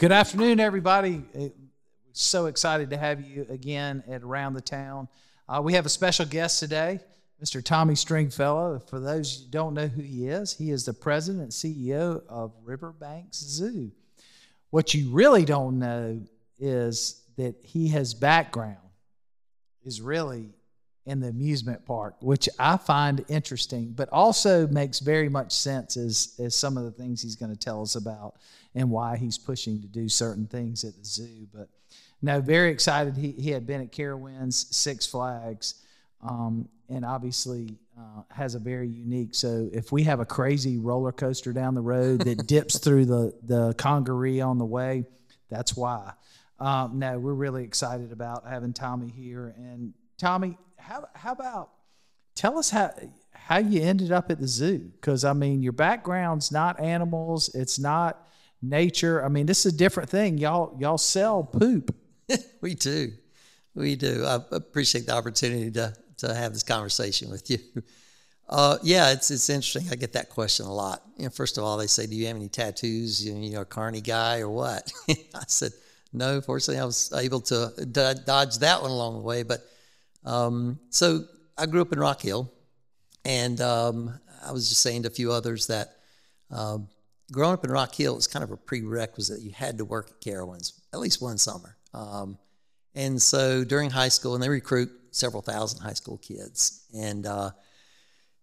Good 0.00 0.12
afternoon, 0.12 0.60
everybody. 0.60 1.22
So 2.14 2.46
excited 2.46 2.88
to 2.88 2.96
have 2.96 3.20
you 3.20 3.46
again 3.50 4.02
at 4.08 4.22
Around 4.22 4.54
the 4.54 4.62
Town. 4.62 5.08
Uh, 5.46 5.60
we 5.62 5.74
have 5.74 5.84
a 5.84 5.90
special 5.90 6.24
guest 6.24 6.58
today, 6.58 7.00
Mr. 7.44 7.62
Tommy 7.62 7.94
Stringfellow. 7.94 8.78
For 8.78 8.98
those 8.98 9.42
who 9.42 9.50
don't 9.50 9.74
know 9.74 9.88
who 9.88 10.00
he 10.00 10.26
is, 10.26 10.56
he 10.56 10.70
is 10.70 10.86
the 10.86 10.94
president 10.94 11.42
and 11.42 11.52
CEO 11.52 12.22
of 12.30 12.54
Riverbanks 12.64 13.40
Zoo. 13.40 13.92
What 14.70 14.94
you 14.94 15.10
really 15.10 15.44
don't 15.44 15.78
know 15.78 16.22
is 16.58 17.22
that 17.36 17.56
he 17.62 17.88
has 17.88 18.14
background 18.14 18.78
is 19.84 20.00
really 20.00 20.54
in 21.10 21.18
the 21.18 21.28
amusement 21.28 21.84
park, 21.84 22.14
which 22.20 22.48
I 22.56 22.76
find 22.76 23.24
interesting, 23.28 23.92
but 23.96 24.08
also 24.12 24.68
makes 24.68 25.00
very 25.00 25.28
much 25.28 25.50
sense 25.50 25.96
as, 25.96 26.34
as 26.38 26.54
some 26.54 26.76
of 26.76 26.84
the 26.84 26.92
things 26.92 27.20
he's 27.20 27.34
going 27.34 27.50
to 27.50 27.58
tell 27.58 27.82
us 27.82 27.96
about 27.96 28.34
and 28.76 28.88
why 28.88 29.16
he's 29.16 29.36
pushing 29.36 29.80
to 29.82 29.88
do 29.88 30.08
certain 30.08 30.46
things 30.46 30.84
at 30.84 30.96
the 30.96 31.04
zoo. 31.04 31.48
But 31.52 31.68
no, 32.22 32.40
very 32.40 32.70
excited. 32.70 33.16
He, 33.16 33.32
he 33.32 33.50
had 33.50 33.66
been 33.66 33.80
at 33.80 33.90
Carowinds, 33.90 34.72
Six 34.72 35.04
Flags, 35.04 35.82
um, 36.22 36.68
and 36.88 37.04
obviously 37.04 37.76
uh, 37.98 38.22
has 38.30 38.54
a 38.54 38.60
very 38.60 38.88
unique. 38.88 39.34
So 39.34 39.68
if 39.72 39.90
we 39.90 40.04
have 40.04 40.20
a 40.20 40.24
crazy 40.24 40.78
roller 40.78 41.12
coaster 41.12 41.52
down 41.52 41.74
the 41.74 41.80
road 41.80 42.20
that 42.20 42.46
dips 42.46 42.78
through 42.78 43.06
the, 43.06 43.34
the 43.42 43.74
Congaree 43.74 44.40
on 44.40 44.58
the 44.58 44.64
way, 44.64 45.06
that's 45.48 45.76
why. 45.76 46.12
Um, 46.60 47.00
no, 47.00 47.18
we're 47.18 47.34
really 47.34 47.64
excited 47.64 48.12
about 48.12 48.46
having 48.46 48.72
Tommy 48.72 49.08
here. 49.08 49.54
And 49.56 49.92
Tommy, 50.18 50.58
how, 50.80 51.08
how 51.14 51.32
about 51.32 51.70
tell 52.34 52.58
us 52.58 52.70
how 52.70 52.92
how 53.32 53.58
you 53.58 53.82
ended 53.82 54.12
up 54.12 54.30
at 54.30 54.40
the 54.40 54.46
zoo? 54.46 54.78
Because 54.78 55.24
I 55.24 55.32
mean, 55.32 55.62
your 55.62 55.72
background's 55.72 56.52
not 56.52 56.80
animals, 56.80 57.54
it's 57.54 57.78
not 57.78 58.28
nature. 58.62 59.24
I 59.24 59.28
mean, 59.28 59.46
this 59.46 59.66
is 59.66 59.74
a 59.74 59.76
different 59.76 60.08
thing. 60.08 60.38
Y'all 60.38 60.76
y'all 60.78 60.98
sell 60.98 61.42
poop. 61.42 61.94
we 62.60 62.74
do. 62.74 63.12
We 63.74 63.96
do. 63.96 64.24
I 64.24 64.38
appreciate 64.52 65.06
the 65.06 65.14
opportunity 65.14 65.70
to, 65.72 65.94
to 66.18 66.34
have 66.34 66.52
this 66.52 66.62
conversation 66.62 67.30
with 67.30 67.50
you. 67.50 67.58
Uh, 68.52 68.76
yeah, 68.82 69.12
it's 69.12 69.30
it's 69.30 69.48
interesting. 69.48 69.86
I 69.92 69.94
get 69.94 70.14
that 70.14 70.28
question 70.28 70.66
a 70.66 70.72
lot. 70.74 71.04
You 71.16 71.22
know, 71.22 71.30
first 71.30 71.56
of 71.56 71.62
all, 71.62 71.76
they 71.76 71.86
say, 71.86 72.08
"Do 72.08 72.16
you 72.16 72.26
have 72.26 72.34
any 72.34 72.48
tattoos? 72.48 73.24
You 73.24 73.32
know, 73.32 73.40
you 73.40 73.52
know 73.52 73.60
a 73.60 73.64
carny 73.64 74.00
guy 74.00 74.40
or 74.40 74.50
what?" 74.50 74.92
I 75.08 75.44
said, 75.46 75.70
"No." 76.12 76.40
Fortunately, 76.40 76.80
I 76.80 76.84
was 76.84 77.12
able 77.12 77.42
to 77.42 77.86
dodge 77.86 78.58
that 78.58 78.82
one 78.82 78.90
along 78.90 79.14
the 79.14 79.20
way. 79.20 79.44
But 79.44 79.60
um, 80.24 80.78
so 80.90 81.24
I 81.56 81.66
grew 81.66 81.82
up 81.82 81.92
in 81.92 81.98
Rock 81.98 82.22
Hill, 82.22 82.52
and 83.24 83.60
um, 83.60 84.18
I 84.44 84.52
was 84.52 84.68
just 84.68 84.82
saying 84.82 85.02
to 85.02 85.08
a 85.08 85.12
few 85.12 85.32
others 85.32 85.66
that 85.66 85.96
um, 86.50 86.88
growing 87.30 87.54
up 87.54 87.64
in 87.64 87.70
Rock 87.70 87.94
Hill 87.94 88.16
is 88.16 88.26
kind 88.26 88.42
of 88.42 88.50
a 88.50 88.56
prerequisite. 88.56 89.40
You 89.40 89.52
had 89.52 89.78
to 89.78 89.84
work 89.84 90.10
at 90.10 90.20
Carowinds 90.20 90.80
at 90.92 91.00
least 91.00 91.22
one 91.22 91.38
summer. 91.38 91.76
Um, 91.94 92.38
and 92.94 93.20
so 93.20 93.64
during 93.64 93.90
high 93.90 94.08
school, 94.08 94.34
and 94.34 94.42
they 94.42 94.48
recruit 94.48 94.90
several 95.12 95.42
thousand 95.42 95.80
high 95.80 95.92
school 95.92 96.18
kids, 96.18 96.86
and 96.94 97.26
uh, 97.26 97.50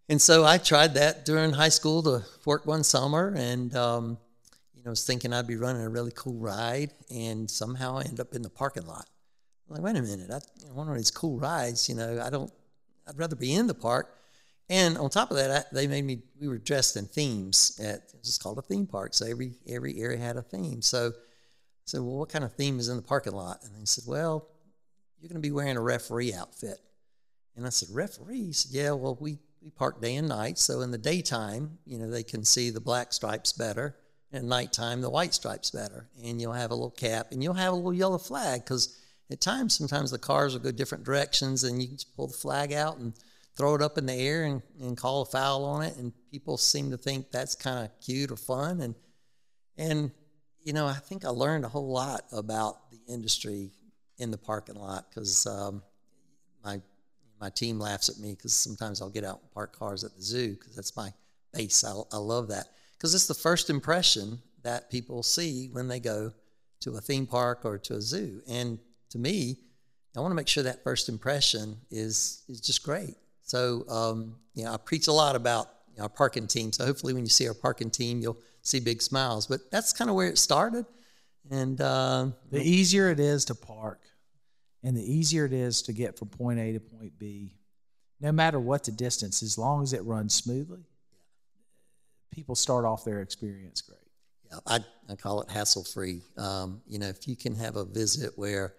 and 0.09 0.21
so 0.21 0.45
I 0.45 0.57
tried 0.57 0.93
that 0.93 1.25
during 1.25 1.51
high 1.51 1.69
school 1.69 2.01
to 2.03 2.23
work 2.45 2.65
one 2.65 2.83
summer, 2.83 3.33
and 3.35 3.75
um, 3.75 4.17
you 4.73 4.83
know 4.83 4.91
was 4.91 5.05
thinking 5.05 5.33
I'd 5.33 5.47
be 5.47 5.57
running 5.57 5.81
a 5.81 5.89
really 5.89 6.13
cool 6.15 6.39
ride, 6.39 6.91
and 7.09 7.49
somehow 7.49 7.97
I 7.97 8.03
end 8.03 8.19
up 8.19 8.33
in 8.33 8.41
the 8.41 8.49
parking 8.49 8.85
lot. 8.85 9.07
I'm 9.67 9.75
like, 9.75 9.83
wait 9.83 9.99
a 9.99 10.01
minute, 10.01 10.31
I, 10.31 10.39
one 10.73 10.87
of 10.87 10.95
these 10.95 11.11
cool 11.11 11.39
rides, 11.39 11.89
you 11.89 11.95
know, 11.95 12.21
I 12.23 12.29
don't, 12.29 12.51
I'd 13.07 13.17
rather 13.17 13.35
be 13.35 13.53
in 13.53 13.67
the 13.67 13.73
park. 13.73 14.13
And 14.69 14.97
on 14.97 15.09
top 15.09 15.31
of 15.31 15.37
that, 15.37 15.51
I, 15.51 15.63
they 15.75 15.87
made 15.87 16.03
me. 16.03 16.19
We 16.41 16.49
were 16.49 16.57
dressed 16.57 16.97
in 16.97 17.05
themes. 17.05 17.79
At 17.81 17.95
it 18.13 18.19
was 18.21 18.37
called 18.37 18.57
a 18.57 18.61
theme 18.61 18.85
park, 18.85 19.13
so 19.13 19.25
every 19.25 19.53
every 19.67 19.97
area 20.01 20.17
had 20.17 20.35
a 20.35 20.41
theme. 20.41 20.81
So 20.81 21.07
I 21.07 21.11
said, 21.85 22.01
well, 22.01 22.17
what 22.17 22.29
kind 22.29 22.43
of 22.43 22.51
theme 22.53 22.77
is 22.79 22.89
in 22.89 22.97
the 22.97 23.01
parking 23.01 23.31
lot? 23.31 23.59
And 23.63 23.73
they 23.73 23.85
said, 23.85 24.03
well, 24.05 24.49
you're 25.19 25.29
going 25.29 25.41
to 25.41 25.47
be 25.47 25.53
wearing 25.53 25.77
a 25.77 25.81
referee 25.81 26.33
outfit. 26.33 26.79
And 27.55 27.65
I 27.65 27.69
said, 27.69 27.89
referee? 27.91 28.47
He 28.47 28.53
said, 28.53 28.73
yeah, 28.73 28.91
well, 28.91 29.17
we, 29.19 29.39
we 29.63 29.71
park 29.71 30.01
day 30.01 30.15
and 30.15 30.27
night. 30.27 30.59
So 30.59 30.81
in 30.81 30.91
the 30.91 30.97
daytime, 30.97 31.77
you 31.85 31.97
know, 31.97 32.09
they 32.09 32.23
can 32.23 32.43
see 32.43 32.69
the 32.69 32.81
black 32.81 33.13
stripes 33.13 33.53
better. 33.53 33.95
And 34.31 34.39
at 34.43 34.47
nighttime, 34.47 34.99
the 34.99 35.09
white 35.09 35.33
stripes 35.33 35.71
better. 35.71 36.09
And 36.23 36.41
you'll 36.41 36.53
have 36.53 36.71
a 36.71 36.75
little 36.75 36.91
cap 36.91 37.27
and 37.31 37.41
you'll 37.41 37.53
have 37.53 37.71
a 37.71 37.75
little 37.75 37.93
yellow 37.93 38.17
flag 38.17 38.65
because 38.65 38.97
at 39.29 39.41
times, 39.41 39.77
sometimes 39.77 40.11
the 40.11 40.17
cars 40.17 40.53
will 40.53 40.61
go 40.61 40.71
different 40.71 41.03
directions 41.03 41.63
and 41.63 41.81
you 41.81 41.87
can 41.89 41.97
just 41.97 42.15
pull 42.15 42.27
the 42.27 42.33
flag 42.33 42.71
out 42.71 42.97
and 42.97 43.13
throw 43.55 43.75
it 43.75 43.81
up 43.81 43.97
in 43.97 44.05
the 44.05 44.13
air 44.13 44.43
and, 44.45 44.61
and 44.79 44.95
call 44.95 45.21
a 45.21 45.25
foul 45.25 45.65
on 45.65 45.83
it. 45.83 45.97
And 45.97 46.13
people 46.31 46.57
seem 46.57 46.91
to 46.91 46.97
think 46.97 47.31
that's 47.31 47.55
kind 47.55 47.85
of 47.85 47.91
cute 47.99 48.31
or 48.31 48.37
fun. 48.37 48.81
And, 48.81 48.95
and 49.77 50.11
you 50.63 50.73
know, 50.73 50.87
I 50.87 50.93
think 50.93 51.25
I 51.25 51.29
learned 51.29 51.65
a 51.65 51.69
whole 51.69 51.91
lot 51.91 52.21
about 52.31 52.89
the 52.91 52.99
industry 53.11 53.71
in 54.17 54.31
the 54.31 54.37
parking 54.37 54.75
lot 54.75 55.07
because 55.09 55.45
um, 55.45 55.83
my 56.63 56.81
my 57.39 57.49
team 57.49 57.79
laughs 57.79 58.09
at 58.09 58.17
me 58.17 58.33
because 58.33 58.53
sometimes 58.53 59.01
I'll 59.01 59.09
get 59.09 59.23
out 59.23 59.41
and 59.41 59.51
park 59.51 59.77
cars 59.77 60.03
at 60.03 60.15
the 60.15 60.21
zoo 60.21 60.53
because 60.53 60.75
that's 60.75 60.95
my 60.95 61.13
base. 61.53 61.83
I, 61.83 61.93
I 62.11 62.17
love 62.17 62.47
that 62.49 62.67
because 62.93 63.13
it's 63.13 63.27
the 63.27 63.33
first 63.33 63.69
impression 63.69 64.39
that 64.63 64.89
people 64.89 65.21
see 65.23 65.69
when 65.71 65.87
they 65.87 65.99
go 65.99 66.33
to 66.81 66.91
a 66.95 67.01
theme 67.01 67.27
park 67.27 67.61
or 67.63 67.77
to 67.77 67.95
a 67.95 68.01
zoo. 68.01 68.41
And 68.47 68.79
to 69.11 69.17
me, 69.17 69.57
I 70.15 70.19
want 70.19 70.31
to 70.31 70.35
make 70.35 70.47
sure 70.47 70.63
that 70.63 70.83
first 70.83 71.09
impression 71.09 71.77
is 71.91 72.43
is 72.47 72.59
just 72.59 72.83
great. 72.83 73.15
So, 73.43 73.85
um, 73.87 74.35
you 74.55 74.65
know, 74.65 74.73
I 74.73 74.77
preach 74.77 75.07
a 75.07 75.13
lot 75.13 75.35
about 75.35 75.69
you 75.91 75.97
know, 75.97 76.03
our 76.03 76.09
parking 76.09 76.47
team. 76.47 76.73
So 76.73 76.85
hopefully, 76.85 77.13
when 77.13 77.23
you 77.23 77.29
see 77.29 77.47
our 77.47 77.53
parking 77.53 77.89
team, 77.89 78.19
you'll 78.19 78.39
see 78.61 78.79
big 78.79 79.01
smiles. 79.01 79.47
But 79.47 79.71
that's 79.71 79.93
kind 79.93 80.09
of 80.09 80.15
where 80.15 80.27
it 80.27 80.37
started. 80.37 80.85
And 81.49 81.79
uh, 81.79 82.27
the 82.51 82.61
easier 82.61 83.09
it 83.09 83.19
is 83.19 83.45
to 83.45 83.55
park 83.55 84.01
and 84.83 84.95
the 84.95 85.03
easier 85.03 85.45
it 85.45 85.53
is 85.53 85.81
to 85.83 85.93
get 85.93 86.17
from 86.17 86.29
point 86.29 86.59
A 86.59 86.73
to 86.73 86.79
point 86.79 87.17
B, 87.17 87.55
no 88.19 88.31
matter 88.31 88.59
what 88.59 88.83
the 88.83 88.91
distance, 88.91 89.43
as 89.43 89.57
long 89.57 89.83
as 89.83 89.93
it 89.93 90.03
runs 90.03 90.33
smoothly, 90.33 90.85
people 92.31 92.55
start 92.55 92.85
off 92.85 93.03
their 93.03 93.21
experience 93.21 93.81
great. 93.81 93.99
Yeah, 94.49 94.59
I, 94.65 94.79
I 95.09 95.15
call 95.15 95.41
it 95.41 95.49
hassle 95.49 95.83
free. 95.83 96.21
Um, 96.37 96.81
you 96.87 96.99
know, 96.99 97.07
if 97.07 97.27
you 97.27 97.35
can 97.35 97.55
have 97.55 97.75
a 97.75 97.83
visit 97.83 98.31
where 98.37 98.75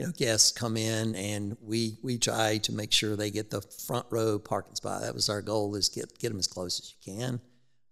you 0.00 0.06
know 0.06 0.12
guests 0.16 0.50
come 0.50 0.76
in 0.76 1.14
and 1.14 1.56
we 1.62 1.98
we 2.02 2.18
try 2.18 2.58
to 2.58 2.72
make 2.72 2.92
sure 2.92 3.16
they 3.16 3.30
get 3.30 3.50
the 3.50 3.60
front 3.60 4.06
row 4.10 4.38
parking 4.38 4.74
spot. 4.74 5.02
That 5.02 5.14
was 5.14 5.28
our 5.28 5.42
goal: 5.42 5.74
is 5.74 5.88
get 5.88 6.18
get 6.18 6.30
them 6.30 6.38
as 6.38 6.46
close 6.46 6.80
as 6.80 6.94
you 6.94 7.14
can 7.14 7.40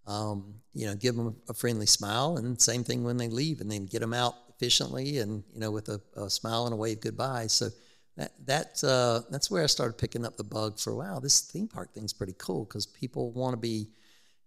um, 0.09 0.55
you 0.73 0.87
know, 0.87 0.95
give 0.95 1.15
them 1.15 1.35
a 1.47 1.53
friendly 1.53 1.85
smile, 1.85 2.37
and 2.37 2.59
same 2.59 2.83
thing 2.83 3.03
when 3.03 3.17
they 3.17 3.27
leave, 3.27 3.61
and 3.61 3.71
then 3.71 3.85
get 3.85 3.99
them 3.99 4.13
out 4.13 4.33
efficiently, 4.49 5.19
and 5.19 5.43
you 5.53 5.59
know, 5.59 5.71
with 5.71 5.87
a, 5.89 6.01
a 6.17 6.29
smile 6.29 6.65
and 6.65 6.73
a 6.73 6.75
wave 6.75 6.99
goodbye. 6.99 7.45
So 7.47 7.69
that 8.17 8.31
that 8.45 8.83
uh, 8.83 9.21
that's 9.29 9.51
where 9.51 9.63
I 9.63 9.67
started 9.67 9.99
picking 9.99 10.25
up 10.25 10.35
the 10.35 10.43
bug 10.43 10.79
for 10.79 10.95
wow, 10.95 11.19
this 11.19 11.41
theme 11.41 11.67
park 11.67 11.93
thing's 11.93 12.11
pretty 12.11 12.33
cool 12.39 12.65
because 12.65 12.87
people 12.87 13.31
want 13.31 13.53
to 13.53 13.57
be 13.57 13.87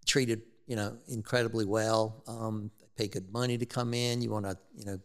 treated, 0.05 0.43
you 0.67 0.75
know, 0.75 0.97
incredibly 1.09 1.65
well. 1.65 2.25
Um, 2.27 2.73
they 2.81 3.05
pay 3.05 3.09
good 3.09 3.33
money 3.33 3.57
to 3.57 3.67
come 3.67 3.95
in. 3.95 4.21
You 4.21 4.31
want 4.31 4.47
to, 4.47 4.59
you 4.77 4.85
know, 4.85 4.99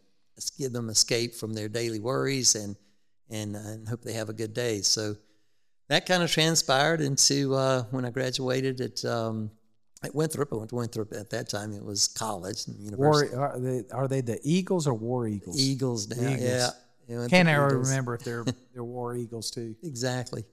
give 0.58 0.74
them 0.74 0.90
escape 0.90 1.36
from 1.36 1.53
their 1.53 1.70
daily 1.70 2.00
worries 2.00 2.56
and 2.56 2.75
and 3.30 3.56
uh, 3.56 3.59
and 3.59 3.88
hope 3.88 4.02
they 4.02 4.14
have 4.14 4.30
a 4.30 4.34
good 4.34 4.53
day. 4.53 4.81
So 4.81 5.16
that 5.90 6.06
kind 6.06 6.24
of 6.24 6.31
transpired 6.31 7.02
into 7.02 7.56
uh, 7.56 7.84
when 7.92 8.06
I 8.06 8.09
graduated 8.09 8.81
at 8.81 9.06
um, 9.06 9.52
at 10.03 10.14
Winthrop. 10.14 10.52
I 10.52 10.56
went 10.58 10.70
to 10.70 10.75
Winthrop 10.75 11.14
at 11.14 11.30
that 11.31 11.50
time. 11.50 11.74
It 11.74 11.84
was 11.84 12.08
college 12.08 12.68
and 12.68 12.80
university. 12.80 13.36
War, 13.36 13.48
are, 13.48 13.60
they, 13.60 13.84
are 13.92 14.07
they 14.07 14.22
the 14.22 14.39
Eagles 14.44 14.88
or 14.88 14.94
War 14.94 15.28
Eagles? 15.28 15.60
Eagles 15.60 16.07
now, 16.10 16.30
Eagles. 16.30 16.42
yeah. 16.42 16.69
yeah 17.07 17.28
Can't 17.28 17.50
ever 17.50 17.80
remember 17.80 18.16
if 18.16 18.24
they're 18.24 18.45
they're 18.74 18.83
War 18.83 19.16
Eagles 19.16 19.51
too. 19.51 19.75
Exactly. 19.83 20.45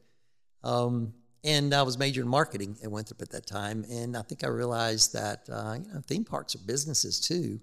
Um, 0.63 1.13
and 1.45 1.75
I 1.75 1.83
was 1.83 1.99
majoring 1.99 2.25
in 2.25 2.31
marketing 2.31 2.79
at 2.83 2.91
Winthrop 2.91 3.21
at 3.21 3.31
that 3.31 3.47
time, 3.47 3.85
and 3.91 4.17
I 4.17 4.23
think 4.23 4.45
I 4.45 4.47
realized 4.47 5.13
that 5.13 5.47
uh, 5.51 5.77
you 5.79 5.93
know 5.93 6.01
theme 6.07 6.25
parks 6.25 6.55
are 6.55 6.61
businesses 6.67 7.21
too, 7.21 7.61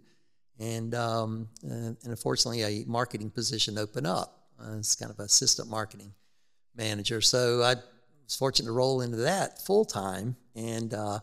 and 0.60 0.94
um, 0.96 1.50
and, 1.64 1.98
unfortunately 2.04 2.64
a 2.64 2.86
marketing 2.88 3.30
position 3.30 3.78
opened 3.78 4.08
up. 4.08 4.48
Uh, 4.60 4.78
it's 4.78 4.96
kind 4.96 5.12
of 5.12 5.20
assistant 5.20 5.70
marketing 5.70 6.14
manager, 6.76 7.22
so 7.22 7.62
I 7.64 7.76
was 8.24 8.36
fortunate 8.36 8.68
to 8.68 8.74
roll 8.74 9.02
into 9.02 9.18
that 9.18 9.62
full 9.66 9.86
time, 9.86 10.36
and 10.56 10.94
uh, 10.94 11.20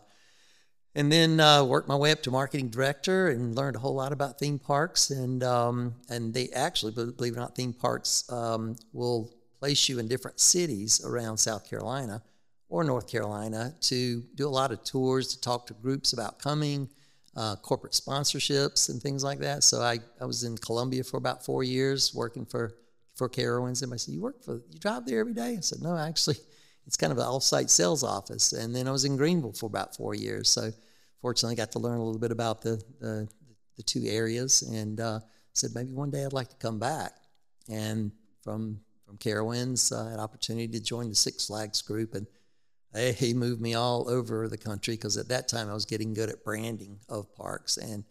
and 0.95 1.13
then 1.13 1.39
uh, 1.39 1.63
worked 1.63 1.87
my 1.87 1.95
way 1.95 2.11
up 2.11 2.23
to 2.25 2.31
marketing 2.31 2.71
director 2.71 3.29
and 3.29 3.55
learned 3.55 3.77
a 3.77 3.79
whole 3.79 3.95
lot 3.95 4.13
about 4.13 4.39
theme 4.39 4.59
parks. 4.59 5.11
And 5.11 5.45
um, 5.45 5.95
and 6.09 6.35
they 6.35 6.49
actually, 6.49 6.93
believe 6.93 7.35
it 7.35 7.37
or 7.37 7.41
not, 7.41 7.55
theme 7.55 7.73
parks 7.73 8.31
um, 8.33 8.75
will 8.93 9.33
place 9.61 9.89
you 9.89 9.99
in 9.99 10.09
different 10.09 10.41
cities 10.41 11.01
around 11.05 11.37
South 11.37 11.69
Carolina 11.69 12.23
or 12.69 12.85
North 12.85 13.09
Carolina 13.09 13.75
to 13.81 14.23
do 14.35 14.47
a 14.47 14.51
lot 14.51 14.73
of 14.73 14.83
tours, 14.85 15.29
to 15.35 15.41
talk 15.41 15.67
to 15.67 15.75
groups 15.75 16.13
about 16.13 16.39
coming, 16.39 16.89
uh, 17.37 17.57
corporate 17.57 17.93
sponsorships 17.93 18.89
and 18.89 19.01
things 19.01 19.23
like 19.23 19.39
that. 19.41 19.63
So 19.63 19.81
I, 19.81 19.99
I 20.21 20.25
was 20.25 20.45
in 20.45 20.57
Columbia 20.59 21.05
for 21.05 21.17
about 21.17 21.45
four 21.45 21.63
years 21.63 22.15
working 22.15 22.45
for 22.45 22.75
for 23.15 23.29
Carowinds. 23.29 23.83
And 23.83 23.93
I 23.93 23.97
said, 23.97 24.15
"You 24.15 24.21
work 24.21 24.43
for 24.43 24.63
you 24.71 24.79
drive 24.79 25.07
there 25.07 25.21
every 25.21 25.35
day?" 25.35 25.57
I 25.57 25.61
said, 25.61 25.83
"No, 25.83 25.97
actually." 25.97 26.37
It's 26.87 26.97
kind 26.97 27.13
of 27.13 27.19
an 27.19 27.27
off-site 27.27 27.69
sales 27.69 28.03
office, 28.03 28.55
and 28.55 28.75
then 28.75 28.89
I 28.89 28.91
was 28.91 29.05
in 29.05 29.19
Greenville 29.19 29.53
for 29.53 29.67
about 29.67 29.95
four 29.95 30.15
years. 30.15 30.49
So 30.49 30.71
fortunately 31.21 31.53
I 31.53 31.57
got 31.57 31.71
to 31.73 31.79
learn 31.79 31.99
a 31.99 32.03
little 32.03 32.19
bit 32.19 32.31
about 32.31 32.63
the, 32.63 32.83
the, 32.99 33.29
the 33.77 33.83
two 33.83 34.05
areas, 34.07 34.63
and 34.63 34.99
uh, 34.99 35.21
said 35.53 35.73
maybe 35.75 35.93
one 35.93 36.11
day 36.11 36.25
I'd 36.25 36.33
like 36.33 36.49
to 36.49 36.57
come 36.57 36.79
back. 36.79 37.13
And 37.69 38.11
from 38.43 38.81
from 39.05 39.19
Carowinds, 39.19 39.91
had 40.11 40.19
opportunity 40.19 40.69
to 40.69 40.81
join 40.81 41.11
the 41.11 41.15
Six 41.15 41.47
Flags 41.49 41.83
group, 41.83 42.15
and 42.15 42.27
he 42.95 43.35
moved 43.35 43.61
me 43.61 43.75
all 43.75 44.09
over 44.09 44.49
the 44.49 44.57
country 44.57 44.95
because 44.95 45.17
at 45.17 45.29
that 45.29 45.49
time 45.49 45.69
I 45.69 45.75
was 45.75 45.85
getting 45.85 46.15
good 46.15 46.31
at 46.31 46.45
branding 46.45 46.99
of 47.09 47.35
parks, 47.35 47.77
and 47.77 48.05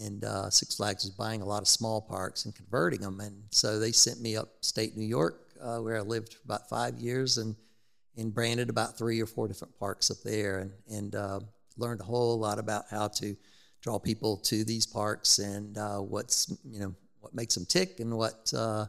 and 0.00 0.24
uh, 0.24 0.50
Six 0.50 0.76
Flags 0.76 1.04
was 1.04 1.12
buying 1.12 1.40
a 1.40 1.46
lot 1.46 1.62
of 1.62 1.68
small 1.68 2.00
parks 2.00 2.44
and 2.44 2.54
converting 2.54 3.00
them, 3.00 3.20
and 3.20 3.44
so 3.50 3.78
they 3.78 3.92
sent 3.92 4.20
me 4.20 4.36
upstate 4.36 4.96
New 4.96 5.06
York, 5.06 5.40
uh, 5.60 5.78
where 5.78 5.96
I 5.96 6.00
lived 6.00 6.34
for 6.34 6.40
about 6.44 6.68
five 6.68 6.98
years, 6.98 7.38
and 7.38 7.56
and 8.16 8.32
branded 8.32 8.70
about 8.70 8.96
three 8.96 9.20
or 9.20 9.26
four 9.26 9.48
different 9.48 9.78
parks 9.78 10.10
up 10.10 10.18
there, 10.24 10.58
and 10.58 10.72
and 10.88 11.14
uh, 11.14 11.40
learned 11.76 12.00
a 12.00 12.04
whole 12.04 12.38
lot 12.38 12.58
about 12.58 12.84
how 12.90 13.08
to 13.08 13.36
draw 13.80 13.98
people 13.98 14.38
to 14.38 14.64
these 14.64 14.86
parks 14.86 15.38
and 15.38 15.76
uh, 15.76 15.98
what's 15.98 16.56
you 16.64 16.80
know 16.80 16.94
what 17.20 17.34
makes 17.34 17.54
them 17.54 17.66
tick 17.66 18.00
and 18.00 18.16
what 18.16 18.52
uh, 18.56 18.86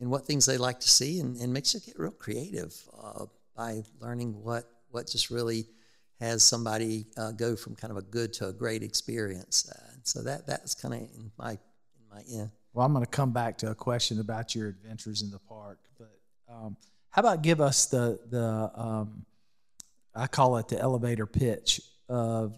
and 0.00 0.10
what 0.10 0.26
things 0.26 0.46
they 0.46 0.58
like 0.58 0.80
to 0.80 0.88
see, 0.88 1.20
and, 1.20 1.36
and 1.36 1.52
makes 1.52 1.74
you 1.74 1.80
get 1.80 1.98
real 1.98 2.10
creative 2.10 2.74
uh, 3.02 3.24
by 3.58 3.82
learning 4.00 4.32
what 4.42 4.64
what 4.90 5.08
just 5.08 5.28
really 5.28 5.66
has 6.20 6.42
somebody 6.42 7.06
uh, 7.16 7.32
go 7.32 7.54
from 7.56 7.74
kind 7.74 7.90
of 7.90 7.96
a 7.96 8.02
good 8.02 8.32
to 8.32 8.48
a 8.48 8.52
great 8.52 8.82
experience. 8.82 9.70
Uh, 9.70 9.96
so 10.04 10.22
that 10.22 10.46
that's 10.46 10.74
kind 10.74 10.94
of 10.94 11.00
in 11.00 11.30
my 11.36 11.50
in 11.50 12.08
my 12.10 12.22
end. 12.32 12.50
Well, 12.72 12.86
I'm 12.86 12.92
going 12.92 13.04
to 13.04 13.10
come 13.10 13.32
back 13.32 13.58
to 13.58 13.70
a 13.70 13.74
question 13.74 14.20
about 14.20 14.54
your 14.54 14.68
adventures 14.68 15.22
in 15.22 15.30
the 15.30 15.40
park, 15.40 15.78
but 15.98 16.18
um, 16.48 16.76
how 17.10 17.20
about 17.20 17.42
give 17.42 17.60
us 17.60 17.86
the 17.86 18.18
the 18.30 18.70
um, 18.74 19.26
I 20.14 20.28
call 20.28 20.56
it 20.56 20.68
the 20.68 20.78
elevator 20.78 21.26
pitch 21.26 21.80
of 22.08 22.56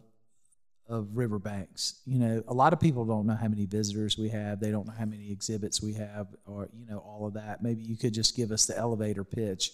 of 0.88 1.16
riverbanks. 1.16 2.00
You 2.04 2.18
know, 2.18 2.42
a 2.48 2.52
lot 2.52 2.72
of 2.72 2.80
people 2.80 3.04
don't 3.04 3.24
know 3.24 3.36
how 3.36 3.46
many 3.48 3.64
visitors 3.64 4.18
we 4.18 4.28
have. 4.30 4.58
They 4.58 4.72
don't 4.72 4.86
know 4.86 4.92
how 4.98 5.04
many 5.04 5.30
exhibits 5.30 5.80
we 5.80 5.94
have, 5.94 6.26
or 6.46 6.68
you 6.76 6.84
know, 6.84 6.98
all 6.98 7.26
of 7.26 7.34
that. 7.34 7.62
Maybe 7.62 7.82
you 7.84 7.96
could 7.96 8.12
just 8.12 8.36
give 8.36 8.50
us 8.50 8.66
the 8.66 8.76
elevator 8.76 9.22
pitch, 9.22 9.70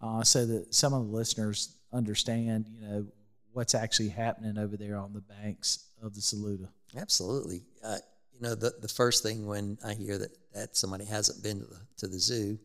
uh, 0.00 0.22
so 0.22 0.46
that 0.46 0.74
some 0.74 0.92
of 0.92 1.06
the 1.06 1.12
listeners 1.16 1.76
understand. 1.92 2.66
You 2.68 2.80
know, 2.80 3.06
what's 3.52 3.74
actually 3.74 4.08
happening 4.08 4.58
over 4.58 4.76
there 4.76 4.96
on 4.96 5.12
the 5.12 5.20
banks 5.20 5.86
of 6.02 6.14
the 6.14 6.20
Saluda. 6.20 6.68
Absolutely. 6.96 7.62
Uh, 7.84 7.98
you 8.32 8.40
know, 8.40 8.54
the 8.54 8.72
the 8.80 8.88
first 8.88 9.22
thing 9.22 9.46
when 9.46 9.78
I 9.84 9.94
hear 9.94 10.18
that 10.18 10.30
that 10.54 10.76
somebody 10.76 11.04
hasn't 11.04 11.42
been 11.42 11.60
to 11.60 11.66
the 11.66 11.80
to 11.98 12.08
the 12.08 12.18
zoo, 12.18 12.58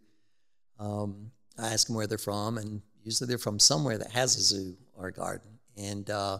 um, 0.79 1.31
I 1.57 1.73
ask 1.73 1.87
them 1.87 1.95
where 1.95 2.07
they're 2.07 2.17
from, 2.17 2.57
and 2.57 2.81
usually 3.03 3.27
they're 3.27 3.37
from 3.37 3.59
somewhere 3.59 3.97
that 3.97 4.11
has 4.11 4.37
a 4.37 4.41
zoo 4.41 4.75
or 4.95 5.07
a 5.07 5.11
garden, 5.11 5.59
and 5.77 6.09
uh, 6.09 6.39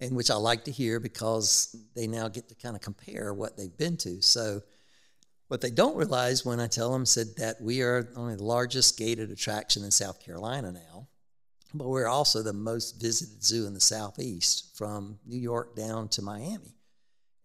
and 0.00 0.16
which 0.16 0.30
I 0.30 0.34
like 0.34 0.64
to 0.64 0.70
hear 0.70 1.00
because 1.00 1.76
they 1.94 2.06
now 2.06 2.28
get 2.28 2.48
to 2.48 2.54
kind 2.54 2.76
of 2.76 2.82
compare 2.82 3.34
what 3.34 3.56
they've 3.56 3.76
been 3.76 3.96
to. 3.98 4.22
So, 4.22 4.62
what 5.52 5.60
they 5.60 5.70
don't 5.70 5.98
realize 5.98 6.46
when 6.46 6.60
I 6.60 6.66
tell 6.66 6.90
them 6.90 7.04
said 7.04 7.36
that 7.36 7.60
we 7.60 7.82
are 7.82 8.08
only 8.16 8.36
the 8.36 8.42
largest 8.42 8.96
gated 8.96 9.30
attraction 9.30 9.84
in 9.84 9.90
South 9.90 10.18
Carolina 10.18 10.72
now, 10.72 11.08
but 11.74 11.88
we're 11.88 12.08
also 12.08 12.42
the 12.42 12.54
most 12.54 12.98
visited 12.98 13.44
zoo 13.44 13.66
in 13.66 13.74
the 13.74 13.80
Southeast 13.80 14.74
from 14.74 15.18
New 15.26 15.36
York 15.36 15.76
down 15.76 16.08
to 16.08 16.22
Miami. 16.22 16.74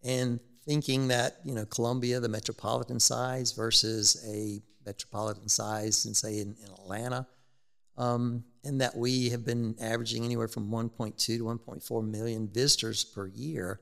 And 0.02 0.40
thinking 0.64 1.08
that, 1.08 1.36
you 1.44 1.54
know, 1.54 1.66
Columbia, 1.66 2.18
the 2.18 2.30
metropolitan 2.30 2.98
size 2.98 3.52
versus 3.52 4.24
a 4.26 4.62
metropolitan 4.86 5.50
size, 5.50 6.06
and 6.06 6.16
say 6.16 6.38
in, 6.38 6.56
in 6.64 6.72
Atlanta, 6.72 7.26
um, 7.98 8.42
and 8.64 8.80
that 8.80 8.96
we 8.96 9.28
have 9.28 9.44
been 9.44 9.74
averaging 9.82 10.24
anywhere 10.24 10.48
from 10.48 10.70
1.2 10.70 11.14
to 11.18 11.44
1.4 11.44 12.10
million 12.10 12.48
visitors 12.48 13.04
per 13.04 13.26
year 13.26 13.80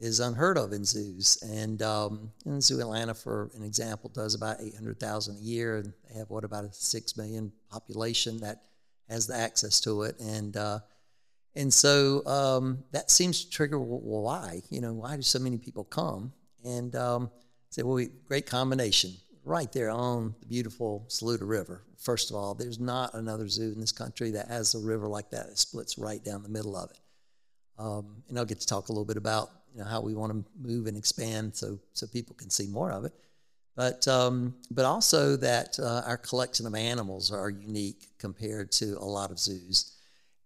is 0.00 0.18
unheard 0.20 0.58
of 0.58 0.72
in 0.72 0.84
zoos. 0.84 1.38
And, 1.42 1.80
um, 1.82 2.32
Zoo 2.60 2.80
Atlanta, 2.80 3.14
for 3.14 3.50
an 3.54 3.62
example, 3.62 4.10
does 4.12 4.34
about 4.34 4.60
800,000 4.60 5.36
a 5.36 5.40
year, 5.40 5.76
and 5.76 5.92
they 6.08 6.18
have 6.18 6.30
what 6.30 6.44
about 6.44 6.64
a 6.64 6.72
six 6.72 7.16
million 7.16 7.52
population 7.70 8.40
that 8.40 8.62
has 9.08 9.26
the 9.26 9.36
access 9.36 9.80
to 9.80 10.02
it. 10.02 10.18
And 10.20 10.56
uh, 10.56 10.80
and 11.56 11.72
so 11.74 12.24
um, 12.26 12.84
that 12.92 13.10
seems 13.10 13.44
to 13.44 13.50
trigger 13.50 13.78
well, 13.78 14.22
why 14.22 14.62
you 14.70 14.80
know 14.80 14.92
why 14.92 15.16
do 15.16 15.22
so 15.22 15.38
many 15.38 15.58
people 15.58 15.84
come? 15.84 16.32
And 16.64 16.94
um, 16.94 17.30
say, 17.70 17.82
well, 17.82 17.94
we, 17.94 18.08
great 18.28 18.46
combination 18.46 19.12
right 19.44 19.70
there 19.72 19.90
on 19.90 20.34
the 20.40 20.46
beautiful 20.46 21.06
Saluda 21.08 21.44
River. 21.44 21.82
First 21.98 22.30
of 22.30 22.36
all, 22.36 22.54
there's 22.54 22.78
not 22.78 23.14
another 23.14 23.48
zoo 23.48 23.72
in 23.72 23.80
this 23.80 23.92
country 23.92 24.30
that 24.32 24.48
has 24.48 24.74
a 24.74 24.78
river 24.78 25.08
like 25.08 25.30
that. 25.30 25.46
It 25.46 25.58
splits 25.58 25.98
right 25.98 26.22
down 26.22 26.42
the 26.42 26.48
middle 26.48 26.76
of 26.76 26.90
it. 26.90 26.98
Um, 27.78 28.22
and 28.28 28.38
I'll 28.38 28.44
get 28.44 28.60
to 28.60 28.66
talk 28.66 28.88
a 28.88 28.92
little 28.92 29.06
bit 29.06 29.16
about 29.16 29.50
you 29.74 29.80
know, 29.80 29.86
how 29.86 30.00
we 30.00 30.14
want 30.14 30.32
to 30.32 30.44
move 30.60 30.86
and 30.86 30.96
expand 30.96 31.54
so 31.54 31.78
so 31.92 32.06
people 32.06 32.34
can 32.36 32.50
see 32.50 32.66
more 32.66 32.92
of 32.92 33.04
it. 33.04 33.12
But 33.76 34.06
um, 34.08 34.54
but 34.70 34.84
also 34.84 35.36
that 35.36 35.78
uh, 35.78 36.02
our 36.06 36.18
collection 36.18 36.66
of 36.66 36.74
animals 36.74 37.32
are 37.32 37.50
unique 37.50 38.08
compared 38.18 38.72
to 38.72 38.96
a 38.98 39.04
lot 39.04 39.30
of 39.30 39.38
zoos. 39.38 39.96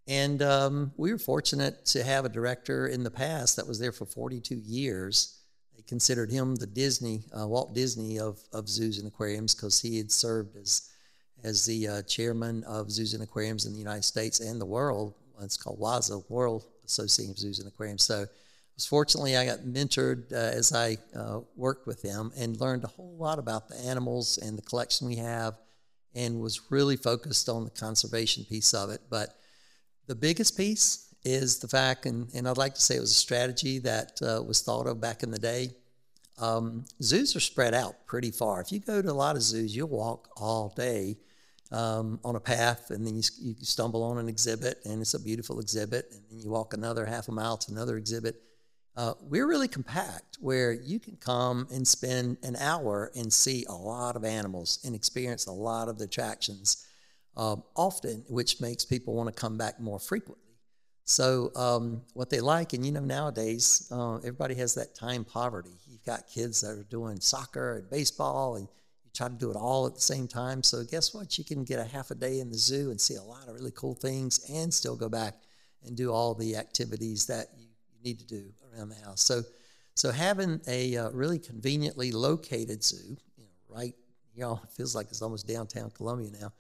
And 0.07 0.43
um, 0.43 0.93
we 0.97 1.13
were 1.13 1.19
fortunate 1.19 1.87
to 1.87 2.05
have 2.05 2.27
a 2.27 2.29
director 2.29 2.89
in 2.89 3.03
the 3.03 3.11
past 3.11 3.57
that 3.57 3.67
was 3.67 3.79
there 3.79 3.93
for 3.93 4.05
42 4.05 4.55
years 4.55 5.45
they 5.77 5.83
considered 5.83 6.31
him 6.31 6.55
the 6.55 6.67
Disney, 6.67 7.23
uh, 7.39 7.47
Walt 7.47 7.75
Disney 7.75 8.19
of, 8.19 8.41
of 8.53 8.69
zoos 8.69 8.99
and 8.99 9.09
aquariums 9.09 9.55
because 9.55 9.81
he 9.81 9.99
had 9.99 10.11
served 10.11 10.57
as, 10.57 10.91
as 11.43 11.65
the 11.65 11.89
uh, 11.89 12.03
chairman 12.03 12.63
of 12.65 12.91
zoos 12.91 13.15
and 13.15 13.23
aquariums 13.23 13.67
in 13.67 13.73
the 13.73 13.79
United 13.79 14.05
States 14.05 14.41
and 14.41 14.61
the 14.61 14.67
world. 14.67 15.15
It's 15.41 15.57
called 15.57 15.81
WAZA, 15.81 16.31
World 16.31 16.65
Association 16.85 17.33
of 17.33 17.39
Zoos 17.39 17.59
and 17.59 17.67
Aquariums. 17.67 18.05
So 18.05 18.27
was 18.75 18.87
fortunately 18.87 19.37
I 19.37 19.47
got 19.47 19.61
mentored 19.61 20.33
uh, 20.33 20.37
as 20.37 20.73
I 20.73 20.99
uh, 21.17 21.41
worked 21.57 21.87
with 21.87 22.03
them 22.03 22.33
and 22.37 22.61
learned 22.61 22.85
a 22.85 22.89
whole 22.89 23.17
lot 23.17 23.39
about 23.39 23.69
the 23.69 23.77
animals 23.77 24.39
and 24.39 24.59
the 24.59 24.63
collection 24.63 25.07
we 25.07 25.17
have 25.17 25.59
and 26.15 26.41
was 26.41 26.71
really 26.71 26.97
focused 26.97 27.49
on 27.49 27.65
the 27.65 27.71
conservation 27.71 28.45
piece 28.45 28.75
of 28.75 28.91
it. 28.91 29.01
But 29.11 29.37
the 30.07 30.15
biggest 30.15 30.57
piece 30.57 31.15
is 31.25 31.59
the 31.59 31.69
fact, 31.69 32.07
and, 32.07 32.29
and 32.35 32.49
I'd 32.49 32.59
like 32.59 32.75
to 32.75 32.81
say 32.81 32.97
it 32.97 33.01
was 33.01 33.11
a 33.11 33.15
strategy 33.15 33.79
that 33.81 34.21
uh, 34.23 34.43
was 34.43 34.61
thought 34.61 34.87
of 34.87 35.01
back 35.01 35.23
in 35.23 35.31
the 35.31 35.39
day. 35.39 35.71
Um, 36.39 36.85
zoos 37.03 37.35
are 37.37 37.41
spread 37.41 37.75
out 37.75 38.07
pretty 38.07 38.31
far. 38.31 38.61
If 38.61 38.73
you 38.73 38.81
go 38.81 39.01
to 39.01 39.11
a 39.11 39.13
lot 39.13 39.37
of 39.37 39.43
zoos, 39.43 39.75
you'll 39.75 39.89
walk 39.89 40.29
all 40.37 40.73
day 40.77 41.17
um, 41.71 42.21
on 42.25 42.37
a 42.37 42.41
path, 42.41 42.91
and 42.91 43.07
then 43.07 43.17
you, 43.17 43.23
you 43.41 43.55
stumble 43.63 44.03
on 44.03 44.19
an 44.19 44.29
exhibit, 44.29 44.81
and 44.85 45.01
it's 45.01 45.15
a 45.15 45.21
beautiful 45.21 45.61
exhibit, 45.61 46.09
and 46.13 46.21
then 46.31 46.41
you 46.41 46.51
walk 46.51 46.75
another 46.75 47.07
half 47.07 47.29
a 47.29 47.33
mile 47.33 47.57
to 47.57 47.73
another 47.73 47.97
exhibit. 47.97 48.43
Uh, 48.97 49.15
we're 49.23 49.47
really 49.47 49.67
compact 49.67 50.39
where 50.41 50.73
you 50.73 51.01
can 51.01 51.17
come 51.17 51.67
and 51.73 51.87
spend 51.87 52.37
an 52.45 52.55
hour 52.57 53.11
and 53.17 53.33
see 53.33 53.65
a 53.69 53.75
lot 53.75 54.15
of 54.15 54.25
animals 54.25 54.79
and 54.85 54.95
experience 54.95 55.47
a 55.47 55.53
lot 55.53 55.89
of 55.89 55.99
the 55.99 56.05
attractions 56.05 56.87
uh, 57.37 57.57
often, 57.75 58.25
which 58.29 58.61
makes 58.61 58.85
people 58.85 59.15
want 59.15 59.29
to 59.29 59.41
come 59.41 59.59
back 59.59 59.81
more 59.81 59.99
frequently. 59.99 60.45
So 61.05 61.51
um, 61.55 62.03
what 62.15 62.31
they 62.31 62.41
like, 62.41 62.73
and 62.73 62.85
you 62.87 62.93
know 62.93 63.01
nowadays 63.01 63.89
uh, 63.91 64.17
everybody 64.19 64.55
has 64.55 64.75
that 64.75 64.95
time 64.95 65.25
poverty. 65.25 65.73
You've 65.87 66.05
got 66.05 66.29
kids 66.33 66.63
that 66.63 66.71
are 66.71 66.85
doing 66.85 67.21
soccer 67.21 67.77
and 67.77 67.91
baseball, 67.91 68.57
and 68.57 68.69
you 69.05 69.11
try 69.15 69.29
to 69.29 69.35
do 69.35 69.51
it 69.51 69.57
all 69.57 69.87
at 69.87 69.95
the 69.95 70.01
same 70.01 70.27
time. 70.27 70.63
So 70.63 70.83
guess 70.83 71.13
what? 71.13 71.37
You 71.37 71.45
can 71.45 71.65
get 71.65 71.79
a 71.79 71.85
half 71.85 72.11
a 72.11 72.15
day 72.15 72.41
in 72.41 72.49
the 72.49 72.57
zoo 72.57 72.91
and 72.91 72.99
see 72.99 73.17
a 73.17 73.23
lot 73.23 73.49
of 73.49 73.55
really 73.55 73.73
cool 73.73 73.95
things, 73.95 74.49
and 74.49 74.73
still 74.73 74.97
go 74.97 75.11
back 75.11 75.35
and 75.85 75.95
do 75.95 76.11
all 76.11 76.33
the 76.33 76.57
activities 76.57 77.27
that 77.27 77.49
you, 77.59 77.64
need 78.05 78.19
to 78.21 78.27
do 78.27 78.45
around 78.73 78.91
the 78.91 79.05
house. 79.05 79.23
So 79.23 79.43
so 79.95 80.11
having 80.11 80.61
a 80.67 80.97
uh, 80.97 81.11
really 81.11 81.39
conveniently 81.39 82.11
located 82.11 82.83
zoo, 82.83 83.17
you 83.37 83.45
know, 83.45 83.77
right, 83.77 83.95
you 84.35 84.43
know, 84.43 84.61
it 84.63 84.71
feels 84.71 84.95
like 84.95 85.07
it's 85.09 85.23
almost 85.23 85.47
downtown 85.47 85.91
Columbia 85.91 86.31
now, 86.41 86.53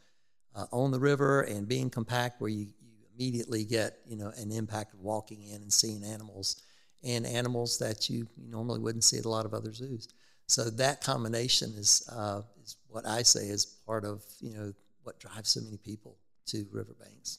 uh, 0.54 0.66
on 0.70 0.92
the 0.92 1.00
river 1.00 1.42
and 1.42 1.66
being 1.66 1.90
compact 1.90 2.40
where 2.40 2.50
you 2.50 2.68
immediately 3.14 3.64
get 3.64 3.98
you 4.06 4.16
know 4.16 4.32
an 4.36 4.50
impact 4.50 4.94
of 4.94 5.00
walking 5.00 5.42
in 5.42 5.56
and 5.62 5.72
seeing 5.72 6.02
animals 6.04 6.62
and 7.02 7.26
animals 7.26 7.78
that 7.78 8.08
you 8.08 8.26
normally 8.48 8.80
wouldn't 8.80 9.04
see 9.04 9.18
at 9.18 9.24
a 9.24 9.28
lot 9.28 9.44
of 9.44 9.52
other 9.52 9.72
zoos. 9.72 10.08
So 10.46 10.70
that 10.70 11.02
combination 11.02 11.72
is 11.76 12.08
uh, 12.12 12.42
is 12.62 12.76
what 12.88 13.06
I 13.06 13.22
say 13.22 13.48
is 13.48 13.64
part 13.64 14.04
of 14.04 14.22
you 14.40 14.54
know 14.54 14.72
what 15.02 15.18
drives 15.18 15.50
so 15.50 15.60
many 15.60 15.76
people 15.76 16.16
to 16.46 16.66
riverbanks. 16.70 17.38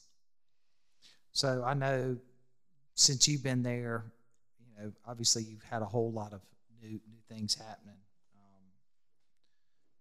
So 1.32 1.62
I 1.64 1.74
know 1.74 2.16
since 2.96 3.28
you've 3.28 3.44
been 3.44 3.62
there, 3.62 4.04
you 4.58 4.82
know 4.82 4.92
obviously 5.06 5.44
you've 5.44 5.62
had 5.62 5.82
a 5.82 5.86
whole 5.86 6.10
lot 6.10 6.32
of 6.32 6.40
new 6.82 7.00
new 7.08 7.20
things 7.28 7.54
happening. 7.54 8.00
Um, 8.34 8.64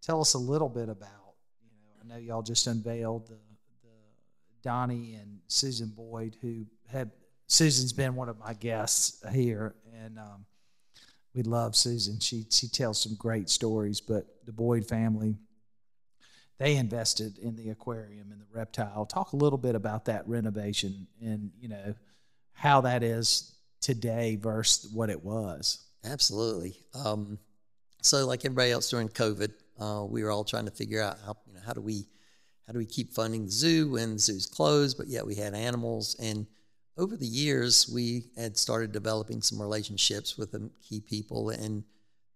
tell 0.01 0.19
us 0.19 0.33
a 0.33 0.39
little 0.39 0.69
bit 0.69 0.89
about 0.89 1.35
you 1.61 1.69
know 1.69 2.01
I 2.01 2.07
know 2.07 2.19
y'all 2.19 2.41
just 2.41 2.65
unveiled 2.65 3.27
the 3.27 3.37
Donnie 4.65 5.13
and 5.13 5.37
Susan 5.47 5.93
Boyd, 5.95 6.35
who 6.41 6.65
have 6.91 7.11
Susan's 7.47 7.93
been 7.93 8.15
one 8.15 8.27
of 8.27 8.39
my 8.39 8.55
guests 8.55 9.23
here, 9.31 9.75
and 10.03 10.17
um, 10.17 10.45
we 11.35 11.43
love 11.43 11.75
Susan. 11.75 12.19
She 12.19 12.47
she 12.49 12.67
tells 12.67 12.99
some 12.99 13.13
great 13.15 13.47
stories. 13.47 14.01
But 14.01 14.25
the 14.43 14.51
Boyd 14.51 14.87
family, 14.87 15.35
they 16.57 16.77
invested 16.77 17.37
in 17.37 17.55
the 17.55 17.69
aquarium 17.69 18.31
and 18.31 18.41
the 18.41 18.47
reptile. 18.51 19.05
Talk 19.05 19.33
a 19.33 19.37
little 19.37 19.59
bit 19.59 19.75
about 19.75 20.05
that 20.05 20.27
renovation 20.27 21.05
and 21.21 21.51
you 21.61 21.69
know 21.69 21.93
how 22.55 22.81
that 22.81 23.03
is 23.03 23.53
today 23.81 24.35
versus 24.35 24.91
what 24.91 25.11
it 25.11 25.23
was. 25.23 25.85
Absolutely. 26.03 26.75
Um, 26.93 27.37
so, 28.01 28.25
like 28.25 28.45
everybody 28.45 28.71
else 28.71 28.89
during 28.89 29.09
COVID, 29.09 29.51
uh, 29.79 30.05
we 30.05 30.23
were 30.23 30.31
all 30.31 30.43
trying 30.43 30.65
to 30.65 30.71
figure 30.71 31.01
out 31.01 31.17
how 31.25 31.37
you 31.45 31.53
know 31.53 31.59
how 31.65 31.73
do 31.73 31.81
we 31.81 32.05
how 32.65 32.73
do 32.73 32.79
we 32.79 32.85
keep 32.85 33.13
funding 33.13 33.45
the 33.45 33.51
zoo 33.51 33.91
when 33.91 34.13
the 34.13 34.19
zoo's 34.19 34.47
closed, 34.47 34.97
but 34.97 35.07
yet 35.07 35.25
we 35.25 35.35
had 35.35 35.53
animals. 35.53 36.15
And 36.19 36.47
over 36.97 37.15
the 37.15 37.27
years, 37.27 37.89
we 37.93 38.25
had 38.37 38.57
started 38.57 38.91
developing 38.91 39.41
some 39.41 39.61
relationships 39.61 40.37
with 40.37 40.51
the 40.51 40.69
key 40.87 40.99
people, 41.01 41.49
and 41.49 41.83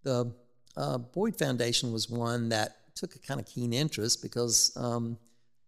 the 0.03 0.31
uh, 0.77 0.97
Boyd 0.97 1.35
Foundation 1.37 1.91
was 1.91 2.09
one 2.09 2.49
that 2.49 2.75
took 2.95 3.15
a 3.15 3.19
kind 3.19 3.39
of 3.39 3.45
keen 3.45 3.73
interest 3.73 4.21
because 4.21 4.75
um, 4.75 5.17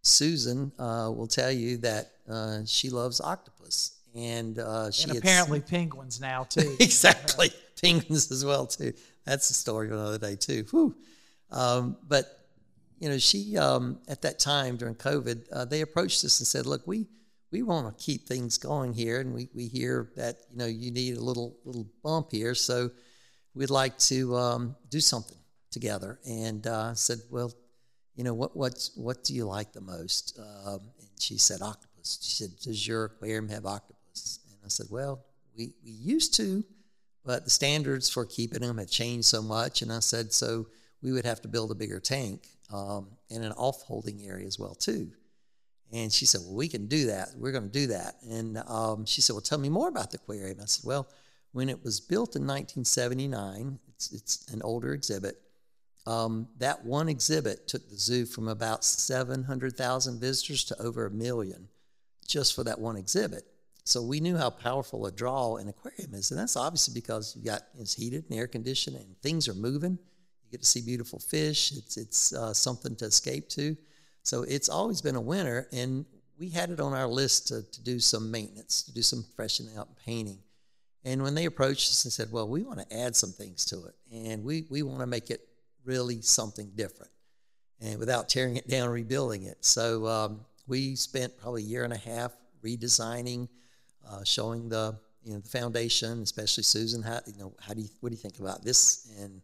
Susan 0.01 0.71
uh, 0.77 1.11
will 1.15 1.27
tell 1.27 1.51
you 1.51 1.77
that 1.77 2.11
uh, 2.29 2.59
she 2.65 2.89
loves 2.89 3.21
octopus, 3.21 4.00
and 4.15 4.59
uh, 4.59 4.91
she 4.91 5.03
And 5.03 5.13
had 5.13 5.17
apparently 5.19 5.59
penguins 5.61 6.19
now 6.19 6.43
too. 6.49 6.75
exactly 6.79 7.49
penguins 7.81 8.31
as 8.31 8.43
well 8.45 8.65
too. 8.67 8.93
That's 9.25 9.47
the 9.47 9.53
story 9.53 9.87
for 9.87 9.93
another 9.95 10.17
day 10.17 10.35
too. 10.35 10.65
Whew. 10.71 10.95
Um, 11.51 11.97
but 12.07 12.25
you 12.99 13.09
know, 13.09 13.17
she 13.17 13.57
um, 13.57 13.99
at 14.07 14.21
that 14.21 14.39
time 14.39 14.77
during 14.77 14.95
COVID, 14.95 15.45
uh, 15.51 15.65
they 15.65 15.81
approached 15.81 16.23
us 16.23 16.39
and 16.39 16.47
said, 16.47 16.65
"Look, 16.65 16.85
we 16.85 17.07
we 17.51 17.63
want 17.63 17.97
to 17.97 18.03
keep 18.03 18.27
things 18.27 18.57
going 18.57 18.93
here, 18.93 19.19
and 19.19 19.33
we 19.33 19.49
we 19.55 19.67
hear 19.67 20.11
that 20.15 20.37
you 20.51 20.57
know 20.57 20.65
you 20.67 20.91
need 20.91 21.17
a 21.17 21.21
little 21.21 21.57
little 21.65 21.87
bump 22.03 22.31
here, 22.31 22.53
so 22.55 22.91
we'd 23.55 23.69
like 23.71 23.97
to 23.99 24.35
um, 24.37 24.75
do 24.89 24.99
something 24.99 25.37
together." 25.71 26.19
And 26.27 26.65
uh, 26.67 26.89
I 26.91 26.93
said, 26.93 27.19
"Well, 27.31 27.51
you 28.15 28.23
know, 28.23 28.33
what 28.33 28.55
what's 28.55 28.95
what 28.95 29.23
do 29.23 29.33
you 29.33 29.45
like 29.45 29.73
the 29.73 29.81
most?" 29.81 30.37
Um, 30.39 30.81
and 30.99 31.09
she 31.19 31.37
said, 31.37 31.61
"Octopus." 31.61 32.19
She 32.21 32.35
said, 32.43 32.51
"Does 32.63 32.87
your 32.87 33.05
aquarium 33.05 33.49
have 33.49 33.65
octopus?" 33.65 33.97
And 34.15 34.57
I 34.65 34.69
said, 34.69 34.87
"Well, 34.89 35.25
we 35.55 35.73
we 35.83 35.91
used 35.91 36.35
to." 36.35 36.63
but 37.23 37.43
the 37.43 37.51
standards 37.51 38.09
for 38.09 38.25
keeping 38.25 38.61
them 38.61 38.77
had 38.77 38.89
changed 38.89 39.27
so 39.27 39.41
much. 39.41 39.81
And 39.81 39.91
I 39.91 39.99
said, 39.99 40.33
so 40.33 40.67
we 41.01 41.11
would 41.11 41.25
have 41.25 41.41
to 41.41 41.47
build 41.47 41.71
a 41.71 41.75
bigger 41.75 41.99
tank 41.99 42.47
um, 42.73 43.09
and 43.29 43.43
an 43.43 43.51
off 43.53 43.81
holding 43.83 44.25
area 44.25 44.47
as 44.47 44.57
well 44.57 44.75
too. 44.75 45.11
And 45.93 46.11
she 46.11 46.25
said, 46.25 46.41
well, 46.43 46.55
we 46.55 46.69
can 46.69 46.87
do 46.87 47.07
that. 47.07 47.29
We're 47.37 47.51
going 47.51 47.69
to 47.69 47.69
do 47.69 47.87
that. 47.87 48.15
And 48.23 48.57
um, 48.67 49.05
she 49.05 49.21
said, 49.21 49.33
well, 49.33 49.41
tell 49.41 49.57
me 49.57 49.69
more 49.69 49.89
about 49.89 50.11
the 50.11 50.17
aquarium. 50.17 50.59
I 50.61 50.65
said, 50.65 50.87
well, 50.87 51.07
when 51.51 51.67
it 51.67 51.83
was 51.83 51.99
built 51.99 52.35
in 52.35 52.43
1979, 52.43 53.77
it's, 53.89 54.11
it's 54.13 54.53
an 54.53 54.61
older 54.63 54.93
exhibit. 54.93 55.35
Um, 56.07 56.47
that 56.57 56.85
one 56.85 57.09
exhibit 57.09 57.67
took 57.67 57.87
the 57.89 57.97
zoo 57.97 58.25
from 58.25 58.47
about 58.47 58.85
700,000 58.85 60.19
visitors 60.19 60.63
to 60.65 60.81
over 60.81 61.05
a 61.05 61.11
million 61.11 61.67
just 62.25 62.55
for 62.55 62.63
that 62.63 62.79
one 62.79 62.95
exhibit. 62.95 63.43
So 63.83 64.03
we 64.03 64.19
knew 64.19 64.37
how 64.37 64.49
powerful 64.49 65.05
a 65.07 65.11
draw 65.11 65.55
an 65.55 65.67
aquarium 65.67 66.13
is, 66.13 66.31
and 66.31 66.39
that's 66.39 66.55
obviously 66.55 66.93
because 66.93 67.35
you 67.35 67.43
got 67.43 67.63
it's 67.79 67.93
heated 67.93 68.25
and 68.29 68.37
air 68.37 68.47
conditioned, 68.47 68.95
and 68.95 69.17
things 69.21 69.47
are 69.47 69.55
moving. 69.55 69.97
You 70.43 70.51
get 70.51 70.61
to 70.61 70.67
see 70.67 70.81
beautiful 70.81 71.19
fish. 71.19 71.71
It's 71.71 71.97
it's 71.97 72.33
uh, 72.33 72.53
something 72.53 72.95
to 72.97 73.05
escape 73.05 73.49
to. 73.49 73.75
So 74.23 74.43
it's 74.43 74.69
always 74.69 75.01
been 75.01 75.15
a 75.15 75.21
winner, 75.21 75.67
and 75.71 76.05
we 76.37 76.49
had 76.49 76.69
it 76.69 76.79
on 76.79 76.93
our 76.93 77.07
list 77.07 77.47
to, 77.47 77.63
to 77.63 77.81
do 77.83 77.99
some 77.99 78.29
maintenance, 78.29 78.83
to 78.83 78.93
do 78.93 79.01
some 79.01 79.25
freshening 79.35 79.77
up 79.77 79.89
painting. 80.05 80.39
And 81.03 81.23
when 81.23 81.33
they 81.33 81.45
approached 81.45 81.89
us 81.89 82.03
and 82.03 82.13
said, 82.13 82.31
"Well, 82.31 82.47
we 82.47 82.61
want 82.61 82.79
to 82.79 82.95
add 82.95 83.15
some 83.15 83.31
things 83.31 83.65
to 83.65 83.85
it, 83.85 83.95
and 84.11 84.43
we 84.43 84.67
we 84.69 84.83
want 84.83 84.99
to 84.99 85.07
make 85.07 85.31
it 85.31 85.41
really 85.83 86.21
something 86.21 86.71
different, 86.75 87.11
and 87.79 87.97
without 87.97 88.29
tearing 88.29 88.57
it 88.57 88.67
down, 88.67 88.89
rebuilding 88.89 89.43
it," 89.43 89.65
so 89.65 90.05
um, 90.05 90.45
we 90.67 90.95
spent 90.95 91.35
probably 91.39 91.63
a 91.63 91.65
year 91.65 91.83
and 91.83 91.93
a 91.93 91.97
half 91.97 92.31
redesigning 92.63 93.49
uh, 94.09 94.23
showing 94.23 94.69
the 94.69 94.97
you 95.23 95.33
know 95.33 95.39
the 95.39 95.49
foundation, 95.49 96.21
especially 96.21 96.63
Susan. 96.63 97.01
How 97.01 97.19
you 97.25 97.37
know 97.37 97.53
how 97.59 97.73
do 97.73 97.81
you 97.81 97.89
what 97.99 98.09
do 98.09 98.15
you 98.15 98.21
think 98.21 98.39
about 98.39 98.63
this, 98.63 99.11
and 99.19 99.41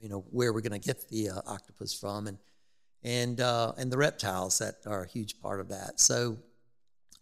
you 0.00 0.08
know 0.08 0.24
where 0.30 0.52
we're 0.52 0.60
going 0.60 0.78
to 0.80 0.86
get 0.86 1.08
the 1.08 1.30
uh, 1.30 1.40
octopus 1.46 1.92
from, 1.92 2.26
and 2.26 2.38
and 3.02 3.40
uh, 3.40 3.72
and 3.76 3.90
the 3.90 3.98
reptiles 3.98 4.58
that 4.58 4.76
are 4.86 5.04
a 5.04 5.08
huge 5.08 5.40
part 5.40 5.60
of 5.60 5.68
that. 5.68 6.00
So 6.00 6.38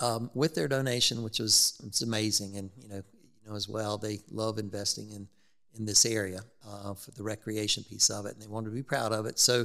um, 0.01 0.31
with 0.35 0.55
their 0.55 0.69
donation, 0.69 1.23
which 1.23 1.39
was 1.39 1.81
it's 1.87 2.03
amazing, 2.03 2.57
and 2.57 2.71
you 2.81 2.89
know 2.89 3.03
you 3.43 3.51
know 3.51 3.57
as 3.57 3.69
well, 3.69 3.99
they 3.99 4.21
love 4.31 4.59
investing 4.59 5.11
in 5.11 5.29
in 5.79 5.85
this 5.85 6.05
area 6.05 6.41
uh, 6.67 6.95
for 6.95 7.11
the 7.13 7.23
recreation 7.23 7.85
piece 7.85 8.11
of 8.11 8.27
it, 8.27 8.35
and 8.35 8.43
they 8.43 8.49
wanted 8.49 8.71
to 8.71 8.75
be 8.75 8.83
proud 8.83 9.13
of 9.13 9.27
it. 9.27 9.39
So 9.39 9.65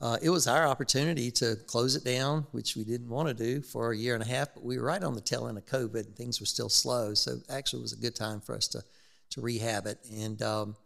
uh, 0.00 0.16
it 0.22 0.30
was 0.30 0.46
our 0.46 0.66
opportunity 0.66 1.30
to 1.30 1.56
close 1.66 1.94
it 1.94 2.04
down, 2.04 2.46
which 2.52 2.74
we 2.74 2.84
didn't 2.84 3.08
want 3.08 3.28
to 3.28 3.34
do 3.34 3.60
for 3.60 3.92
a 3.92 3.96
year 3.96 4.14
and 4.14 4.22
a 4.22 4.26
half, 4.26 4.54
but 4.54 4.64
we 4.64 4.78
were 4.78 4.84
right 4.84 5.02
on 5.02 5.14
the 5.14 5.20
tail 5.20 5.46
end 5.46 5.58
of 5.58 5.66
COVID 5.66 6.06
and 6.06 6.16
things 6.16 6.40
were 6.40 6.46
still 6.46 6.70
slow. 6.70 7.12
So 7.12 7.36
actually, 7.50 7.80
it 7.80 7.82
was 7.82 7.92
a 7.92 7.96
good 7.96 8.14
time 8.14 8.40
for 8.40 8.56
us 8.56 8.66
to 8.68 8.82
to 9.30 9.40
rehab 9.40 9.86
it. 9.86 9.98
And 10.10 10.40
um, 10.40 10.76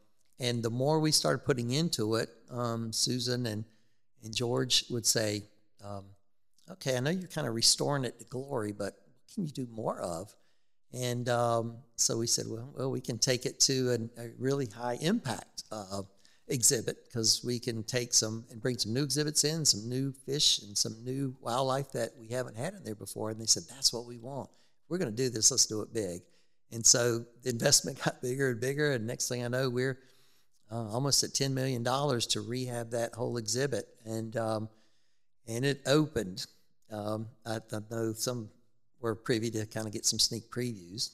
and 0.40 0.62
the 0.62 0.70
more 0.70 0.98
we 0.98 1.12
started 1.12 1.44
putting 1.44 1.70
into 1.70 2.16
it, 2.16 2.28
um, 2.50 2.92
Susan 2.92 3.46
and 3.46 3.64
and 4.24 4.34
George 4.34 4.84
would 4.90 5.06
say, 5.06 5.44
um, 5.84 6.06
"Okay, 6.72 6.96
I 6.96 7.00
know 7.00 7.10
you're 7.10 7.28
kind 7.28 7.46
of 7.46 7.54
restoring 7.54 8.04
it 8.04 8.18
to 8.18 8.24
glory, 8.24 8.72
but 8.72 8.94
what 8.94 9.34
can 9.34 9.44
you 9.44 9.50
do 9.50 9.68
more 9.70 10.00
of?" 10.00 10.34
And 10.92 11.28
um, 11.28 11.76
so 11.94 12.18
we 12.18 12.26
said, 12.26 12.46
"Well, 12.48 12.72
well, 12.76 12.90
we 12.90 13.00
can 13.00 13.18
take 13.18 13.46
it 13.46 13.60
to 13.60 13.92
an, 13.92 14.10
a 14.18 14.30
really 14.38 14.66
high 14.66 14.98
impact." 15.00 15.62
Uh, 15.70 16.02
exhibit 16.48 17.04
because 17.06 17.42
we 17.44 17.58
can 17.58 17.82
take 17.84 18.12
some 18.12 18.44
and 18.50 18.60
bring 18.60 18.78
some 18.78 18.92
new 18.92 19.02
exhibits 19.02 19.44
in, 19.44 19.64
some 19.64 19.88
new 19.88 20.12
fish 20.12 20.60
and 20.60 20.76
some 20.76 20.96
new 21.02 21.34
wildlife 21.40 21.92
that 21.92 22.10
we 22.18 22.28
haven't 22.28 22.56
had 22.56 22.74
in 22.74 22.84
there 22.84 22.94
before. 22.94 23.30
And 23.30 23.40
they 23.40 23.46
said, 23.46 23.64
that's 23.68 23.92
what 23.92 24.04
we 24.04 24.18
want. 24.18 24.50
We're 24.88 24.98
going 24.98 25.10
to 25.10 25.16
do 25.16 25.30
this. 25.30 25.50
Let's 25.50 25.66
do 25.66 25.80
it 25.82 25.92
big. 25.92 26.22
And 26.72 26.84
so 26.84 27.24
the 27.42 27.50
investment 27.50 28.02
got 28.04 28.20
bigger 28.20 28.50
and 28.50 28.60
bigger. 28.60 28.92
And 28.92 29.06
next 29.06 29.28
thing 29.28 29.44
I 29.44 29.48
know, 29.48 29.70
we're 29.70 29.98
uh, 30.70 30.90
almost 30.90 31.22
at 31.22 31.30
$10 31.30 31.52
million 31.52 31.82
to 31.84 32.40
rehab 32.40 32.90
that 32.90 33.14
whole 33.14 33.36
exhibit. 33.36 33.86
And, 34.04 34.36
um, 34.36 34.68
and 35.46 35.64
it 35.64 35.80
opened. 35.86 36.46
Um, 36.90 37.28
I, 37.46 37.56
I 37.72 37.78
know 37.90 38.12
some 38.12 38.50
were 39.00 39.14
privy 39.14 39.50
to 39.50 39.66
kind 39.66 39.86
of 39.86 39.92
get 39.92 40.04
some 40.06 40.18
sneak 40.18 40.50
previews. 40.50 41.10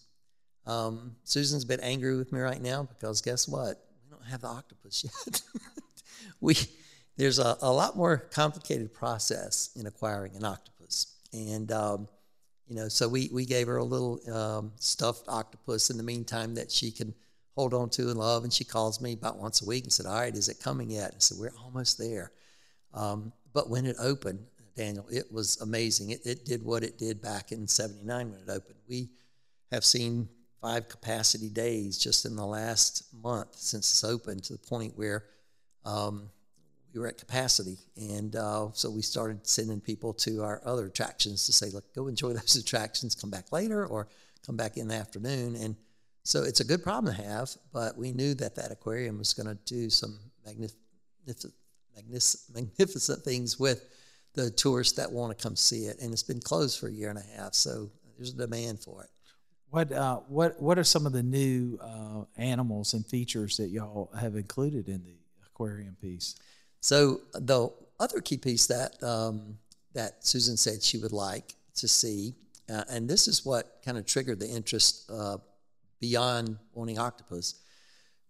Um, 0.67 1.17
Susan's 1.25 1.65
a 1.65 1.67
bit 1.67 1.81
angry 1.83 2.17
with 2.17 2.33
me 2.33 2.41
right 2.41 2.61
now 2.61 2.85
because 2.85 3.21
guess 3.21 3.49
what? 3.49 3.85
Don't 4.21 4.31
have 4.31 4.41
the 4.43 4.49
octopus 4.49 5.05
yet. 5.27 5.43
we 6.41 6.57
there's 7.17 7.39
a, 7.39 7.57
a 7.61 7.73
lot 7.73 7.97
more 7.97 8.17
complicated 8.17 8.93
process 8.95 9.71
in 9.77 9.87
acquiring 9.87 10.37
an 10.37 10.45
octopus, 10.45 11.15
and 11.33 11.71
um, 11.73 12.09
you 12.69 12.77
know, 12.77 12.89
so 12.89 13.09
we 13.09 13.29
we 13.33 13.45
gave 13.45 13.67
her 13.67 13.77
a 13.77 13.85
little 13.85 14.21
um, 14.33 14.73
stuffed 14.79 15.29
octopus 15.29 15.91
in 15.91 15.97
the 15.97 16.03
meantime 16.03 16.55
that 16.55 16.71
she 16.71 16.91
can 16.91 17.15
hold 17.57 17.75
on 17.75 17.91
to 17.91 18.09
and 18.11 18.19
love. 18.19 18.45
And 18.45 18.53
she 18.53 18.65
calls 18.65 19.01
me 19.01 19.13
about 19.13 19.39
once 19.39 19.61
a 19.61 19.67
week 19.67 19.85
and 19.85 19.93
said, 19.93 20.07
"All 20.07 20.15
right, 20.15 20.35
is 20.35 20.49
it 20.49 20.61
coming 20.61 20.91
yet?" 20.91 21.13
I 21.15 21.19
said, 21.19 21.39
"We're 21.39 21.53
almost 21.63 21.99
there." 21.99 22.33
Um, 22.95 23.33
but 23.53 23.69
when 23.69 23.87
it 23.87 23.97
opened, 24.01 24.47
Daniel, 24.77 25.07
it 25.11 25.33
was 25.33 25.61
amazing. 25.61 26.11
It, 26.11 26.25
it 26.25 26.45
did 26.45 26.65
what 26.65 26.83
it 26.83 26.97
did 26.97 27.21
back 27.21 27.53
in 27.53 27.67
'79 27.67 28.31
when 28.31 28.41
it 28.41 28.49
opened. 28.49 28.79
We 28.89 29.11
have 29.73 29.85
seen 29.85 30.29
five 30.61 30.89
capacity 30.89 31.49
days 31.49 31.99
just 31.99 32.27
in 32.27 32.37
the 32.37 32.45
last 32.45 33.05
month 33.15 33.57
since 33.57 33.91
it's 33.91 34.05
opened 34.05 34.45
to 34.45 34.53
the 34.53 34.59
point 34.59 34.93
where 34.97 35.25
um, 35.85 36.29
we 36.93 37.01
were 37.01 37.07
at 37.07 37.19
capacity. 37.19 37.79
And 37.97 38.35
uh, 38.37 38.69
so 38.73 38.91
we 38.91 39.03
started 39.03 39.47
sending 39.47 39.81
people 39.81 40.13
to 40.15 40.43
our 40.43 40.61
other 40.65 40.87
attractions 40.87 41.47
to 41.47 41.53
say, 41.53 41.71
look, 41.71 41.95
go 41.95 42.09
enjoy 42.09 42.33
those 42.33 42.57
attractions, 42.61 43.15
come 43.15 43.31
back 43.31 43.53
later 43.53 43.87
or 43.87 44.09
come 44.45 44.57
back 44.57 44.77
in 44.77 44.89
the 44.89 44.95
afternoon. 44.95 45.57
And 45.57 45.77
so 46.25 46.43
it's 46.43 46.61
a 46.61 46.65
good 46.65 46.83
problem 46.83 47.15
to 47.15 47.23
have, 47.23 47.51
but 47.73 47.97
we 47.97 48.13
knew 48.13 48.35
that 48.35 48.55
that 48.57 48.71
aquarium 48.71 49.19
was 49.19 49.33
going 49.33 49.47
to 49.47 49.59
do 49.65 49.89
some 49.89 50.19
magnificent, 50.45 51.55
magnificent 52.55 53.23
things 53.23 53.59
with 53.59 53.87
the 54.35 54.51
tourists 54.51 54.97
that 54.97 55.11
want 55.11 55.37
to 55.37 55.43
come 55.43 55.57
see 55.57 55.87
it. 55.87 56.01
And 56.01 56.13
it's 56.13 56.23
been 56.23 56.41
closed 56.41 56.79
for 56.79 56.89
a 56.89 56.93
year 56.93 57.11
and 57.11 57.19
a 57.19 57.37
half, 57.37 57.55
so 57.55 57.91
there's 58.17 58.35
a 58.35 58.37
demand 58.37 58.81
for 58.81 59.03
it. 59.03 59.11
What 59.71 59.93
uh, 59.93 60.17
what 60.29 60.61
what 60.61 60.79
are 60.79 60.85
some 60.85 61.07
of 61.07 61.13
the 61.13 61.23
new 61.23 61.79
uh, 61.81 62.25
animals 62.37 62.93
and 62.95 63.07
features 63.07 63.57
that 63.59 63.69
y'all 63.69 64.11
have 64.19 64.35
included 64.35 64.89
in 64.89 65.05
the 65.05 65.15
aquarium 65.47 65.97
piece? 66.01 66.35
So 66.81 67.21
the 67.35 67.71
other 68.01 68.21
key 68.21 68.37
piece 68.37 68.67
that 68.67 69.01
um, 69.03 69.59
that 69.95 70.27
Susan 70.27 70.57
said 70.57 70.83
she 70.83 70.99
would 70.99 71.13
like 71.13 71.55
to 71.77 71.87
see, 71.87 72.35
uh, 72.69 72.83
and 72.91 73.09
this 73.09 73.29
is 73.29 73.47
what 73.47 73.81
kind 73.85 73.97
of 73.97 74.07
triggered 74.07 74.41
the 74.41 74.49
interest 74.49 75.09
uh, 75.09 75.37
beyond 76.01 76.59
wanting 76.75 76.99
octopus, 76.99 77.61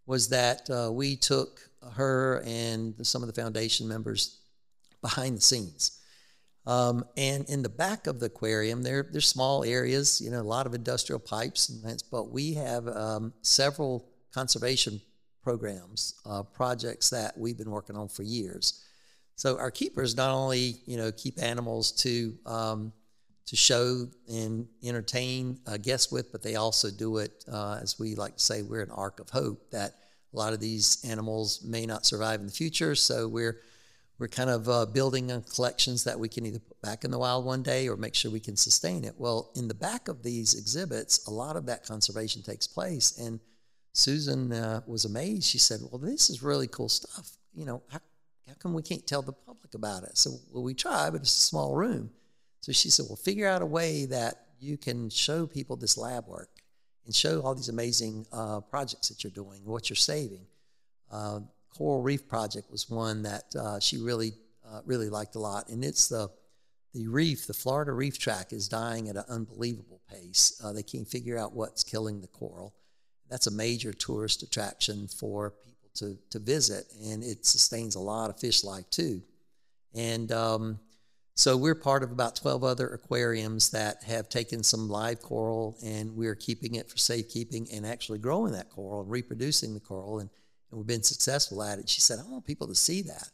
was 0.04 0.28
that 0.28 0.68
uh, 0.68 0.92
we 0.92 1.16
took 1.16 1.70
her 1.94 2.42
and 2.44 2.94
some 3.06 3.22
of 3.22 3.32
the 3.32 3.40
foundation 3.40 3.88
members 3.88 4.40
behind 5.00 5.38
the 5.38 5.40
scenes. 5.40 5.99
Um, 6.66 7.04
and 7.16 7.48
in 7.48 7.62
the 7.62 7.68
back 7.68 8.06
of 8.06 8.20
the 8.20 8.26
aquarium, 8.26 8.82
there 8.82 9.06
there's 9.10 9.28
small 9.28 9.64
areas, 9.64 10.20
you 10.20 10.30
know, 10.30 10.40
a 10.40 10.42
lot 10.42 10.66
of 10.66 10.74
industrial 10.74 11.18
pipes, 11.18 11.68
and 11.68 12.02
but 12.10 12.30
we 12.30 12.54
have 12.54 12.86
um, 12.88 13.32
several 13.42 14.08
conservation 14.32 15.00
programs, 15.42 16.20
uh, 16.26 16.42
projects 16.42 17.10
that 17.10 17.36
we've 17.36 17.56
been 17.56 17.70
working 17.70 17.96
on 17.96 18.08
for 18.08 18.22
years. 18.22 18.84
So 19.36 19.58
our 19.58 19.70
keepers 19.70 20.16
not 20.16 20.30
only 20.30 20.76
you 20.84 20.98
know 20.98 21.10
keep 21.12 21.42
animals 21.42 21.92
to 22.02 22.34
um, 22.44 22.92
to 23.46 23.56
show 23.56 24.06
and 24.28 24.68
entertain 24.84 25.58
uh, 25.66 25.78
guests 25.78 26.12
with, 26.12 26.30
but 26.30 26.42
they 26.42 26.56
also 26.56 26.90
do 26.90 27.16
it 27.18 27.44
uh, 27.50 27.78
as 27.82 27.98
we 27.98 28.14
like 28.14 28.36
to 28.36 28.42
say 28.42 28.62
we're 28.62 28.82
an 28.82 28.90
ark 28.90 29.18
of 29.18 29.30
hope 29.30 29.70
that 29.70 29.94
a 30.32 30.36
lot 30.36 30.52
of 30.52 30.60
these 30.60 31.02
animals 31.04 31.64
may 31.64 31.86
not 31.86 32.06
survive 32.06 32.40
in 32.40 32.46
the 32.46 32.52
future. 32.52 32.94
So 32.94 33.26
we're 33.26 33.60
we're 34.20 34.28
kind 34.28 34.50
of 34.50 34.68
uh, 34.68 34.84
building 34.84 35.32
on 35.32 35.42
collections 35.42 36.04
that 36.04 36.20
we 36.20 36.28
can 36.28 36.44
either 36.44 36.58
put 36.58 36.80
back 36.82 37.04
in 37.04 37.10
the 37.10 37.18
wild 37.18 37.46
one 37.46 37.62
day 37.62 37.88
or 37.88 37.96
make 37.96 38.14
sure 38.14 38.30
we 38.30 38.38
can 38.38 38.54
sustain 38.54 39.02
it. 39.02 39.14
Well, 39.16 39.50
in 39.56 39.66
the 39.66 39.74
back 39.74 40.08
of 40.08 40.22
these 40.22 40.52
exhibits, 40.52 41.26
a 41.26 41.30
lot 41.30 41.56
of 41.56 41.64
that 41.66 41.86
conservation 41.86 42.42
takes 42.42 42.66
place. 42.66 43.18
And 43.18 43.40
Susan 43.94 44.52
uh, 44.52 44.82
was 44.86 45.06
amazed. 45.06 45.44
She 45.44 45.56
said, 45.56 45.80
"Well, 45.90 45.98
this 45.98 46.28
is 46.28 46.42
really 46.42 46.68
cool 46.68 46.90
stuff. 46.90 47.38
You 47.54 47.64
know, 47.64 47.82
how, 47.88 48.00
how 48.46 48.54
come 48.58 48.74
we 48.74 48.82
can't 48.82 49.06
tell 49.06 49.22
the 49.22 49.32
public 49.32 49.74
about 49.74 50.02
it?" 50.02 50.18
So, 50.18 50.32
well, 50.52 50.62
we 50.62 50.74
try, 50.74 51.08
but 51.08 51.22
it's 51.22 51.36
a 51.36 51.40
small 51.40 51.74
room. 51.74 52.10
So 52.60 52.72
she 52.72 52.90
said, 52.90 53.06
"Well, 53.08 53.16
figure 53.16 53.48
out 53.48 53.62
a 53.62 53.66
way 53.66 54.04
that 54.04 54.48
you 54.60 54.76
can 54.76 55.08
show 55.08 55.46
people 55.46 55.76
this 55.76 55.96
lab 55.96 56.28
work 56.28 56.50
and 57.06 57.14
show 57.14 57.40
all 57.40 57.54
these 57.54 57.70
amazing 57.70 58.26
uh, 58.32 58.60
projects 58.60 59.08
that 59.08 59.24
you're 59.24 59.30
doing, 59.30 59.62
what 59.64 59.88
you're 59.88 59.96
saving." 59.96 60.46
Coral 61.76 62.02
Reef 62.02 62.28
Project 62.28 62.70
was 62.70 62.90
one 62.90 63.22
that 63.22 63.44
uh, 63.56 63.80
she 63.80 63.98
really, 63.98 64.32
uh, 64.68 64.80
really 64.84 65.08
liked 65.08 65.34
a 65.34 65.38
lot, 65.38 65.68
and 65.68 65.84
it's 65.84 66.08
the 66.08 66.30
the 66.92 67.06
reef, 67.06 67.46
the 67.46 67.54
Florida 67.54 67.92
Reef 67.92 68.18
Tract, 68.18 68.52
is 68.52 68.66
dying 68.66 69.08
at 69.08 69.16
an 69.16 69.22
unbelievable 69.28 70.00
pace. 70.10 70.60
Uh, 70.64 70.72
they 70.72 70.82
can't 70.82 71.06
figure 71.06 71.38
out 71.38 71.52
what's 71.52 71.84
killing 71.84 72.20
the 72.20 72.26
coral. 72.26 72.74
That's 73.28 73.46
a 73.46 73.52
major 73.52 73.92
tourist 73.92 74.42
attraction 74.42 75.06
for 75.06 75.50
people 75.64 75.88
to 75.94 76.18
to 76.30 76.38
visit, 76.38 76.86
and 77.04 77.22
it 77.22 77.46
sustains 77.46 77.94
a 77.94 78.00
lot 78.00 78.30
of 78.30 78.40
fish 78.40 78.64
life 78.64 78.90
too. 78.90 79.22
And 79.94 80.32
um, 80.32 80.80
so 81.40 81.56
we're 81.56 81.74
part 81.74 82.02
of 82.02 82.12
about 82.12 82.36
12 82.36 82.64
other 82.64 82.88
aquariums 82.88 83.70
that 83.70 84.02
have 84.04 84.28
taken 84.28 84.62
some 84.62 84.90
live 84.90 85.22
coral 85.22 85.74
and 85.82 86.14
we're 86.14 86.34
keeping 86.34 86.74
it 86.74 86.90
for 86.90 86.98
safekeeping 86.98 87.66
and 87.72 87.86
actually 87.86 88.18
growing 88.18 88.52
that 88.52 88.68
coral 88.68 89.00
and 89.00 89.10
reproducing 89.10 89.72
the 89.72 89.80
coral. 89.80 90.18
And 90.18 90.28
and 90.70 90.78
we've 90.78 90.86
been 90.86 91.02
successful 91.02 91.62
at 91.62 91.78
it. 91.78 91.88
She 91.88 92.00
said, 92.00 92.18
I 92.18 92.30
want 92.30 92.46
people 92.46 92.68
to 92.68 92.74
see 92.74 93.02
that. 93.02 93.30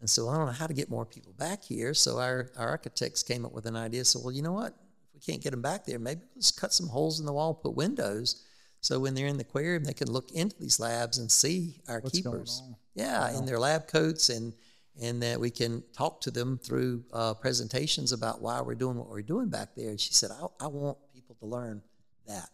And 0.00 0.10
so 0.10 0.28
I 0.28 0.36
don't 0.36 0.46
know 0.46 0.52
how 0.52 0.66
to 0.66 0.74
get 0.74 0.90
more 0.90 1.06
people 1.06 1.32
back 1.34 1.62
here. 1.62 1.94
So 1.94 2.18
our, 2.18 2.50
our 2.56 2.68
architects 2.70 3.22
came 3.22 3.44
up 3.44 3.52
with 3.52 3.66
an 3.66 3.76
idea. 3.76 4.04
So, 4.04 4.20
well, 4.20 4.32
you 4.32 4.42
know 4.42 4.52
what? 4.52 4.74
If 5.08 5.14
we 5.14 5.20
can't 5.20 5.42
get 5.42 5.50
them 5.50 5.62
back 5.62 5.84
there, 5.84 6.00
maybe 6.00 6.22
let's 6.34 6.50
cut 6.50 6.72
some 6.72 6.88
holes 6.88 7.20
in 7.20 7.26
the 7.26 7.32
wall, 7.32 7.54
put 7.54 7.76
windows. 7.76 8.42
So 8.80 8.98
when 8.98 9.14
they're 9.14 9.28
in 9.28 9.36
the 9.36 9.44
aquarium, 9.44 9.84
they 9.84 9.92
can 9.92 10.10
look 10.10 10.32
into 10.32 10.56
these 10.58 10.80
labs 10.80 11.18
and 11.18 11.30
see 11.30 11.80
our 11.88 12.00
What's 12.00 12.16
keepers. 12.16 12.62
Yeah, 12.94 13.38
in 13.38 13.46
their 13.46 13.60
lab 13.60 13.86
coats 13.86 14.28
and 14.28 14.52
and 15.00 15.22
that 15.22 15.40
we 15.40 15.50
can 15.50 15.82
talk 15.94 16.20
to 16.20 16.30
them 16.30 16.58
through 16.58 17.04
uh, 17.12 17.32
presentations 17.34 18.12
about 18.12 18.42
why 18.42 18.60
we're 18.60 18.74
doing 18.74 18.96
what 18.96 19.08
we're 19.08 19.22
doing 19.22 19.48
back 19.48 19.70
there. 19.74 19.88
And 19.88 19.98
she 19.98 20.12
said, 20.12 20.30
I, 20.30 20.64
I 20.64 20.66
want 20.66 20.98
people 21.14 21.34
to 21.36 21.46
learn 21.46 21.80
that. 22.26 22.50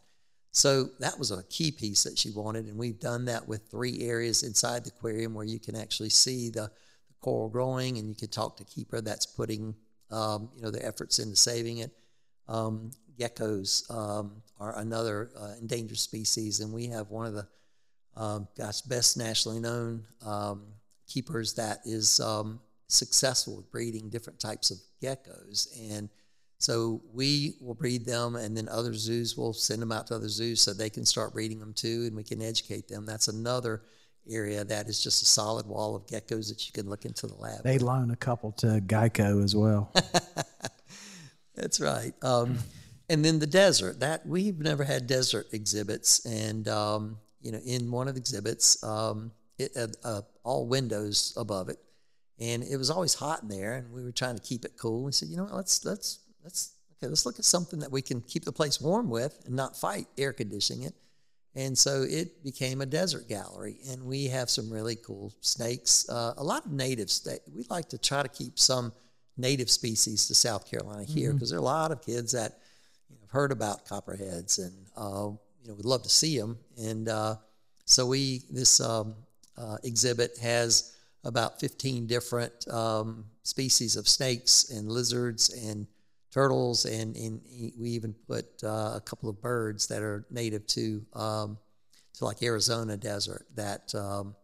So 0.50 0.90
that 0.98 1.18
was 1.18 1.30
a 1.30 1.42
key 1.44 1.70
piece 1.70 2.04
that 2.04 2.18
she 2.18 2.30
wanted, 2.30 2.66
and 2.66 2.78
we've 2.78 2.98
done 2.98 3.26
that 3.26 3.46
with 3.46 3.68
three 3.70 4.00
areas 4.02 4.42
inside 4.42 4.84
the 4.84 4.90
aquarium 4.96 5.34
where 5.34 5.44
you 5.44 5.60
can 5.60 5.76
actually 5.76 6.10
see 6.10 6.48
the, 6.48 6.70
the 7.08 7.14
coral 7.20 7.48
growing, 7.48 7.98
and 7.98 8.08
you 8.08 8.14
can 8.14 8.28
talk 8.28 8.56
to 8.56 8.64
keeper 8.64 9.00
that's 9.00 9.26
putting 9.26 9.74
um, 10.10 10.50
you 10.56 10.62
know 10.62 10.70
their 10.70 10.86
efforts 10.86 11.18
into 11.18 11.36
saving 11.36 11.78
it. 11.78 11.92
Um, 12.48 12.90
geckos 13.18 13.90
um, 13.94 14.42
are 14.58 14.78
another 14.78 15.30
uh, 15.38 15.52
endangered 15.60 15.98
species, 15.98 16.60
and 16.60 16.72
we 16.72 16.86
have 16.86 17.10
one 17.10 17.26
of 17.26 17.34
the 17.34 17.46
um, 18.16 18.48
gosh 18.56 18.80
best 18.82 19.16
nationally 19.16 19.60
known 19.60 20.04
um, 20.24 20.62
keepers 21.06 21.54
that 21.54 21.78
is 21.84 22.20
um, 22.20 22.60
successful 22.88 23.56
with 23.56 23.70
breeding 23.70 24.08
different 24.08 24.40
types 24.40 24.70
of 24.70 24.78
geckos 25.02 25.68
and 25.92 26.08
so 26.58 27.00
we 27.12 27.54
will 27.60 27.74
breed 27.74 28.04
them, 28.04 28.34
and 28.36 28.56
then 28.56 28.68
other 28.68 28.92
zoos 28.92 29.36
will 29.36 29.52
send 29.52 29.80
them 29.80 29.92
out 29.92 30.08
to 30.08 30.16
other 30.16 30.28
zoos 30.28 30.60
so 30.60 30.72
they 30.72 30.90
can 30.90 31.04
start 31.04 31.32
breeding 31.32 31.60
them 31.60 31.72
too, 31.72 32.04
and 32.06 32.16
we 32.16 32.24
can 32.24 32.42
educate 32.42 32.88
them. 32.88 33.06
That's 33.06 33.28
another 33.28 33.82
area 34.28 34.64
that 34.64 34.88
is 34.88 35.02
just 35.02 35.22
a 35.22 35.24
solid 35.26 35.66
wall 35.66 35.96
of 35.96 36.06
geckos 36.06 36.48
that 36.48 36.66
you 36.66 36.72
can 36.72 36.90
look 36.90 37.04
into 37.04 37.26
the 37.26 37.34
lab. 37.34 37.62
They 37.62 37.78
loan 37.78 38.10
a 38.10 38.16
couple 38.16 38.52
to 38.52 38.80
Geico 38.80 39.42
as 39.42 39.56
well. 39.56 39.92
That's 41.54 41.80
right. 41.80 42.12
Um, 42.22 42.58
and 43.08 43.24
then 43.24 43.38
the 43.38 43.46
desert. 43.46 44.00
That 44.00 44.26
we've 44.26 44.58
never 44.58 44.84
had 44.84 45.06
desert 45.06 45.46
exhibits, 45.52 46.26
and 46.26 46.68
um, 46.68 47.18
you 47.40 47.52
know, 47.52 47.60
in 47.64 47.90
one 47.90 48.08
of 48.08 48.14
the 48.14 48.20
exhibits, 48.20 48.82
um, 48.84 49.32
it 49.58 49.72
had 49.76 49.96
uh, 50.04 50.22
all 50.44 50.66
windows 50.66 51.32
above 51.36 51.68
it, 51.68 51.78
and 52.38 52.62
it 52.62 52.76
was 52.76 52.90
always 52.90 53.14
hot 53.14 53.42
in 53.42 53.48
there, 53.48 53.74
and 53.74 53.92
we 53.92 54.02
were 54.02 54.12
trying 54.12 54.36
to 54.36 54.42
keep 54.42 54.64
it 54.64 54.72
cool. 54.76 55.04
We 55.04 55.12
said, 55.12 55.28
you 55.28 55.36
know, 55.36 55.44
what, 55.44 55.54
let's 55.54 55.84
let's 55.84 56.20
let's 56.42 56.72
okay, 56.96 57.08
let's 57.08 57.26
look 57.26 57.38
at 57.38 57.44
something 57.44 57.78
that 57.80 57.92
we 57.92 58.02
can 58.02 58.20
keep 58.22 58.44
the 58.44 58.52
place 58.52 58.80
warm 58.80 59.08
with 59.08 59.42
and 59.46 59.54
not 59.54 59.76
fight 59.76 60.06
air 60.16 60.32
conditioning 60.32 60.84
it. 60.84 60.94
And 61.54 61.76
so 61.76 62.02
it 62.02 62.44
became 62.44 62.80
a 62.80 62.86
desert 62.86 63.28
gallery, 63.28 63.78
and 63.90 64.04
we 64.04 64.26
have 64.28 64.48
some 64.48 64.70
really 64.70 64.96
cool 64.96 65.32
snakes. 65.40 66.08
Uh, 66.08 66.34
a 66.36 66.44
lot 66.44 66.66
of 66.66 66.72
native 66.72 67.10
snakes. 67.10 67.42
We 67.52 67.64
like 67.68 67.88
to 67.88 67.98
try 67.98 68.22
to 68.22 68.28
keep 68.28 68.58
some 68.58 68.92
native 69.36 69.70
species 69.70 70.28
to 70.28 70.34
South 70.34 70.70
Carolina 70.70 71.04
here 71.04 71.32
because 71.32 71.50
there 71.50 71.58
are 71.58 71.62
a 71.62 71.64
lot 71.64 71.90
of 71.90 72.02
kids 72.02 72.32
that 72.32 72.58
you 73.08 73.16
know, 73.16 73.22
have 73.22 73.30
heard 73.30 73.50
about 73.50 73.86
copperheads 73.86 74.58
and 74.58 74.74
uh, 74.96 75.30
you 75.62 75.68
know 75.68 75.74
would 75.74 75.86
love 75.86 76.02
to 76.02 76.08
see 76.08 76.38
them. 76.38 76.58
And 76.78 77.08
uh, 77.08 77.36
so 77.86 78.06
we 78.06 78.42
this 78.50 78.80
um, 78.80 79.14
uh, 79.56 79.78
exhibit 79.82 80.38
has 80.38 80.94
about 81.24 81.60
15 81.60 82.06
different 82.06 82.68
um, 82.68 83.24
species 83.42 83.96
of 83.96 84.06
snakes 84.06 84.70
and 84.70 84.90
lizards 84.90 85.50
and 85.50 85.86
turtles, 86.30 86.84
and, 86.84 87.16
and 87.16 87.40
we 87.78 87.90
even 87.90 88.14
put 88.26 88.46
uh, 88.62 88.92
a 88.96 89.02
couple 89.04 89.28
of 89.28 89.40
birds 89.40 89.86
that 89.88 90.02
are 90.02 90.26
native 90.30 90.66
to 90.68 91.04
um, 91.14 91.58
to 92.14 92.24
like 92.24 92.42
Arizona 92.42 92.96
desert 92.96 93.46
that 93.54 93.94
um, 93.94 94.34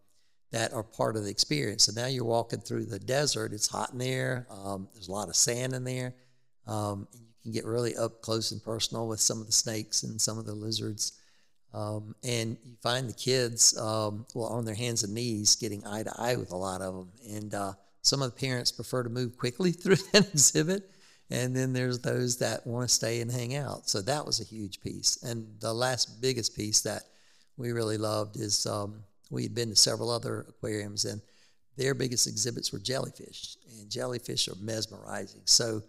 that 0.53 0.73
are 0.73 0.85
part 0.85 1.16
of 1.16 1.25
the 1.25 1.31
experience. 1.31 1.85
So 1.85 2.01
now 2.01 2.07
you're 2.07 2.25
walking 2.25 2.61
through 2.61 2.87
the 2.87 2.99
desert. 2.99 3.53
It's 3.53 3.66
hot 3.66 3.90
in 3.92 3.99
there. 3.99 4.47
Um, 4.51 4.88
there's 4.94 5.09
a 5.09 5.12
lot 5.12 5.29
of 5.29 5.37
sand 5.37 5.75
in 5.75 5.85
there. 5.85 6.14
Um, 6.66 7.09
you 7.12 7.27
can 7.42 7.53
get 7.53 7.64
really 7.64 7.97
up 7.97 8.23
close 8.23 8.53
and 8.53 8.62
personal 8.62 9.09
with 9.09 9.20
some 9.20 9.40
of 9.40 9.47
the 9.47 9.53
snakes 9.53 10.05
and 10.05 10.20
some 10.20 10.38
of 10.38 10.47
the 10.47 10.55
lizards. 10.55 11.20
Um, 11.75 12.14
and 12.23 12.57
you 12.62 12.77
find 12.81 13.09
the 13.09 13.14
kids 13.14 13.77
um, 13.77 14.27
well 14.33 14.47
on 14.47 14.64
their 14.64 14.77
hands 14.77 15.03
and 15.03 15.12
knees 15.12 15.57
getting 15.57 15.85
eye 15.85 16.05
to 16.05 16.12
eye 16.16 16.37
with 16.37 16.53
a 16.53 16.57
lot 16.57 16.81
of 16.81 16.94
them. 16.94 17.09
And 17.29 17.53
uh, 17.53 17.73
some 18.03 18.23
of 18.23 18.33
the 18.33 18.40
parents 18.40 18.70
prefer 18.70 19.03
to 19.03 19.11
move 19.11 19.37
quickly 19.37 19.73
through 19.73 19.97
that 20.12 20.29
exhibit 20.33 20.88
and 21.30 21.56
then 21.56 21.72
there's 21.72 22.00
those 22.00 22.38
that 22.38 22.66
want 22.66 22.88
to 22.88 22.94
stay 22.94 23.20
and 23.20 23.30
hang 23.30 23.54
out. 23.54 23.88
So 23.88 24.02
that 24.02 24.26
was 24.26 24.40
a 24.40 24.44
huge 24.44 24.80
piece. 24.80 25.22
And 25.22 25.46
the 25.60 25.72
last 25.72 26.20
biggest 26.20 26.54
piece 26.54 26.82
that 26.82 27.02
we 27.56 27.72
really 27.72 27.96
loved 27.98 28.37
is 28.37 28.66
um, 28.66 29.02
we 29.30 29.42
had 29.44 29.54
been 29.54 29.70
to 29.70 29.76
several 29.76 30.10
other 30.10 30.46
aquariums, 30.48 31.04
and 31.04 31.20
their 31.76 31.94
biggest 31.94 32.26
exhibits 32.26 32.72
were 32.72 32.78
jellyfish, 32.78 33.56
and 33.78 33.90
jellyfish 33.90 34.48
are 34.48 34.56
mesmerizing. 34.60 35.42
So 35.44 35.82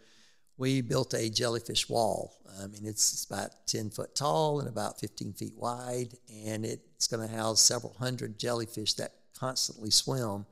we 0.58 0.82
built 0.82 1.14
a 1.14 1.30
jellyfish 1.30 1.90
wall. 1.90 2.38
I 2.62 2.68
mean, 2.68 2.86
it's 2.86 3.26
about 3.26 3.52
10 3.68 3.90
foot 3.90 4.16
tall 4.16 4.60
and 4.60 4.70
about 4.70 5.00
15 5.00 5.34
feet 5.34 5.54
wide, 5.58 6.14
and 6.46 6.66
it's 6.66 7.08
going 7.08 7.28
to 7.28 7.36
house 7.36 7.62
several 7.62 7.94
hundred 8.00 8.40
jellyfish 8.40 8.94
that 8.94 9.12
constantly 9.38 9.92
swim 9.92 10.46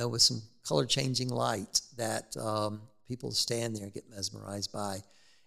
uh, 0.00 0.08
with 0.08 0.20
some 0.20 0.42
color 0.66 0.84
changing 0.84 1.30
light 1.30 1.80
that 1.96 2.36
um, 2.36 2.82
people 3.08 3.32
stand 3.32 3.74
there 3.74 3.84
and 3.84 3.94
get 3.94 4.10
mesmerized 4.10 4.72
by. 4.72 4.98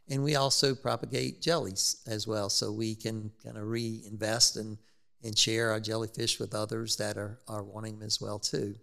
And 0.10 0.24
we 0.24 0.36
also 0.36 0.76
propagate 0.76 1.41
jellies 1.41 2.02
as 2.08 2.28
well, 2.28 2.50
so 2.50 2.71
we 2.71 2.95
can 2.95 3.32
kind 3.43 3.58
of 3.58 3.67
reinvest 3.67 4.58
and, 4.58 4.78
and 5.24 5.38
share 5.38 5.69
our 5.71 5.80
jellyfish 5.80 6.39
with 6.39 6.56
others 6.56 6.97
that 6.97 7.17
are, 7.17 7.39
are 7.47 7.63
wanting 7.63 8.00
them 8.00 8.08
as 8.08 8.19
well 8.19 8.39
too. 8.39 8.76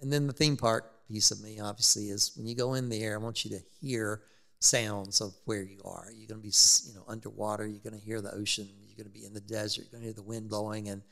And 0.00 0.12
then 0.12 0.26
the 0.26 0.32
theme 0.32 0.56
park 0.56 1.06
piece 1.06 1.30
of 1.30 1.42
me 1.42 1.60
obviously 1.60 2.08
is 2.08 2.32
when 2.36 2.46
you 2.46 2.56
go 2.56 2.74
in 2.74 2.88
there, 2.88 3.14
I 3.14 3.22
want 3.22 3.44
you 3.44 3.50
to 3.52 3.62
hear 3.80 4.22
sounds 4.58 5.20
of 5.20 5.34
where 5.44 5.62
you 5.62 5.80
are. 5.84 6.08
You're 6.14 6.28
going 6.28 6.40
to 6.40 6.48
be, 6.48 6.54
you 6.88 6.94
know, 6.94 7.04
underwater. 7.06 7.66
You're 7.66 7.82
going 7.82 7.98
to 7.98 8.04
hear 8.04 8.20
the 8.20 8.34
ocean. 8.34 8.68
You're 8.80 8.96
going 8.96 9.12
to 9.12 9.20
be 9.20 9.26
in 9.26 9.34
the 9.34 9.40
desert. 9.40 9.82
You're 9.82 9.90
going 9.92 10.02
to 10.02 10.06
hear 10.06 10.14
the 10.14 10.22
wind 10.22 10.48
blowing, 10.48 10.88
and 10.88 11.02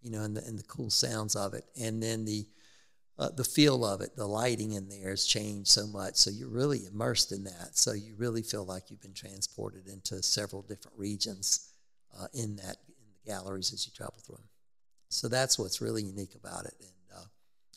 you 0.00 0.10
know, 0.10 0.22
and 0.22 0.36
the, 0.36 0.44
and 0.44 0.58
the 0.58 0.64
cool 0.64 0.90
sounds 0.90 1.36
of 1.36 1.54
it. 1.54 1.64
And 1.80 2.02
then 2.02 2.24
the 2.24 2.46
uh, 3.18 3.28
the 3.36 3.44
feel 3.44 3.84
of 3.84 4.00
it, 4.00 4.16
the 4.16 4.26
lighting 4.26 4.72
in 4.72 4.88
there 4.88 5.10
has 5.10 5.26
changed 5.26 5.68
so 5.68 5.86
much. 5.86 6.16
So 6.16 6.30
you're 6.30 6.48
really 6.48 6.86
immersed 6.86 7.32
in 7.32 7.44
that. 7.44 7.70
So 7.76 7.92
you 7.92 8.14
really 8.16 8.42
feel 8.42 8.64
like 8.64 8.90
you've 8.90 9.02
been 9.02 9.14
transported 9.14 9.86
into 9.86 10.22
several 10.22 10.62
different 10.62 10.96
regions 10.96 11.72
uh, 12.18 12.26
in 12.34 12.56
that 12.56 12.76
in 12.88 13.06
the 13.12 13.30
galleries 13.30 13.72
as 13.72 13.86
you 13.86 13.92
travel 13.94 14.16
through 14.24 14.36
them. 14.36 14.48
So 15.08 15.28
that's 15.28 15.58
what's 15.58 15.80
really 15.80 16.02
unique 16.02 16.34
about 16.34 16.64
it. 16.64 16.74
And 16.80 17.18
uh, 17.18 17.24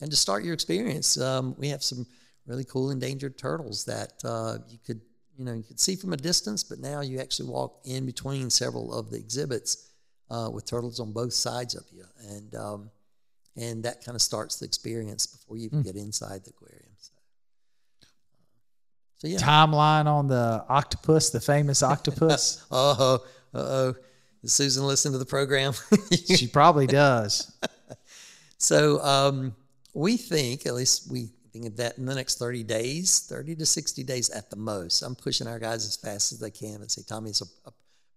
and 0.02 0.12
to 0.12 0.17
start 0.17 0.43
your 0.43 0.54
experience, 0.54 1.19
um, 1.19 1.56
we 1.58 1.67
have 1.69 1.84
some 1.84 2.06
really 2.45 2.63
cool 2.63 2.91
endangered 2.91 3.38
turtles 3.38 3.86
that 3.86 4.13
uh, 4.24 4.60
you 4.69 4.78
could 4.86 5.02
you 5.38 5.43
know 5.43 5.54
you 5.54 5.63
could 5.63 5.80
see 5.80 5.98
from 5.98 6.13
a 6.13 6.17
distance, 6.17 6.63
but 6.63 6.80
now 6.80 7.02
you 7.02 7.19
actually 7.19 7.50
walk 7.50 7.82
in 7.84 8.06
between 8.06 8.50
several 8.50 8.93
of 8.98 9.12
the 9.12 9.17
exhibits 9.17 9.91
uh, 10.30 10.50
with 10.52 10.65
turtles 10.65 11.00
on 11.02 11.12
both 11.12 11.34
sides 11.34 11.76
of 11.76 11.84
you, 11.91 12.06
and 12.30 12.56
um, 12.56 12.89
and 13.58 13.84
that 13.84 14.04
kind 14.04 14.15
of 14.15 14.22
starts 14.22 14.58
the 14.60 14.65
experience 14.65 15.26
before 15.28 15.58
you 15.58 15.65
even 15.65 15.82
Mm. 15.82 15.86
get 15.86 15.96
inside 15.96 16.44
the 16.44 16.50
aquarium. 16.52 16.89
So, 17.00 17.12
so 19.18 19.28
yeah. 19.28 19.38
Timeline 19.38 20.06
on 20.08 20.28
the 20.28 20.65
octopus, 20.70 21.30
the 21.30 21.39
famous 21.39 21.82
octopus. 21.84 22.63
uh 22.72 22.96
oh, 23.00 23.13
uh 23.54 23.58
oh. 23.58 23.96
Does 24.41 24.54
Susan 24.54 24.86
listen 24.86 25.12
to 25.13 25.18
the 25.18 25.26
program? 25.26 25.74
she 26.26 26.48
probably 26.48 26.88
does. 26.88 27.52
So 28.58 29.04
um, 29.04 29.56
we 29.94 30.18
think, 30.18 30.65
at 30.65 30.74
least 30.74 31.12
we 31.12 31.28
think 31.52 31.65
of 31.68 31.78
that 31.78 31.98
in 31.98 32.06
the 32.06 32.15
next 32.15 32.39
30 32.39 32.63
days, 32.63 33.20
30 33.30 33.56
to 33.58 33.65
60 33.65 34.04
days 34.04 34.30
at 34.32 34.50
the 34.50 34.56
most. 34.56 35.02
I'm 35.04 35.13
pushing 35.13 35.46
our 35.46 35.60
guys 35.60 35.86
as 35.86 35.98
fast 35.98 36.32
as 36.32 36.39
they 36.39 36.50
can 36.52 36.76
and 36.82 36.89
say, 36.89 37.02
Tommy, 37.06 37.30
it's 37.32 37.41
a, 37.41 37.46
a 37.68 37.74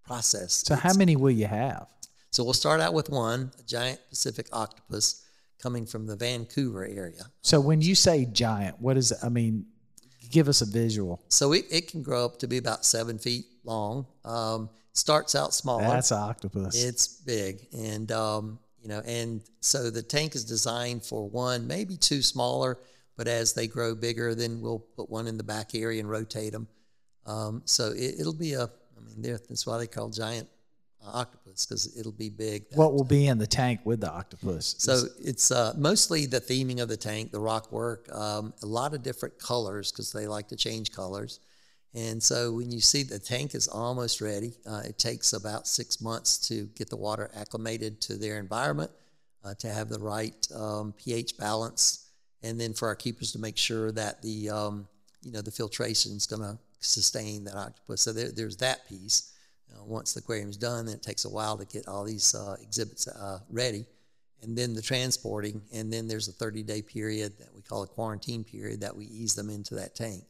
process. 0.07 0.63
So 0.65 0.75
how 0.75 0.95
many 0.95 1.17
will 1.17 1.33
you 1.33 1.47
have? 1.47 1.89
So 2.31 2.45
we'll 2.45 2.55
start 2.55 2.81
out 2.81 2.95
with 2.95 3.11
one, 3.11 3.51
a 3.59 3.63
giant 3.65 4.01
Pacific 4.09 4.47
octopus 4.53 5.25
coming 5.61 5.87
from 5.87 6.07
the 6.07 6.17
Vancouver 6.17 6.85
area. 6.85 7.23
So 7.43 7.61
when 7.61 7.81
you 7.81 7.95
say 7.95 8.25
giant, 8.25 8.81
what 8.81 8.97
is 8.97 9.13
it? 9.13 9.19
I 9.23 9.29
mean, 9.29 9.67
give 10.31 10.49
us 10.49 10.61
a 10.61 10.67
visual. 10.67 11.23
So 11.29 11.53
it, 11.53 11.67
it 11.71 11.91
can 11.91 12.03
grow 12.03 12.25
up 12.25 12.39
to 12.39 12.49
be 12.49 12.59
about 12.59 12.85
seven 12.85 13.19
feet 13.19 13.47
long. 13.65 14.07
Um, 14.25 14.71
starts 14.93 15.35
out 15.35 15.55
small. 15.55 15.81
That's 15.81 16.11
an 16.11 16.19
octopus. 16.19 16.83
It's 16.83 17.07
big, 17.07 17.67
and 17.73 18.11
um, 18.13 18.59
you 18.83 18.89
know, 18.89 19.03
and 19.07 19.43
so 19.61 19.91
the 19.91 20.03
tank 20.03 20.35
is 20.35 20.45
designed 20.45 21.05
for 21.05 21.29
one, 21.29 21.67
maybe 21.67 21.97
two 21.97 22.23
smaller, 22.23 22.79
but 23.17 23.29
as 23.29 23.53
they 23.53 23.67
grow 23.67 23.95
bigger, 23.95 24.35
then 24.35 24.61
we'll 24.61 24.79
put 24.79 25.11
one 25.11 25.27
in 25.27 25.37
the 25.37 25.45
back 25.45 25.75
area 25.75 26.01
and 26.01 26.11
rotate 26.11 26.53
them. 26.53 26.69
Um, 27.27 27.63
so 27.67 27.93
it, 27.95 28.15
will 28.25 28.33
be 28.33 28.55
a, 28.55 28.63
I 28.63 29.01
mean, 29.05 29.23
that's 29.23 29.67
why 29.67 29.79
they 29.79 29.87
call 29.87 30.09
giant 30.09 30.49
octopus 31.11 31.67
because 31.67 31.99
it'll 31.99 32.13
be 32.13 32.29
big. 32.29 32.67
What 32.75 32.93
will 32.93 33.05
be 33.05 33.27
in 33.27 33.39
the 33.39 33.47
tank 33.47 33.81
with 33.85 34.01
the 34.01 34.11
octopus? 34.11 34.75
So 34.79 35.05
it's 35.23 35.51
uh, 35.51 35.75
mostly 35.77 36.27
the 36.27 36.41
theming 36.41 36.81
of 36.81 36.89
the 36.89 36.97
tank, 36.97 37.31
the 37.31 37.41
rock 37.41 37.73
work, 37.73 38.09
um, 38.15 38.53
a 38.63 38.67
lot 38.67 38.95
of 38.95 39.03
different 39.03 39.39
colors 39.39 39.91
because 39.91 40.13
they 40.13 40.27
like 40.27 40.49
to 40.49 40.57
change 40.57 40.93
colors. 40.93 41.41
And 41.95 42.23
so 42.23 42.53
when 42.53 42.71
you 42.71 42.81
see 42.81 43.03
the 43.03 43.19
tank 43.19 43.55
is 43.55 43.67
almost 43.67 44.21
ready, 44.21 44.53
uh, 44.67 44.83
it 44.85 44.99
takes 44.99 45.33
about 45.33 45.67
six 45.67 46.01
months 46.01 46.39
to 46.49 46.67
get 46.77 46.91
the 46.91 46.97
water 46.97 47.31
acclimated 47.35 48.01
to 48.03 48.17
their 48.17 48.39
environment, 48.39 48.91
uh, 49.45 49.55
to 49.55 49.69
have 49.69 49.89
the 49.89 49.99
right 49.99 50.47
um, 50.55 50.93
pH 50.93 51.39
balance, 51.39 52.11
and 52.43 52.61
then 52.61 52.75
for 52.75 52.89
our 52.89 52.95
keepers 52.95 53.33
to 53.33 53.39
make 53.39 53.57
sure 53.57 53.91
that 53.93 54.23
the 54.23 54.51
um, 54.51 54.87
you 55.23 55.33
know 55.33 55.41
the 55.41 55.51
filtration 55.51 56.13
is 56.13 56.27
going 56.27 56.43
to 56.43 56.59
sustain 56.81 57.45
that 57.45 57.57
octopus. 57.57 58.03
So 58.03 58.13
there, 58.13 58.31
there's 58.31 58.57
that 58.59 58.89
piece. 58.89 59.33
Uh, 59.75 59.85
once 59.85 60.15
the 60.15 60.21
aquarium 60.21 60.49
is 60.49 60.57
done, 60.57 60.87
then 60.87 60.95
it 60.95 61.03
takes 61.03 61.25
a 61.25 61.29
while 61.29 61.57
to 61.59 61.65
get 61.67 61.87
all 61.89 62.05
these 62.05 62.35
uh, 62.35 62.57
exhibits 62.63 63.07
uh, 63.09 63.41
ready, 63.51 63.85
and 64.43 64.57
then 64.57 64.75
the 64.75 64.83
transporting, 64.83 65.61
and 65.73 65.93
then 65.93 66.09
there's 66.09 66.29
a 66.29 66.33
30 66.33 66.63
day 66.63 66.83
period 66.83 67.39
that 67.39 67.55
we 67.55 67.63
call 67.63 67.83
a 67.83 67.87
quarantine 67.87 68.45
period 68.45 68.81
that 68.81 68.97
we 68.97 69.07
ease 69.07 69.35
them 69.35 69.51
into 69.51 69.75
that 69.75 69.95
tank. 69.95 70.25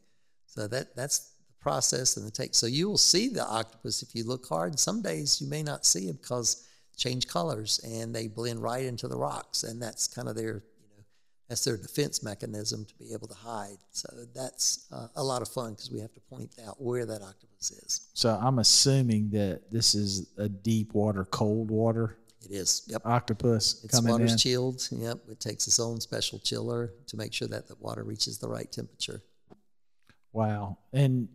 So 0.45 0.67
that 0.67 0.95
that's 0.95 1.19
the 1.19 1.61
process 1.61 2.17
and 2.17 2.25
the 2.25 2.31
take. 2.31 2.55
So 2.55 2.65
you 2.65 2.89
will 2.89 2.97
see 2.97 3.29
the 3.29 3.45
octopus 3.45 4.01
if 4.01 4.15
you 4.15 4.23
look 4.23 4.47
hard. 4.47 4.79
Some 4.79 5.01
days 5.01 5.39
you 5.39 5.47
may 5.47 5.63
not 5.63 5.85
see 5.85 6.09
it 6.09 6.21
because 6.21 6.65
change 6.97 7.27
colors 7.27 7.79
and 7.83 8.13
they 8.13 8.27
blend 8.27 8.61
right 8.61 8.83
into 8.83 9.07
the 9.07 9.17
rocks, 9.17 9.63
and 9.63 9.81
that's 9.81 10.07
kind 10.07 10.27
of 10.27 10.35
their 10.35 10.63
you 10.81 10.87
know 10.97 11.03
that's 11.47 11.63
their 11.63 11.77
defense 11.77 12.23
mechanism 12.23 12.85
to 12.85 12.95
be 12.95 13.13
able 13.13 13.27
to 13.27 13.35
hide. 13.35 13.77
So 13.91 14.09
that's 14.35 14.87
uh, 14.91 15.07
a 15.15 15.23
lot 15.23 15.41
of 15.41 15.47
fun 15.47 15.71
because 15.71 15.91
we 15.91 15.99
have 15.99 16.13
to 16.13 16.19
point 16.21 16.51
out 16.67 16.81
where 16.81 17.05
that 17.05 17.21
octopus 17.21 17.48
is. 17.61 18.09
So 18.13 18.39
I'm 18.41 18.59
assuming 18.59 19.29
that 19.31 19.71
this 19.71 19.95
is 19.95 20.31
a 20.37 20.47
deep 20.47 20.93
water, 20.93 21.25
cold 21.25 21.69
water. 21.69 22.17
It 22.45 22.53
is. 22.53 22.83
Yep. 22.87 23.01
Octopus. 23.05 23.83
Its 23.83 24.01
water's 24.01 24.33
in. 24.33 24.37
chilled. 24.37 24.87
Yep. 24.91 25.19
It 25.29 25.39
takes 25.39 25.67
its 25.67 25.79
own 25.79 25.99
special 25.99 26.39
chiller 26.39 26.93
to 27.07 27.17
make 27.17 27.33
sure 27.33 27.47
that 27.49 27.67
the 27.67 27.75
water 27.79 28.03
reaches 28.03 28.37
the 28.37 28.47
right 28.47 28.71
temperature. 28.71 29.21
Wow. 30.31 30.77
And 30.93 31.27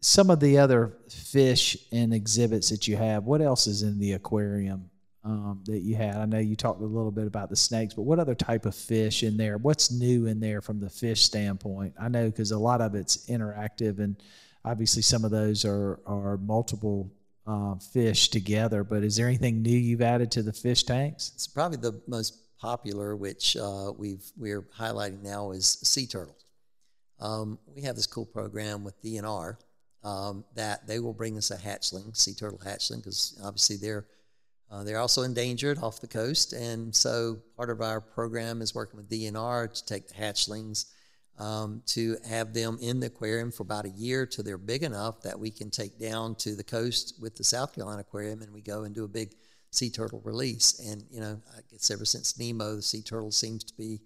some 0.00 0.30
of 0.30 0.40
the 0.40 0.58
other 0.58 0.96
fish 1.08 1.76
and 1.92 2.14
exhibits 2.14 2.70
that 2.70 2.88
you 2.88 2.96
have, 2.96 3.24
what 3.24 3.40
else 3.40 3.66
is 3.66 3.82
in 3.82 3.98
the 3.98 4.12
aquarium 4.12 4.90
um, 5.24 5.62
that 5.66 5.80
you 5.80 5.96
had? 5.96 6.16
I 6.16 6.24
know 6.24 6.38
you 6.38 6.56
talked 6.56 6.80
a 6.80 6.86
little 6.86 7.10
bit 7.10 7.26
about 7.26 7.50
the 7.50 7.56
snakes, 7.56 7.94
but 7.94 8.02
what 8.02 8.18
other 8.18 8.34
type 8.34 8.64
of 8.64 8.74
fish 8.74 9.22
in 9.22 9.36
there? 9.36 9.58
What's 9.58 9.90
new 9.90 10.26
in 10.26 10.40
there 10.40 10.60
from 10.60 10.80
the 10.80 10.88
fish 10.88 11.22
standpoint? 11.22 11.94
I 12.00 12.08
know 12.08 12.26
because 12.26 12.52
a 12.52 12.58
lot 12.58 12.80
of 12.80 12.94
it's 12.94 13.28
interactive, 13.28 13.98
and 13.98 14.16
obviously 14.68 15.02
some 15.02 15.24
of 15.24 15.30
those 15.30 15.64
are 15.64 16.00
are 16.06 16.36
multiple 16.38 17.10
uh, 17.46 17.76
fish 17.76 18.28
together. 18.28 18.84
But 18.84 19.02
is 19.02 19.16
there 19.16 19.26
anything 19.26 19.62
new 19.62 19.76
you've 19.76 20.02
added 20.02 20.30
to 20.32 20.42
the 20.42 20.52
fish 20.52 20.84
tanks? 20.84 21.32
It's 21.34 21.46
probably 21.46 21.78
the 21.78 22.00
most 22.06 22.58
popular, 22.60 23.16
which 23.16 23.56
uh, 23.56 23.92
we've 23.96 24.24
we're 24.36 24.62
highlighting 24.62 25.22
now, 25.22 25.52
is 25.52 25.66
sea 25.82 26.06
turtles. 26.06 26.44
Um, 27.20 27.58
we 27.74 27.82
have 27.82 27.96
this 27.96 28.06
cool 28.06 28.26
program 28.26 28.84
with 28.84 29.02
DNR 29.02 29.56
um, 30.04 30.44
that 30.54 30.86
they 30.86 31.00
will 31.00 31.14
bring 31.14 31.36
us 31.36 31.50
a 31.50 31.56
hatchling, 31.56 32.16
sea 32.16 32.34
turtle 32.34 32.60
hatchling, 32.64 32.98
because 32.98 33.38
obviously 33.42 33.76
they're 33.76 34.06
uh, 34.70 34.84
they're 34.84 34.98
also 34.98 35.22
endangered 35.22 35.78
off 35.78 36.00
the 36.00 36.06
coast, 36.06 36.52
and 36.52 36.94
so 36.94 37.38
part 37.56 37.70
of 37.70 37.80
our 37.80 38.00
program 38.00 38.60
is 38.60 38.74
working 38.74 38.98
with 38.98 39.08
DNR 39.08 39.72
to 39.72 39.86
take 39.86 40.08
the 40.08 40.14
hatchlings 40.14 40.92
um, 41.38 41.82
to 41.86 42.16
have 42.28 42.52
them 42.52 42.78
in 42.80 43.00
the 43.00 43.06
aquarium 43.06 43.52
for 43.52 43.62
about 43.62 43.84
a 43.84 43.90
year 43.90 44.26
till 44.26 44.44
they're 44.44 44.58
big 44.58 44.82
enough 44.82 45.22
that 45.22 45.38
we 45.38 45.50
can 45.50 45.70
take 45.70 45.98
down 45.98 46.34
to 46.36 46.56
the 46.56 46.64
coast 46.64 47.14
with 47.20 47.36
the 47.36 47.44
South 47.44 47.74
Carolina 47.74 48.00
Aquarium, 48.00 48.42
and 48.42 48.52
we 48.52 48.60
go 48.60 48.84
and 48.84 48.94
do 48.94 49.04
a 49.04 49.08
big 49.08 49.34
sea 49.70 49.90
turtle 49.90 50.20
release. 50.24 50.80
And 50.80 51.04
you 51.10 51.20
know, 51.20 51.40
I 51.56 51.60
guess 51.70 51.90
ever 51.90 52.04
since 52.04 52.38
Nemo, 52.38 52.76
the 52.76 52.82
sea 52.82 53.02
turtle 53.02 53.30
seems 53.30 53.62
to 53.64 53.76
be 53.76 54.00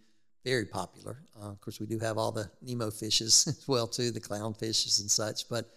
very 0.44 0.66
popular. 0.66 1.18
Uh, 1.40 1.50
of 1.50 1.60
course, 1.60 1.80
we 1.80 1.86
do 1.86 1.98
have 1.98 2.18
all 2.18 2.32
the 2.32 2.50
Nemo 2.60 2.90
fishes 2.90 3.46
as 3.48 3.66
well 3.66 3.86
too, 3.86 4.10
the 4.10 4.20
clown 4.20 4.54
fishes 4.54 5.00
and 5.00 5.10
such, 5.10 5.48
but 5.48 5.70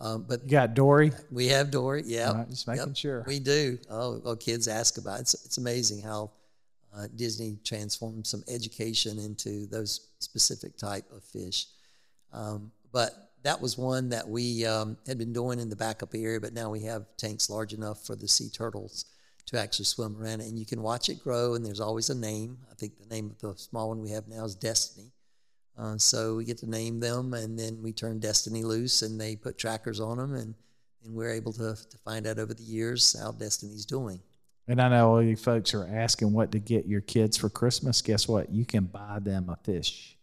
um, 0.00 0.24
but 0.28 0.42
you 0.44 0.50
got 0.50 0.74
Dory. 0.74 1.12
We 1.30 1.48
have 1.48 1.70
Dory. 1.70 2.02
Yeah, 2.04 2.32
right, 2.32 2.50
just 2.50 2.66
making 2.66 2.88
yep, 2.88 2.96
sure 2.96 3.24
we 3.26 3.38
do. 3.38 3.78
Oh, 3.90 4.20
well, 4.24 4.36
kids 4.36 4.68
ask 4.68 4.98
about 4.98 5.18
it. 5.18 5.22
It's, 5.22 5.34
it's 5.44 5.58
amazing 5.58 6.02
how 6.02 6.32
uh, 6.96 7.06
Disney 7.14 7.58
transformed 7.64 8.26
some 8.26 8.42
education 8.48 9.18
into 9.18 9.66
those 9.66 10.08
specific 10.24 10.76
type 10.76 11.04
of 11.12 11.22
fish. 11.22 11.66
Um, 12.32 12.72
but 12.92 13.12
that 13.44 13.60
was 13.60 13.78
one 13.78 14.08
that 14.08 14.28
we 14.28 14.64
um, 14.64 14.96
had 15.06 15.18
been 15.18 15.32
doing 15.32 15.60
in 15.60 15.68
the 15.68 15.76
backup 15.76 16.14
area, 16.14 16.40
but 16.40 16.54
now 16.54 16.70
we 16.70 16.82
have 16.84 17.04
tanks 17.16 17.50
large 17.50 17.72
enough 17.72 18.04
for 18.04 18.16
the 18.16 18.26
sea 18.26 18.48
turtles 18.48 19.04
to 19.46 19.60
actually 19.60 19.84
swim 19.84 20.16
around, 20.16 20.40
and 20.40 20.58
you 20.58 20.64
can 20.64 20.82
watch 20.82 21.08
it 21.10 21.22
grow. 21.22 21.54
And 21.54 21.64
there's 21.64 21.80
always 21.80 22.08
a 22.08 22.14
name. 22.14 22.58
I 22.70 22.74
think 22.74 22.98
the 22.98 23.14
name 23.14 23.30
of 23.30 23.38
the 23.38 23.58
small 23.58 23.90
one 23.90 24.00
we 24.00 24.10
have 24.10 24.26
now 24.26 24.44
is 24.44 24.54
Destiny. 24.54 25.12
Uh, 25.76 25.98
so 25.98 26.36
we 26.36 26.44
get 26.44 26.58
to 26.58 26.70
name 26.70 27.00
them, 27.00 27.34
and 27.34 27.58
then 27.58 27.82
we 27.82 27.92
turn 27.92 28.18
Destiny 28.18 28.62
loose, 28.62 29.02
and 29.02 29.20
they 29.20 29.36
put 29.36 29.58
trackers 29.58 30.00
on 30.00 30.16
them, 30.16 30.34
and, 30.34 30.54
and 31.04 31.14
we're 31.14 31.32
able 31.32 31.52
to, 31.52 31.76
to 31.90 31.98
find 31.98 32.26
out 32.26 32.38
over 32.38 32.54
the 32.54 32.62
years 32.62 33.14
how 33.20 33.32
Destiny's 33.32 33.84
doing. 33.84 34.20
And 34.66 34.80
I 34.80 34.88
know 34.88 35.10
all 35.10 35.22
you 35.22 35.36
folks 35.36 35.74
are 35.74 35.86
asking 35.86 36.32
what 36.32 36.52
to 36.52 36.58
get 36.58 36.86
your 36.86 37.02
kids 37.02 37.36
for 37.36 37.50
Christmas. 37.50 38.00
Guess 38.00 38.26
what? 38.28 38.50
You 38.50 38.64
can 38.64 38.84
buy 38.84 39.18
them 39.20 39.50
a 39.50 39.56
fish. 39.56 40.16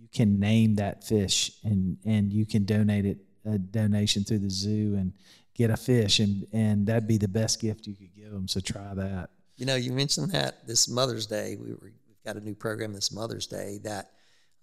You 0.00 0.08
can 0.12 0.40
name 0.40 0.76
that 0.76 1.04
fish, 1.04 1.52
and 1.64 1.98
and 2.04 2.32
you 2.32 2.46
can 2.46 2.64
donate 2.64 3.04
it 3.04 3.18
a 3.44 3.58
donation 3.58 4.24
through 4.24 4.38
the 4.38 4.50
zoo 4.50 4.94
and 4.96 5.12
get 5.54 5.70
a 5.70 5.76
fish, 5.76 6.20
and 6.20 6.46
and 6.52 6.86
that'd 6.86 7.06
be 7.06 7.18
the 7.18 7.28
best 7.28 7.60
gift 7.60 7.86
you 7.86 7.94
could 7.94 8.14
give 8.14 8.30
them. 8.30 8.48
So 8.48 8.60
try 8.60 8.94
that. 8.94 9.30
You 9.56 9.66
know, 9.66 9.76
you 9.76 9.92
mentioned 9.92 10.32
that 10.32 10.66
this 10.66 10.88
Mother's 10.88 11.26
Day. 11.26 11.56
We 11.56 11.70
were, 11.72 11.78
we've 11.82 12.24
got 12.24 12.36
a 12.36 12.40
new 12.40 12.54
program 12.54 12.92
this 12.92 13.12
Mother's 13.12 13.46
Day 13.46 13.80
that 13.84 14.10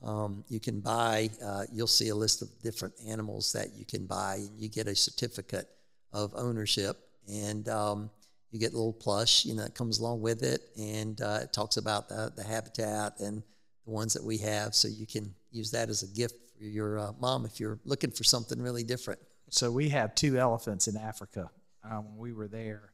um, 0.03 0.43
you 0.49 0.59
can 0.59 0.79
buy, 0.79 1.29
uh, 1.45 1.63
you'll 1.71 1.87
see 1.87 2.09
a 2.09 2.15
list 2.15 2.41
of 2.41 2.49
different 2.61 2.95
animals 3.07 3.53
that 3.53 3.73
you 3.75 3.85
can 3.85 4.05
buy, 4.05 4.35
and 4.35 4.59
you 4.59 4.67
get 4.67 4.87
a 4.87 4.95
certificate 4.95 5.69
of 6.11 6.33
ownership. 6.35 6.97
And 7.31 7.69
um, 7.69 8.09
you 8.51 8.59
get 8.59 8.73
a 8.73 8.75
little 8.75 8.93
plush, 8.93 9.45
you 9.45 9.55
know, 9.55 9.63
it 9.63 9.75
comes 9.75 9.99
along 9.99 10.21
with 10.21 10.43
it, 10.43 10.61
and 10.77 11.21
uh, 11.21 11.39
it 11.43 11.53
talks 11.53 11.77
about 11.77 12.09
the, 12.09 12.31
the 12.35 12.43
habitat 12.43 13.19
and 13.19 13.41
the 13.85 13.91
ones 13.91 14.13
that 14.13 14.23
we 14.23 14.37
have. 14.39 14.75
So 14.75 14.87
you 14.87 15.07
can 15.07 15.33
use 15.51 15.71
that 15.71 15.89
as 15.89 16.03
a 16.03 16.07
gift 16.07 16.35
for 16.57 16.65
your 16.65 16.99
uh, 16.99 17.11
mom 17.19 17.45
if 17.45 17.59
you're 17.59 17.79
looking 17.85 18.11
for 18.11 18.23
something 18.23 18.61
really 18.61 18.83
different. 18.83 19.19
So 19.49 19.71
we 19.71 19.89
have 19.89 20.15
two 20.15 20.37
elephants 20.37 20.87
in 20.87 20.97
Africa. 20.97 21.49
Uh, 21.83 21.97
when 21.97 22.17
we 22.17 22.33
were 22.33 22.47
there, 22.47 22.91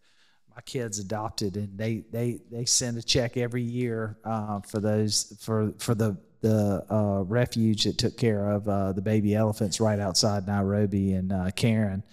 my 0.56 0.62
kids 0.62 0.98
adopted, 0.98 1.56
and 1.56 1.78
they 1.78 2.04
they 2.12 2.39
they 2.50 2.65
send 2.65 2.98
a 2.98 3.04
check 3.04 3.38
every 3.38 3.62
year 3.62 4.17
uh, 4.24 4.60
for 4.62 4.80
those 4.80 5.38
for 5.39 5.74
for 5.78 5.93
the 5.93 6.17
the 6.41 6.86
uh, 6.89 7.24
refuge 7.24 7.84
that 7.84 7.98
took 7.98 8.17
care 8.17 8.52
of 8.52 8.67
uh, 8.67 8.93
the 8.93 9.02
baby 9.02 9.36
elephants 9.36 9.80
right 9.80 10.00
outside 10.00 10.48
Nairobi 10.48 11.13
and 11.13 11.32
uh, 11.32 11.52
Karen. 11.52 12.04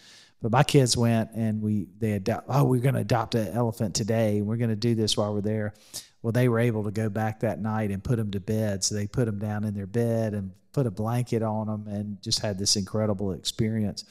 But 0.44 0.52
my 0.52 0.62
kids 0.62 0.94
went 0.94 1.30
and 1.34 1.62
we 1.62 1.86
they 1.98 2.12
adopt. 2.12 2.48
Oh, 2.50 2.64
we're 2.64 2.82
going 2.82 2.96
to 2.96 3.00
adopt 3.00 3.34
an 3.34 3.48
elephant 3.54 3.94
today. 3.94 4.42
We're 4.42 4.58
going 4.58 4.68
to 4.68 4.76
do 4.76 4.94
this 4.94 5.16
while 5.16 5.32
we're 5.32 5.40
there. 5.40 5.72
Well, 6.20 6.32
they 6.32 6.50
were 6.50 6.58
able 6.58 6.84
to 6.84 6.90
go 6.90 7.08
back 7.08 7.40
that 7.40 7.62
night 7.62 7.90
and 7.90 8.04
put 8.04 8.16
them 8.16 8.30
to 8.32 8.40
bed. 8.40 8.84
So 8.84 8.94
they 8.94 9.06
put 9.06 9.24
them 9.24 9.38
down 9.38 9.64
in 9.64 9.72
their 9.72 9.86
bed 9.86 10.34
and 10.34 10.52
put 10.74 10.86
a 10.86 10.90
blanket 10.90 11.42
on 11.42 11.68
them 11.68 11.86
and 11.88 12.20
just 12.20 12.40
had 12.40 12.58
this 12.58 12.76
incredible 12.76 13.32
experience. 13.32 14.04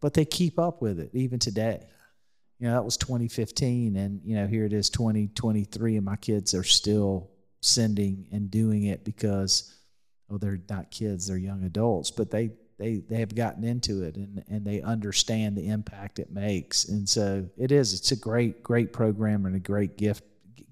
But 0.00 0.14
they 0.14 0.24
keep 0.24 0.58
up 0.58 0.80
with 0.80 0.98
it 1.00 1.10
even 1.12 1.38
today. 1.38 1.86
You 2.58 2.68
know, 2.68 2.72
that 2.72 2.84
was 2.86 2.96
2015, 2.96 3.94
and 3.94 4.22
you 4.24 4.36
know 4.36 4.46
here 4.46 4.64
it 4.64 4.72
is 4.72 4.88
2023, 4.88 5.96
and 5.96 6.04
my 6.06 6.16
kids 6.16 6.54
are 6.54 6.64
still 6.64 7.28
sending 7.60 8.26
and 8.32 8.50
doing 8.50 8.84
it 8.84 9.04
because 9.04 9.74
oh 10.30 10.38
they're 10.38 10.60
not 10.68 10.90
kids 10.90 11.26
they're 11.26 11.36
young 11.36 11.64
adults 11.64 12.10
but 12.10 12.30
they 12.30 12.50
they 12.78 13.02
they 13.08 13.16
have 13.16 13.34
gotten 13.34 13.64
into 13.64 14.02
it 14.02 14.16
and 14.16 14.44
and 14.48 14.64
they 14.64 14.80
understand 14.82 15.56
the 15.56 15.68
impact 15.68 16.18
it 16.18 16.30
makes 16.30 16.84
and 16.84 17.08
so 17.08 17.48
it 17.56 17.72
is 17.72 17.92
it's 17.92 18.12
a 18.12 18.16
great 18.16 18.62
great 18.62 18.92
program 18.92 19.46
and 19.46 19.54
a 19.56 19.60
great 19.60 19.96
gift 19.96 20.22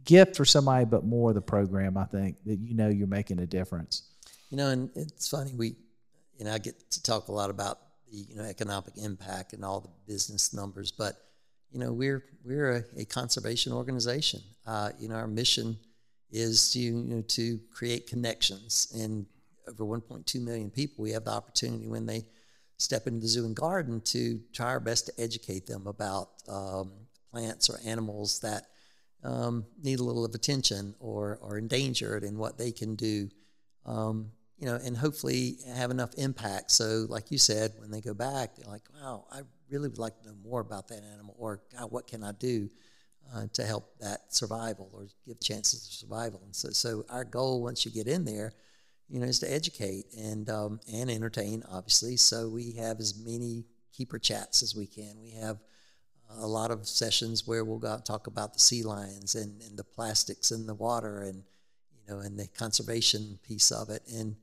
gift 0.06 0.36
for 0.36 0.46
somebody, 0.46 0.86
but 0.86 1.04
more 1.04 1.34
the 1.34 1.42
program. 1.42 1.98
I 1.98 2.04
think 2.04 2.36
that 2.46 2.58
you 2.60 2.74
know 2.74 2.88
you're 2.88 3.06
making 3.06 3.40
a 3.40 3.46
difference. 3.46 4.08
You 4.48 4.56
know, 4.56 4.70
and 4.70 4.88
it's 4.94 5.28
funny 5.28 5.52
we, 5.54 5.76
you 6.38 6.46
know, 6.46 6.52
I 6.52 6.58
get 6.58 6.90
to 6.92 7.02
talk 7.02 7.28
a 7.28 7.32
lot 7.32 7.50
about 7.50 7.80
the 8.10 8.18
you 8.18 8.36
know 8.36 8.44
economic 8.44 8.96
impact 8.96 9.52
and 9.52 9.64
all 9.64 9.80
the 9.80 9.90
business 10.06 10.54
numbers, 10.54 10.90
but 10.90 11.16
you 11.70 11.78
know 11.78 11.92
we're 11.92 12.24
we're 12.44 12.70
a, 12.76 13.00
a 13.02 13.04
conservation 13.04 13.72
organization. 13.72 14.40
Uh, 14.66 14.90
you 14.98 15.08
know, 15.08 15.16
our 15.16 15.26
mission 15.26 15.76
is 16.30 16.70
to 16.72 16.78
you 16.78 16.92
know 16.92 17.22
to 17.22 17.60
create 17.72 18.06
connections 18.06 18.92
and 18.96 19.26
over 19.68 19.84
1.2 19.84 20.40
million 20.42 20.70
people. 20.70 21.02
We 21.02 21.12
have 21.12 21.24
the 21.24 21.32
opportunity 21.32 21.86
when 21.86 22.06
they 22.06 22.24
step 22.78 23.06
into 23.06 23.20
the 23.20 23.28
zoo 23.28 23.46
and 23.46 23.56
garden 23.56 24.00
to 24.02 24.40
try 24.52 24.66
our 24.66 24.80
best 24.80 25.06
to 25.06 25.12
educate 25.18 25.66
them 25.66 25.86
about 25.86 26.28
um, 26.48 26.92
plants 27.30 27.70
or 27.70 27.78
animals 27.86 28.40
that 28.40 28.66
um, 29.24 29.64
need 29.82 29.98
a 29.98 30.04
little 30.04 30.24
of 30.24 30.34
attention 30.34 30.94
or 31.00 31.38
are 31.42 31.58
endangered 31.58 32.22
and 32.22 32.38
what 32.38 32.58
they 32.58 32.70
can 32.70 32.94
do. 32.94 33.28
Um, 33.84 34.32
you 34.58 34.66
know, 34.66 34.76
and 34.82 34.96
hopefully 34.96 35.58
have 35.74 35.90
enough 35.90 36.14
impact. 36.16 36.70
So, 36.70 37.04
like 37.08 37.30
you 37.30 37.36
said, 37.36 37.74
when 37.78 37.90
they 37.90 38.00
go 38.00 38.14
back, 38.14 38.56
they're 38.56 38.70
like, 38.70 38.84
"Wow, 38.94 39.26
I 39.30 39.42
really 39.68 39.88
would 39.88 39.98
like 39.98 40.18
to 40.20 40.28
know 40.28 40.34
more 40.42 40.60
about 40.60 40.88
that 40.88 41.02
animal," 41.12 41.34
or 41.38 41.60
"God, 41.76 41.90
what 41.90 42.06
can 42.06 42.24
I 42.24 42.32
do 42.32 42.70
uh, 43.34 43.48
to 43.52 43.64
help 43.66 43.98
that 43.98 44.34
survival 44.34 44.88
or 44.94 45.08
give 45.26 45.40
chances 45.40 45.86
of 45.86 45.92
survival?" 45.92 46.40
And 46.42 46.56
so, 46.56 46.70
so 46.70 47.04
our 47.10 47.24
goal 47.24 47.62
once 47.62 47.84
you 47.84 47.90
get 47.90 48.08
in 48.08 48.24
there, 48.24 48.54
you 49.08 49.20
know, 49.20 49.26
is 49.26 49.40
to 49.40 49.52
educate 49.52 50.06
and 50.16 50.48
um, 50.50 50.80
and 50.92 51.10
entertain, 51.10 51.62
obviously. 51.70 52.16
So 52.16 52.48
we 52.48 52.72
have 52.72 52.98
as 52.98 53.18
many 53.18 53.64
keeper 53.92 54.18
chats 54.18 54.62
as 54.62 54.74
we 54.74 54.86
can. 54.86 55.20
We 55.22 55.30
have 55.32 55.58
a 56.38 56.46
lot 56.46 56.70
of 56.70 56.86
sessions 56.86 57.46
where 57.46 57.64
we'll 57.64 57.78
go 57.78 57.88
out 57.88 57.96
and 57.96 58.04
talk 58.04 58.26
about 58.26 58.52
the 58.52 58.58
sea 58.58 58.82
lions 58.82 59.34
and, 59.34 59.62
and 59.62 59.78
the 59.78 59.84
plastics 59.84 60.50
in 60.50 60.66
the 60.66 60.74
water 60.74 61.22
and 61.22 61.44
you 61.94 62.12
know 62.12 62.20
and 62.20 62.38
the 62.38 62.48
conservation 62.48 63.38
piece 63.44 63.70
of 63.70 63.90
it 63.90 64.02
and 64.12 64.34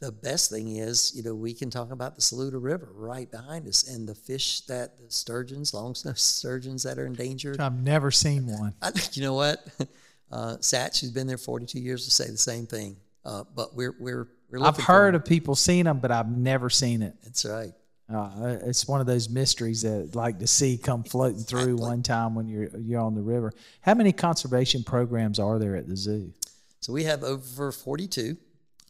the 0.00 0.12
best 0.12 0.50
thing 0.50 0.76
is, 0.76 1.12
you 1.16 1.22
know, 1.22 1.34
we 1.34 1.52
can 1.52 1.70
talk 1.70 1.90
about 1.90 2.14
the 2.14 2.22
Saluda 2.22 2.58
River 2.58 2.88
right 2.94 3.30
behind 3.30 3.66
us 3.66 3.88
and 3.88 4.08
the 4.08 4.14
fish 4.14 4.60
that 4.62 4.96
the 4.96 5.10
sturgeons, 5.10 5.74
long-nosed 5.74 6.18
sturgeons 6.18 6.84
that 6.84 6.98
are 6.98 7.06
endangered. 7.06 7.60
I've 7.60 7.80
never 7.82 8.10
seen 8.10 8.46
one. 8.58 8.74
I, 8.80 8.92
you 9.12 9.22
know 9.22 9.34
what? 9.34 9.66
Uh, 10.30 10.58
Satch, 10.58 11.00
who's 11.00 11.10
been 11.10 11.26
there 11.26 11.38
42 11.38 11.80
years, 11.80 12.04
will 12.04 12.10
say 12.10 12.30
the 12.30 12.36
same 12.36 12.66
thing. 12.66 12.98
Uh, 13.28 13.44
but 13.54 13.76
we're 13.76 13.94
we're 14.00 14.28
we're. 14.50 14.64
I've 14.64 14.78
heard 14.78 15.14
of 15.14 15.22
people 15.22 15.54
seeing 15.54 15.84
them, 15.84 15.98
but 15.98 16.10
I've 16.10 16.30
never 16.30 16.70
seen 16.70 17.02
it. 17.02 17.14
That's 17.22 17.44
right. 17.44 17.72
Uh, 18.12 18.56
it's 18.62 18.88
one 18.88 19.02
of 19.02 19.06
those 19.06 19.28
mysteries 19.28 19.82
that 19.82 20.00
I'd 20.00 20.14
like 20.14 20.38
to 20.38 20.46
see 20.46 20.78
come 20.78 21.04
floating 21.04 21.40
through 21.40 21.74
exactly. 21.74 21.88
one 21.88 22.02
time 22.02 22.34
when 22.34 22.48
you're 22.48 22.70
you're 22.78 23.02
on 23.02 23.14
the 23.14 23.20
river. 23.20 23.52
How 23.82 23.92
many 23.92 24.12
conservation 24.12 24.82
programs 24.82 25.38
are 25.38 25.58
there 25.58 25.76
at 25.76 25.86
the 25.86 25.96
zoo? 25.96 26.32
So 26.80 26.94
we 26.94 27.04
have 27.04 27.22
over 27.22 27.70
42. 27.70 28.38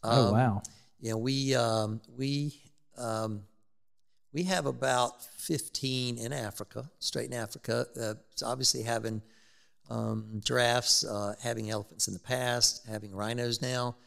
Um, 0.03 0.11
oh 0.13 0.31
wow! 0.31 0.61
you 1.01 1.11
know, 1.11 1.17
we 1.17 1.53
um, 1.53 1.99
we 2.17 2.53
um, 2.97 3.41
we 4.31 4.43
have 4.43 4.67
about 4.67 5.21
15 5.35 6.17
in 6.17 6.31
Africa, 6.31 6.89
straight 6.99 7.25
in 7.25 7.33
Africa. 7.33 7.87
Uh, 7.99 8.13
so 8.35 8.47
obviously 8.47 8.83
having 8.83 9.21
um, 9.89 10.39
giraffes, 10.41 11.03
uh, 11.03 11.35
having 11.41 11.69
elephants 11.69 12.07
in 12.07 12.13
the 12.13 12.21
past, 12.21 12.87
having 12.87 13.11
rhinos 13.13 13.61
now. 13.61 13.97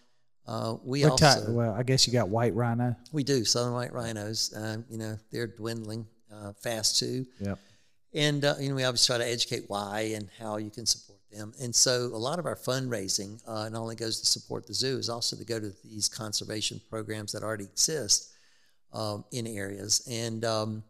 Uh, 0.46 0.76
we 0.85 1.02
what 1.02 1.12
also, 1.12 1.40
type, 1.40 1.48
well, 1.48 1.72
I 1.72 1.83
guess 1.83 2.07
you 2.07 2.12
got 2.12 2.28
white 2.28 2.55
rhino. 2.55 2.96
We 3.12 3.22
do 3.22 3.44
southern 3.44 3.74
white 3.74 3.92
rhinos. 3.92 4.52
Uh, 4.52 4.78
you 4.90 4.98
know, 4.98 5.16
they're 5.31 5.46
dwindling 5.46 6.07
uh, 6.33 6.52
fast 6.55 6.98
too. 6.98 7.26
Yep. 7.40 7.59
And 8.14 8.44
uh, 8.44 8.55
you 8.61 8.68
know, 8.68 8.74
we 8.74 8.85
obviously 8.85 9.16
try 9.16 9.24
to 9.24 9.31
educate 9.31 9.64
why 9.68 10.12
and 10.14 10.28
how 10.38 10.57
you 10.57 10.70
can 10.70 10.85
support 10.85 11.18
them. 11.31 11.52
And 11.61 11.74
so 11.74 12.11
a 12.12 12.18
lot 12.18 12.38
of 12.38 12.46
our 12.46 12.57
fundraising 12.57 13.40
uh, 13.46 13.68
not 13.68 13.81
only 13.81 13.96
goes 13.96 14.20
to 14.20 14.26
support 14.26 14.66
the 14.66 14.74
zoo, 14.74 14.98
is 14.98 15.09
also 15.09 15.37
to 15.37 15.44
go 15.44 15.59
to 15.59 15.72
these 15.85 16.09
conservation 16.09 16.81
programs 16.90 17.33
that 17.33 17.42
already 17.42 17.64
exist 17.64 18.33
um, 18.92 19.24
in 19.33 19.46
areas. 19.46 20.07
And 20.11 20.44
um, 20.44 20.83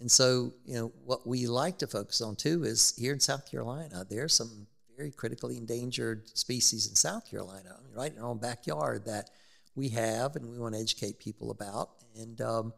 and 0.00 0.10
so 0.10 0.52
you 0.64 0.74
know 0.74 0.92
what 1.04 1.26
we 1.26 1.46
like 1.46 1.78
to 1.78 1.86
focus 1.86 2.20
on 2.20 2.36
too 2.36 2.64
is 2.64 2.94
here 2.96 3.12
in 3.12 3.20
South 3.20 3.50
Carolina, 3.50 4.06
there 4.08 4.24
are 4.24 4.28
some 4.28 4.66
very 5.02 5.10
critically 5.10 5.56
endangered 5.56 6.28
species 6.38 6.86
in 6.86 6.94
South 6.94 7.28
Carolina, 7.28 7.76
right 7.92 8.12
in 8.12 8.22
our 8.22 8.28
own 8.28 8.38
backyard 8.38 9.04
that 9.04 9.30
we 9.74 9.88
have 9.88 10.36
and 10.36 10.48
we 10.48 10.56
want 10.60 10.74
to 10.74 10.80
educate 10.80 11.18
people 11.18 11.50
about. 11.50 11.90
And 12.14 12.40
um, 12.40 12.72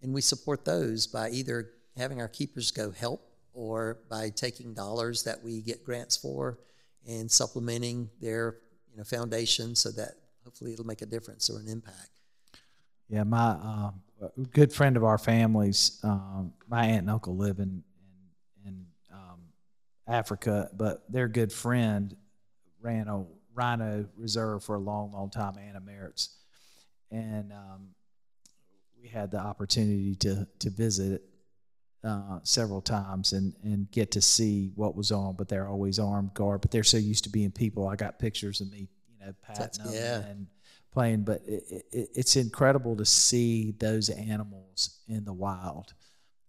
and 0.00 0.14
we 0.14 0.22
support 0.22 0.64
those 0.64 1.06
by 1.06 1.28
either 1.28 1.72
having 1.94 2.18
our 2.18 2.28
keepers 2.28 2.70
go 2.70 2.90
help 2.90 3.28
or 3.52 3.98
by 4.08 4.30
taking 4.30 4.72
dollars 4.72 5.24
that 5.24 5.42
we 5.42 5.60
get 5.60 5.84
grants 5.84 6.16
for 6.16 6.58
and 7.06 7.30
supplementing 7.30 8.08
their 8.22 8.56
you 8.90 8.96
know 8.96 9.04
foundation 9.04 9.74
so 9.74 9.90
that 9.90 10.12
hopefully 10.44 10.72
it'll 10.72 10.86
make 10.86 11.02
a 11.02 11.06
difference 11.06 11.50
or 11.50 11.58
an 11.58 11.68
impact. 11.68 12.08
Yeah, 13.10 13.24
my 13.24 13.50
uh, 13.50 13.90
good 14.50 14.72
friend 14.72 14.96
of 14.96 15.04
our 15.04 15.18
family's, 15.18 16.00
um, 16.02 16.54
my 16.70 16.86
aunt 16.86 17.00
and 17.00 17.10
uncle 17.10 17.36
live 17.36 17.58
in 17.58 17.82
Africa, 20.08 20.70
but 20.74 21.04
their 21.10 21.28
good 21.28 21.52
friend 21.52 22.16
ran 22.80 23.08
a 23.08 23.24
rhino 23.54 24.06
reserve 24.16 24.62
for 24.62 24.76
a 24.76 24.78
long, 24.78 25.12
long 25.12 25.30
time, 25.30 25.56
Anna 25.58 25.80
Merritt's, 25.80 26.36
and 27.10 27.52
um, 27.52 27.88
we 29.00 29.08
had 29.08 29.30
the 29.30 29.38
opportunity 29.38 30.14
to 30.16 30.46
to 30.60 30.70
visit 30.70 31.22
uh, 32.04 32.38
several 32.44 32.80
times 32.80 33.32
and 33.32 33.54
and 33.64 33.90
get 33.90 34.12
to 34.12 34.20
see 34.20 34.70
what 34.74 34.94
was 34.94 35.10
on. 35.10 35.34
But 35.36 35.48
they're 35.48 35.68
always 35.68 35.98
armed 35.98 36.34
guard. 36.34 36.60
But 36.60 36.70
they're 36.70 36.84
so 36.84 36.98
used 36.98 37.24
to 37.24 37.30
being 37.30 37.50
people. 37.50 37.88
I 37.88 37.96
got 37.96 38.18
pictures 38.18 38.60
of 38.60 38.70
me, 38.70 38.88
you 39.08 39.26
know, 39.26 39.32
patting 39.42 39.84
them 39.84 39.94
yeah. 39.94 40.18
and 40.20 40.46
playing. 40.92 41.22
But 41.22 41.42
it, 41.46 41.84
it, 41.92 42.08
it's 42.14 42.36
incredible 42.36 42.96
to 42.96 43.04
see 43.04 43.74
those 43.78 44.08
animals 44.10 45.00
in 45.08 45.24
the 45.24 45.32
wild. 45.32 45.94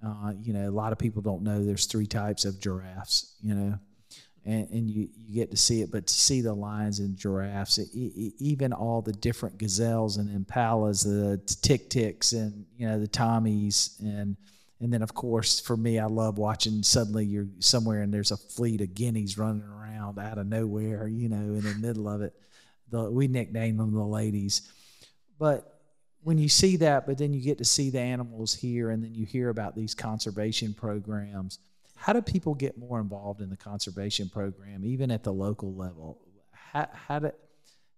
Uh, 0.06 0.34
you 0.42 0.54
know, 0.54 0.70
a 0.70 0.72
lot 0.72 0.92
of 0.92 0.98
people 0.98 1.22
don't 1.22 1.44
know 1.44 1.64
there's 1.64 1.86
three 1.86 2.08
types 2.08 2.46
of 2.46 2.60
giraffes. 2.60 3.36
You 3.42 3.56
know. 3.56 3.80
And, 4.46 4.70
and 4.70 4.90
you, 4.90 5.10
you 5.14 5.36
get 5.36 5.52
to 5.52 5.58
see 5.58 5.82
it, 5.82 5.92
but 5.92 6.08
to 6.08 6.14
see 6.14 6.40
the 6.40 6.54
lions 6.54 7.00
and 7.00 7.18
giraffes, 7.18 7.80
it, 7.80 7.90
it, 7.94 8.34
even 8.40 8.72
all 8.72 9.02
the 9.02 9.12
different 9.12 9.58
gazelles 9.58 10.16
and 10.16 10.30
impalas, 10.30 11.04
the 11.04 11.36
dik-diks 11.62 12.32
and 12.32 12.66
you 12.78 12.88
know 12.88 12.98
the 12.98 13.10
tommies 13.10 14.00
and 14.00 14.38
and 14.80 14.94
then, 14.94 15.02
of 15.02 15.14
course, 15.14 15.60
for 15.60 15.76
me, 15.76 15.98
I 15.98 16.06
love 16.06 16.38
watching 16.38 16.84
suddenly 16.84 17.26
you're 17.26 17.48
somewhere 17.60 18.02
and 18.02 18.14
there's 18.14 18.32
a 18.32 18.38
fleet 18.38 18.82
of 18.82 18.94
guineas 18.94 19.38
running 19.38 19.64
around 19.64 20.20
out 20.20 20.38
of 20.38 20.46
nowhere, 20.46 21.08
you 21.08 21.30
know, 21.30 21.36
in 21.36 21.62
the 21.62 21.76
middle 21.76 22.08
of 22.08 22.22
it. 22.22 22.34
The, 22.92 23.10
we 23.10 23.28
nickname 23.28 23.78
them 23.78 23.92
the 23.92 24.04
ladies. 24.04 24.72
But 25.40 25.77
when 26.24 26.38
you 26.38 26.50
see 26.50 26.76
that, 26.78 27.06
but 27.06 27.18
then 27.18 27.34
you 27.34 27.42
get 27.42 27.58
to 27.60 27.66
see 27.66 27.90
the 27.90 28.00
animals 28.00 28.54
here 28.54 28.90
and 28.90 29.04
then 29.04 29.14
you 29.14 29.26
hear 29.26 29.50
about 29.50 29.76
these 29.76 29.96
conservation 29.96 30.74
programs, 30.74 31.60
how 31.96 32.14
do 32.14 32.22
people 32.22 32.54
get 32.54 32.78
more 32.78 33.00
involved 33.00 33.42
in 33.42 33.50
the 33.50 33.58
conservation 33.58 34.30
program, 34.30 34.84
even 34.86 35.10
at 35.12 35.24
the 35.24 35.34
local 35.34 35.74
level? 35.74 36.20
How, 36.52 36.88
how, 36.92 37.20
do, 37.20 37.32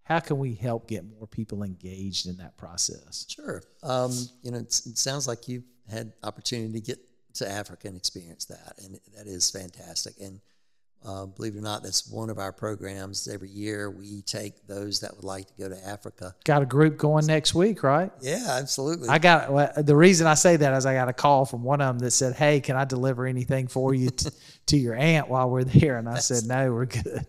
how 0.03 0.19
can 0.19 0.38
we 0.38 0.53
help 0.53 0.88
get 0.88 1.03
more 1.03 1.27
people 1.27 1.63
engaged 1.63 2.27
in 2.27 2.38
that 2.38 2.55
process? 2.58 3.25
Sure. 3.27 3.62
Um, 3.84 4.12
you 4.41 4.51
know, 4.51 4.60
it 4.60 4.71
sounds 4.71 5.27
like 5.27 5.47
you've 5.47 5.63
had 5.89 6.13
opportunity 6.23 6.73
to 6.73 6.82
get 6.82 6.99
to 7.36 7.49
Africa 7.49 7.88
and 7.88 7.97
experience 7.97 8.45
that, 8.45 8.73
and 8.84 8.99
that 9.15 9.27
is 9.27 9.51
fantastic. 9.51 10.15
And 10.19 10.39
uh, 11.06 11.26
believe 11.26 11.56
it 11.56 11.60
or 11.60 11.62
not, 11.62 11.82
that's 11.82 12.10
one 12.10 12.30
of 12.30 12.40
our 12.40 12.52
programs. 12.52 13.28
Every 13.28 13.50
year, 13.50 13.90
we 13.90 14.22
take 14.24 14.68
those 14.68 15.00
that 15.00 15.16
would 15.16 15.24
like 15.24 15.48
to 15.48 15.54
go 15.58 15.70
to 15.70 15.88
Africa. 15.88 16.36
Got 16.44 16.62
a 16.62 16.66
group 16.66 16.98
going 16.98 17.26
next 17.26 17.56
week, 17.56 17.84
right? 17.84 18.12
Yeah, 18.22 18.46
absolutely. 18.50 19.08
I 19.08 19.18
got 19.18 19.52
well, 19.52 19.72
the 19.78 19.96
reason 19.96 20.28
I 20.28 20.34
say 20.34 20.58
that 20.58 20.74
is 20.74 20.86
I 20.86 20.94
got 20.94 21.08
a 21.08 21.14
call 21.14 21.46
from 21.46 21.64
one 21.64 21.80
of 21.80 21.88
them 21.88 22.00
that 22.00 22.12
said, 22.12 22.36
"Hey, 22.36 22.60
can 22.60 22.76
I 22.76 22.84
deliver 22.84 23.26
anything 23.26 23.68
for 23.68 23.94
you 23.94 24.10
t- 24.10 24.30
to 24.68 24.78
your 24.78 24.96
aunt 24.96 25.30
while 25.30 25.50
we're 25.50 25.64
there?" 25.64 25.98
And 25.98 26.10
I 26.10 26.16
that's 26.16 26.26
said, 26.26 26.44
"No, 26.44 26.74
we're 26.74 26.86
good." 26.86 27.26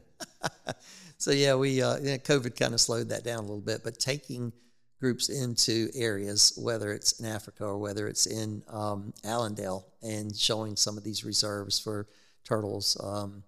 so 1.19 1.31
yeah, 1.31 1.55
we 1.55 1.81
uh, 1.81 1.99
yeah, 2.03 2.17
COVID 2.17 2.59
kind 2.59 2.75
of 2.75 2.81
slowed 2.81 3.11
that 3.11 3.23
down 3.23 3.39
a 3.39 3.43
little 3.43 3.61
bit, 3.61 3.83
but 3.85 4.01
taking 4.01 4.53
groups 4.99 5.29
into 5.29 5.91
areas, 5.95 6.59
whether 6.61 6.93
it's 6.93 7.21
in 7.21 7.27
Africa 7.27 7.65
or 7.65 7.79
whether 7.79 8.09
it's 8.09 8.27
in 8.27 8.63
um, 8.69 9.15
Allendale, 9.25 9.87
and 10.03 10.37
showing 10.37 10.75
some 10.75 10.99
of 10.99 11.05
these 11.05 11.25
reserves 11.25 11.79
for 11.79 12.09
turtles 12.45 13.01
um, 13.03 13.45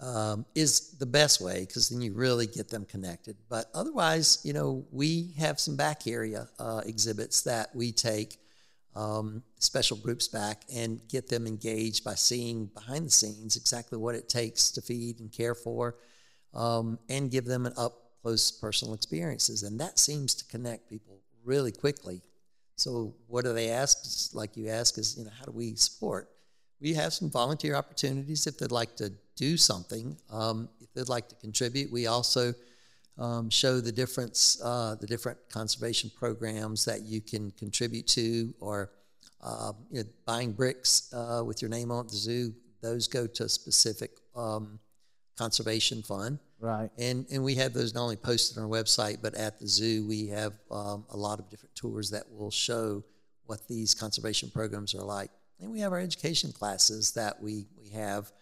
um, 0.00 0.44
is 0.54 0.96
the 0.98 1.06
best 1.06 1.40
way 1.40 1.60
because 1.60 1.88
then 1.88 2.02
you 2.02 2.12
really 2.12 2.46
get 2.46 2.68
them 2.68 2.84
connected. 2.84 3.36
But 3.48 3.66
otherwise, 3.74 4.38
you 4.44 4.52
know, 4.52 4.84
we 4.90 5.32
have 5.38 5.60
some 5.60 5.76
back 5.76 6.06
area 6.06 6.48
uh, 6.58 6.82
exhibits 6.84 7.42
that 7.42 7.74
we 7.74 7.92
take 7.92 8.38
um, 8.94 9.42
special 9.58 9.96
groups 9.96 10.28
back 10.28 10.62
and 10.72 11.00
get 11.08 11.28
them 11.28 11.46
engaged 11.46 12.04
by 12.04 12.14
seeing 12.14 12.66
behind 12.66 13.06
the 13.06 13.10
scenes 13.10 13.56
exactly 13.56 13.98
what 13.98 14.14
it 14.14 14.28
takes 14.28 14.70
to 14.72 14.82
feed 14.82 15.20
and 15.20 15.32
care 15.32 15.54
for, 15.54 15.96
um, 16.52 16.98
and 17.08 17.30
give 17.30 17.44
them 17.44 17.66
an 17.66 17.72
up 17.76 18.04
close 18.22 18.50
personal 18.50 18.94
experiences. 18.94 19.62
And 19.64 19.80
that 19.80 19.98
seems 19.98 20.34
to 20.36 20.44
connect 20.46 20.88
people 20.88 21.20
really 21.44 21.72
quickly. 21.72 22.22
So 22.76 23.14
what 23.26 23.44
do 23.44 23.52
they 23.52 23.70
ask? 23.70 24.34
Like 24.34 24.56
you 24.56 24.68
ask 24.68 24.98
is, 24.98 25.16
you 25.16 25.24
know, 25.24 25.30
how 25.38 25.44
do 25.44 25.52
we 25.52 25.74
support? 25.74 26.28
We 26.80 26.94
have 26.94 27.12
some 27.12 27.30
volunteer 27.30 27.74
opportunities 27.74 28.46
if 28.46 28.58
they'd 28.58 28.70
like 28.70 28.96
to 28.96 29.12
do 29.36 29.56
something. 29.56 30.16
Um, 30.30 30.68
if 30.80 30.92
they'd 30.94 31.08
like 31.08 31.28
to 31.28 31.34
contribute, 31.36 31.90
we 31.90 32.06
also 32.06 32.54
um, 33.18 33.48
show 33.50 33.80
the 33.80 33.92
difference, 33.92 34.60
uh, 34.62 34.96
the 35.00 35.06
different 35.06 35.38
conservation 35.48 36.10
programs 36.16 36.84
that 36.84 37.02
you 37.02 37.20
can 37.20 37.50
contribute 37.52 38.06
to, 38.08 38.52
or 38.60 38.90
uh, 39.42 39.72
you 39.90 40.02
know, 40.02 40.08
buying 40.26 40.52
bricks 40.52 41.12
uh, 41.12 41.42
with 41.44 41.62
your 41.62 41.68
name 41.68 41.90
on 41.90 42.06
the 42.06 42.16
zoo. 42.16 42.54
Those 42.82 43.06
go 43.06 43.26
to 43.26 43.44
a 43.44 43.48
specific 43.48 44.10
um, 44.34 44.78
conservation 45.36 46.02
fund. 46.02 46.38
Right. 46.60 46.90
And 46.98 47.26
and 47.30 47.44
we 47.44 47.54
have 47.56 47.74
those 47.74 47.94
not 47.94 48.02
only 48.02 48.16
posted 48.16 48.56
on 48.58 48.64
our 48.64 48.70
website, 48.70 49.18
but 49.20 49.34
at 49.34 49.60
the 49.60 49.68
zoo 49.68 50.06
we 50.06 50.28
have 50.28 50.54
um, 50.70 51.04
a 51.10 51.16
lot 51.16 51.38
of 51.38 51.50
different 51.50 51.74
tours 51.74 52.10
that 52.10 52.24
will 52.32 52.50
show 52.50 53.04
what 53.46 53.68
these 53.68 53.94
conservation 53.94 54.50
programs 54.50 54.94
are 54.94 55.02
like. 55.02 55.30
And 55.60 55.70
we 55.70 55.80
have 55.80 55.92
our 55.92 56.00
education 56.00 56.52
classes 56.52 57.12
that 57.12 57.42
we 57.42 57.66
we 57.80 57.88
have 57.90 58.32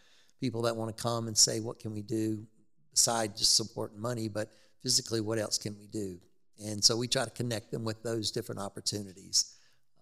people 0.40 0.62
that 0.62 0.76
want 0.76 0.94
to 0.96 1.02
come 1.02 1.28
and 1.28 1.36
say, 1.36 1.60
what 1.60 1.78
can 1.78 1.92
we 1.92 2.02
do 2.02 2.44
besides 2.90 3.38
just 3.38 3.56
supporting 3.56 4.00
money, 4.00 4.28
but 4.28 4.50
physically, 4.82 5.20
what 5.20 5.38
else 5.38 5.58
can 5.58 5.76
we 5.78 5.86
do? 5.86 6.18
And 6.64 6.82
so 6.82 6.96
we 6.96 7.08
try 7.08 7.24
to 7.24 7.30
connect 7.30 7.70
them 7.70 7.84
with 7.84 8.02
those 8.02 8.30
different 8.30 8.60
opportunities, 8.60 9.56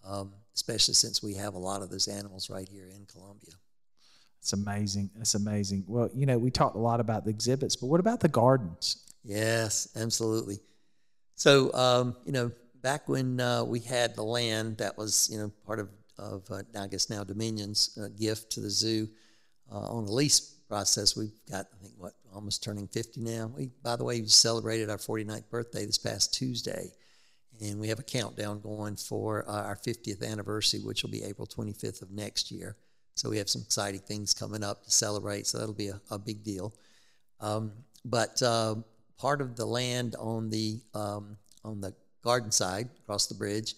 um, 0.04 0.32
especially 0.54 0.94
since 0.94 1.22
we 1.22 1.34
have 1.34 1.54
a 1.54 1.58
lot 1.58 1.82
of 1.82 1.90
those 1.90 2.08
animals 2.08 2.50
right 2.50 2.68
here 2.68 2.88
in 2.88 3.06
Columbia. 3.06 3.52
It's 4.40 4.52
amazing. 4.54 5.10
It's 5.20 5.34
amazing. 5.34 5.84
Well, 5.86 6.10
you 6.14 6.26
know, 6.26 6.38
we 6.38 6.50
talked 6.50 6.76
a 6.76 6.80
lot 6.80 7.00
about 7.00 7.24
the 7.24 7.30
exhibits, 7.30 7.76
but 7.76 7.86
what 7.86 8.00
about 8.00 8.20
the 8.20 8.28
gardens? 8.28 9.04
Yes, 9.22 9.88
absolutely. 9.96 10.58
So, 11.34 11.72
um, 11.74 12.16
you 12.24 12.32
know, 12.32 12.50
back 12.82 13.08
when 13.08 13.40
uh, 13.40 13.64
we 13.64 13.80
had 13.80 14.16
the 14.16 14.22
land 14.22 14.78
that 14.78 14.96
was, 14.96 15.28
you 15.30 15.38
know, 15.38 15.52
part 15.66 15.78
of, 15.78 15.88
of 16.20 16.44
uh, 16.50 16.62
I 16.78 16.86
guess 16.86 17.10
now 17.10 17.24
Dominion's 17.24 17.98
uh, 18.00 18.08
gift 18.18 18.52
to 18.52 18.60
the 18.60 18.70
zoo 18.70 19.08
uh, 19.72 19.78
on 19.78 20.06
the 20.06 20.12
lease 20.12 20.40
process, 20.68 21.16
we've 21.16 21.32
got, 21.50 21.66
I 21.74 21.82
think, 21.82 21.94
what, 21.96 22.12
almost 22.34 22.62
turning 22.62 22.86
50 22.86 23.20
now. 23.20 23.50
We, 23.56 23.70
by 23.82 23.96
the 23.96 24.04
way, 24.04 24.20
we 24.20 24.28
celebrated 24.28 24.90
our 24.90 24.98
49th 24.98 25.48
birthday 25.50 25.84
this 25.84 25.98
past 25.98 26.34
Tuesday. 26.34 26.92
And 27.60 27.78
we 27.78 27.88
have 27.88 27.98
a 27.98 28.04
countdown 28.04 28.60
going 28.60 28.96
for 28.96 29.44
our 29.46 29.76
50th 29.76 30.26
anniversary, 30.26 30.80
which 30.80 31.02
will 31.02 31.10
be 31.10 31.24
April 31.24 31.46
25th 31.46 32.02
of 32.02 32.10
next 32.10 32.50
year. 32.50 32.76
So 33.16 33.28
we 33.28 33.36
have 33.38 33.50
some 33.50 33.62
exciting 33.62 34.00
things 34.00 34.32
coming 34.32 34.64
up 34.64 34.84
to 34.84 34.90
celebrate. 34.90 35.46
So 35.46 35.58
that'll 35.58 35.74
be 35.74 35.88
a, 35.88 36.00
a 36.10 36.18
big 36.18 36.42
deal. 36.42 36.72
Um, 37.40 37.72
but 38.04 38.40
uh, 38.42 38.76
part 39.18 39.42
of 39.42 39.56
the 39.56 39.66
land 39.66 40.16
on 40.18 40.48
the 40.48 40.80
um, 40.94 41.36
on 41.64 41.80
the 41.80 41.94
garden 42.22 42.50
side 42.50 42.88
across 43.02 43.26
the 43.26 43.34
bridge 43.34 43.74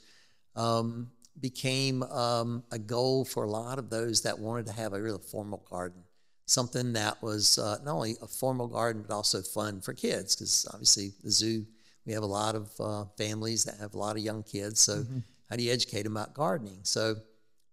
um, 0.54 1.10
became 1.40 2.02
um, 2.04 2.62
a 2.70 2.78
goal 2.78 3.24
for 3.24 3.44
a 3.44 3.50
lot 3.50 3.78
of 3.78 3.90
those 3.90 4.22
that 4.22 4.38
wanted 4.38 4.66
to 4.66 4.72
have 4.72 4.92
a 4.92 5.02
real 5.02 5.18
formal 5.18 5.64
garden, 5.68 6.02
something 6.46 6.92
that 6.92 7.22
was 7.22 7.58
uh, 7.58 7.78
not 7.84 7.94
only 7.94 8.16
a 8.22 8.26
formal 8.26 8.68
garden 8.68 9.02
but 9.06 9.14
also 9.14 9.42
fun 9.42 9.80
for 9.80 9.94
kids. 9.94 10.36
Because 10.36 10.66
obviously 10.72 11.12
the 11.22 11.30
zoo, 11.30 11.66
we 12.06 12.12
have 12.12 12.22
a 12.22 12.26
lot 12.26 12.54
of 12.54 12.70
uh, 12.80 13.04
families 13.16 13.64
that 13.64 13.78
have 13.78 13.94
a 13.94 13.98
lot 13.98 14.16
of 14.16 14.22
young 14.22 14.42
kids. 14.42 14.80
So 14.80 14.98
mm-hmm. 14.98 15.18
how 15.48 15.56
do 15.56 15.62
you 15.62 15.72
educate 15.72 16.02
them 16.02 16.16
about 16.16 16.34
gardening? 16.34 16.80
So 16.82 17.16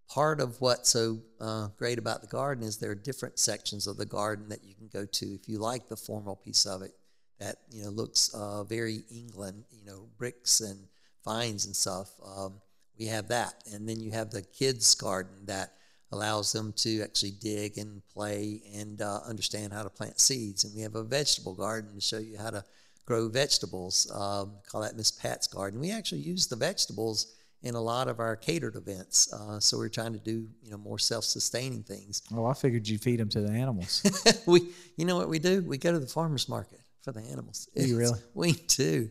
part 0.09 0.39
of 0.39 0.59
what's 0.59 0.89
so 0.89 1.19
uh, 1.39 1.67
great 1.77 1.99
about 1.99 2.21
the 2.21 2.27
garden 2.27 2.63
is 2.63 2.77
there 2.77 2.91
are 2.91 2.95
different 2.95 3.39
sections 3.39 3.87
of 3.87 3.97
the 3.97 4.05
garden 4.05 4.49
that 4.49 4.63
you 4.63 4.73
can 4.73 4.87
go 4.87 5.05
to 5.05 5.35
if 5.35 5.47
you 5.47 5.59
like 5.59 5.87
the 5.87 5.95
formal 5.95 6.35
piece 6.35 6.65
of 6.65 6.81
it 6.81 6.91
that 7.39 7.57
you 7.71 7.83
know 7.83 7.89
looks 7.89 8.33
uh, 8.33 8.63
very 8.63 9.03
England, 9.09 9.63
you 9.71 9.85
know, 9.85 10.07
bricks 10.17 10.59
and 10.59 10.87
vines 11.23 11.65
and 11.65 11.75
stuff. 11.75 12.09
Um, 12.25 12.59
we 12.99 13.05
have 13.05 13.29
that, 13.29 13.63
and 13.73 13.87
then 13.87 13.99
you 13.99 14.11
have 14.11 14.29
the 14.29 14.41
kids' 14.41 14.93
garden 14.93 15.45
that 15.45 15.73
allows 16.11 16.51
them 16.51 16.73
to 16.73 17.01
actually 17.01 17.31
dig 17.31 17.77
and 17.77 18.01
play 18.13 18.61
and 18.75 19.01
uh, 19.01 19.19
understand 19.27 19.71
how 19.71 19.83
to 19.83 19.89
plant 19.89 20.19
seeds. 20.19 20.63
And 20.63 20.75
we 20.75 20.81
have 20.81 20.95
a 20.95 21.03
vegetable 21.03 21.53
garden 21.53 21.95
to 21.95 22.01
show 22.01 22.17
you 22.17 22.37
how 22.37 22.49
to 22.49 22.63
grow 23.05 23.29
vegetables. 23.29 24.11
Um, 24.13 24.53
call 24.67 24.81
that 24.81 24.97
Miss 24.97 25.11
Pat's 25.11 25.47
garden. 25.47 25.79
We 25.79 25.91
actually 25.91 26.21
use 26.21 26.47
the 26.47 26.55
vegetables 26.55 27.35
in 27.61 27.75
a 27.75 27.81
lot 27.81 28.07
of 28.07 28.19
our 28.19 28.35
catered 28.35 28.75
events. 28.75 29.31
Uh, 29.33 29.59
so 29.59 29.77
we're 29.77 29.89
trying 29.89 30.13
to 30.13 30.19
do 30.19 30.47
you 30.63 30.71
know 30.71 30.77
more 30.77 30.99
self-sustaining 30.99 31.83
things. 31.83 32.21
Oh, 32.33 32.45
I 32.45 32.53
figured 32.53 32.87
you 32.87 32.97
feed 32.97 33.19
them 33.19 33.29
to 33.29 33.41
the 33.41 33.51
animals. 33.51 34.03
we, 34.47 34.69
you 34.97 35.05
know 35.05 35.17
what 35.17 35.29
we 35.29 35.39
do? 35.39 35.61
We 35.61 35.77
go 35.77 35.91
to 35.91 35.99
the 35.99 36.07
farmers 36.07 36.49
market 36.49 36.79
for 37.01 37.11
the 37.11 37.21
animals. 37.21 37.69
Do 37.75 37.85
you 37.85 37.97
really? 37.97 38.19
we 38.33 38.53
do. 38.53 39.09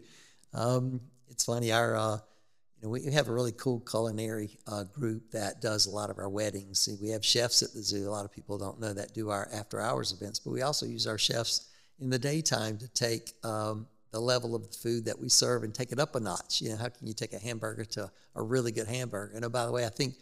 Um, 0.55 1.01
it's 1.29 1.45
funny. 1.45 1.73
Our 1.73 1.97
uh, 1.97 2.19
you 2.81 2.87
know 2.87 2.91
we 2.91 3.11
have 3.13 3.29
a 3.29 3.33
really 3.33 3.53
cool 3.53 3.81
culinary 3.81 4.59
uh, 4.67 4.85
group 4.85 5.31
that 5.33 5.61
does 5.61 5.87
a 5.87 5.91
lot 5.91 6.11
of 6.11 6.19
our 6.19 6.29
weddings. 6.29 6.81
See, 6.81 6.97
we 7.01 7.11
have 7.11 7.25
chefs 7.25 7.63
at 7.63 7.73
the 7.73 7.83
zoo. 7.83 8.09
A 8.09 8.11
lot 8.11 8.25
of 8.25 8.33
people 8.33 8.57
don't 8.57 8.81
know 8.81 8.93
that 8.93 9.15
do 9.15 9.31
our 9.31 9.49
after 9.53 9.81
hours 9.81 10.13
events, 10.13 10.39
but 10.39 10.53
we 10.53 10.63
also 10.63 10.87
use 10.87 11.07
our 11.07 11.19
chefs 11.19 11.69
in 12.01 12.11
the 12.11 12.19
daytime 12.19 12.79
to 12.79 12.89
take 12.89 13.33
um, 13.43 13.87
the 14.13 14.21
level 14.21 14.55
of 14.55 14.63
the 14.63 14.77
food 14.77 15.05
that 15.07 15.19
we 15.19 15.29
serve 15.29 15.65
and 15.65 15.75
take 15.75 15.93
it 15.93 15.99
up 15.99 16.15
a 16.15 16.21
notch. 16.21 16.61
You 16.61 16.71
know, 16.71 16.77
how 16.77 16.89
can 16.89 17.07
you 17.07 17.15
take 17.15 17.33
a 17.33 17.39
hamburger 17.39 17.85
to 17.85 18.11
a 18.37 18.43
really 18.43 18.73
good 18.73 18.87
hamburger? 18.87 19.33
And 19.35 19.45
oh, 19.45 19.49
by 19.49 19.67
the 19.67 19.73
way, 19.73 19.85
I 19.85 19.91
think 19.91 20.15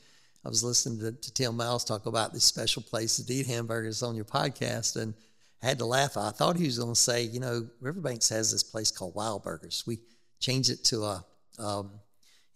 I 0.45 0.49
was 0.49 0.65
listening 0.65 0.99
to, 1.01 1.13
to 1.13 1.35
Tim 1.35 1.57
Miles 1.57 1.85
talk 1.85 2.07
about 2.07 2.33
this 2.33 2.45
special 2.45 2.83
place 2.83 3.17
to 3.17 3.33
eat 3.33 3.47
hamburgers 3.47 4.03
on 4.03 4.17
your 4.17 4.25
podcast, 4.25 4.97
and 4.97 5.13
I 5.63 5.67
had 5.67 5.79
to 5.79 5.85
laugh. 5.85 6.17
I 6.17 6.31
thought 6.31 6.57
he 6.57 6.67
was 6.67 6.79
going 6.79 6.95
to 6.95 7.01
say, 7.01 7.23
you 7.23 7.41
know, 7.41 7.67
Riverbanks 7.81 8.29
has 8.31 8.53
this 8.53 8.63
place 8.63 8.91
called 8.91 9.15
Wild 9.15 9.43
Burgers. 9.43 9.85
We 9.87 9.99
changed 10.41 10.71
it 10.71 10.85
to 10.85 11.03
a 11.03 11.25
um, 11.59 11.91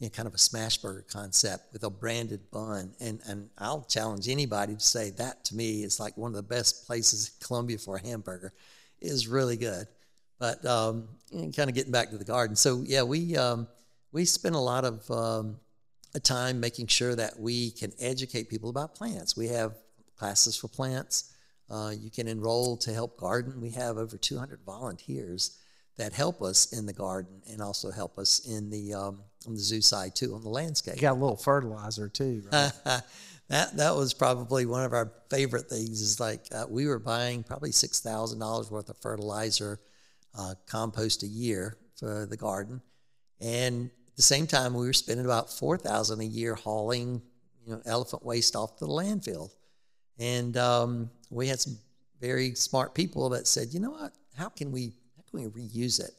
you 0.01 0.07
know, 0.07 0.11
kind 0.11 0.27
of 0.27 0.35
a 0.35 0.39
smash 0.39 0.79
burger 0.79 1.05
concept 1.09 1.73
with 1.73 1.85
a 1.85 1.91
branded 1.91 2.51
bun. 2.51 2.95
And, 3.01 3.21
and 3.29 3.51
I'll 3.59 3.83
challenge 3.83 4.29
anybody 4.29 4.75
to 4.75 4.81
say 4.81 5.11
that 5.11 5.45
to 5.45 5.55
me 5.55 5.83
is 5.83 6.01
like 6.01 6.17
one 6.17 6.31
of 6.31 6.37
the 6.37 6.43
best 6.43 6.87
places 6.87 7.29
in 7.29 7.47
Columbia 7.47 7.79
for 7.79 7.97
a 7.97 8.03
hamburger. 8.03 8.53
It 9.01 9.09
is 9.09 9.29
really 9.29 9.59
good. 9.59 9.87
But 10.39 10.65
um, 10.65 11.09
kind 11.31 11.69
of 11.69 11.75
getting 11.75 11.93
back 11.93 12.11
to 12.11 12.19
the 12.19 12.25
garden. 12.25 12.57
So 12.57 12.83
yeah, 12.87 13.03
we 13.03 13.37
um, 13.37 13.69
we 14.11 14.25
spend 14.25 14.55
a 14.55 14.59
lot 14.59 14.87
of 14.87 15.09
um, 15.11 15.57
a 16.15 16.21
time 16.21 16.61
making 16.61 16.87
sure 16.87 17.15
that 17.15 17.39
we 17.39 17.71
can 17.71 17.93
educate 18.01 18.49
people 18.49 18.71
about 18.71 18.95
plants. 18.95 19.37
We 19.37 19.49
have 19.49 19.75
classes 20.17 20.57
for 20.57 20.69
plants. 20.69 21.35
Uh, 21.71 21.93
you 21.97 22.11
can 22.11 22.27
enroll 22.27 22.79
to 22.79 22.93
help 22.93 23.19
garden. 23.19 23.61
We 23.61 23.71
have 23.73 23.99
over 23.99 24.17
200 24.17 24.61
volunteers 24.65 25.59
that 26.01 26.15
help 26.15 26.41
us 26.41 26.73
in 26.73 26.87
the 26.87 26.95
garden 26.95 27.43
and 27.51 27.61
also 27.61 27.91
help 27.91 28.19
us 28.19 28.47
in 28.47 28.71
the 28.71 28.95
um, 28.95 29.23
on 29.47 29.55
the 29.55 29.61
zoo 29.61 29.83
side 29.83 30.17
too 30.17 30.35
on 30.35 30.43
the 30.43 30.49
landscape. 30.49 30.97
You 30.97 31.03
got 31.03 31.13
a 31.13 31.21
little 31.21 31.37
fertilizer 31.37 32.09
too. 32.09 32.43
Right? 32.51 32.73
that 33.49 33.77
that 33.77 33.95
was 33.95 34.15
probably 34.15 34.65
one 34.65 34.83
of 34.83 34.95
our 34.95 35.13
favorite 35.29 35.69
things. 35.69 36.01
Is 36.01 36.19
like 36.19 36.47
uh, 36.53 36.65
we 36.69 36.87
were 36.87 36.99
buying 36.99 37.43
probably 37.43 37.71
six 37.71 38.01
thousand 38.01 38.39
dollars 38.39 38.71
worth 38.71 38.89
of 38.89 38.97
fertilizer 38.97 39.79
uh, 40.37 40.55
compost 40.67 41.23
a 41.23 41.27
year 41.27 41.77
for 41.99 42.27
the 42.27 42.37
garden. 42.37 42.81
And 43.39 43.91
at 44.09 44.17
the 44.17 44.23
same 44.23 44.47
time, 44.47 44.73
we 44.73 44.87
were 44.87 44.95
spending 44.95 45.27
about 45.27 45.53
four 45.53 45.77
thousand 45.77 46.21
a 46.21 46.25
year 46.25 46.55
hauling, 46.55 47.21
you 47.67 47.75
know, 47.75 47.83
elephant 47.85 48.25
waste 48.25 48.57
off 48.57 48.79
to 48.79 48.87
the 48.87 48.91
landfill. 48.91 49.51
And 50.19 50.57
um, 50.57 51.11
we 51.29 51.49
had 51.49 51.61
some 51.61 51.77
very 52.23 52.55
smart 52.55 52.95
people 52.95 53.29
that 53.31 53.47
said, 53.47 53.69
you 53.73 53.81
know 53.81 53.91
what, 53.91 54.13
how 54.37 54.49
can 54.49 54.73
we 54.73 54.93
can 55.31 55.53
we 55.53 55.69
reuse 55.69 56.01
it? 56.01 56.13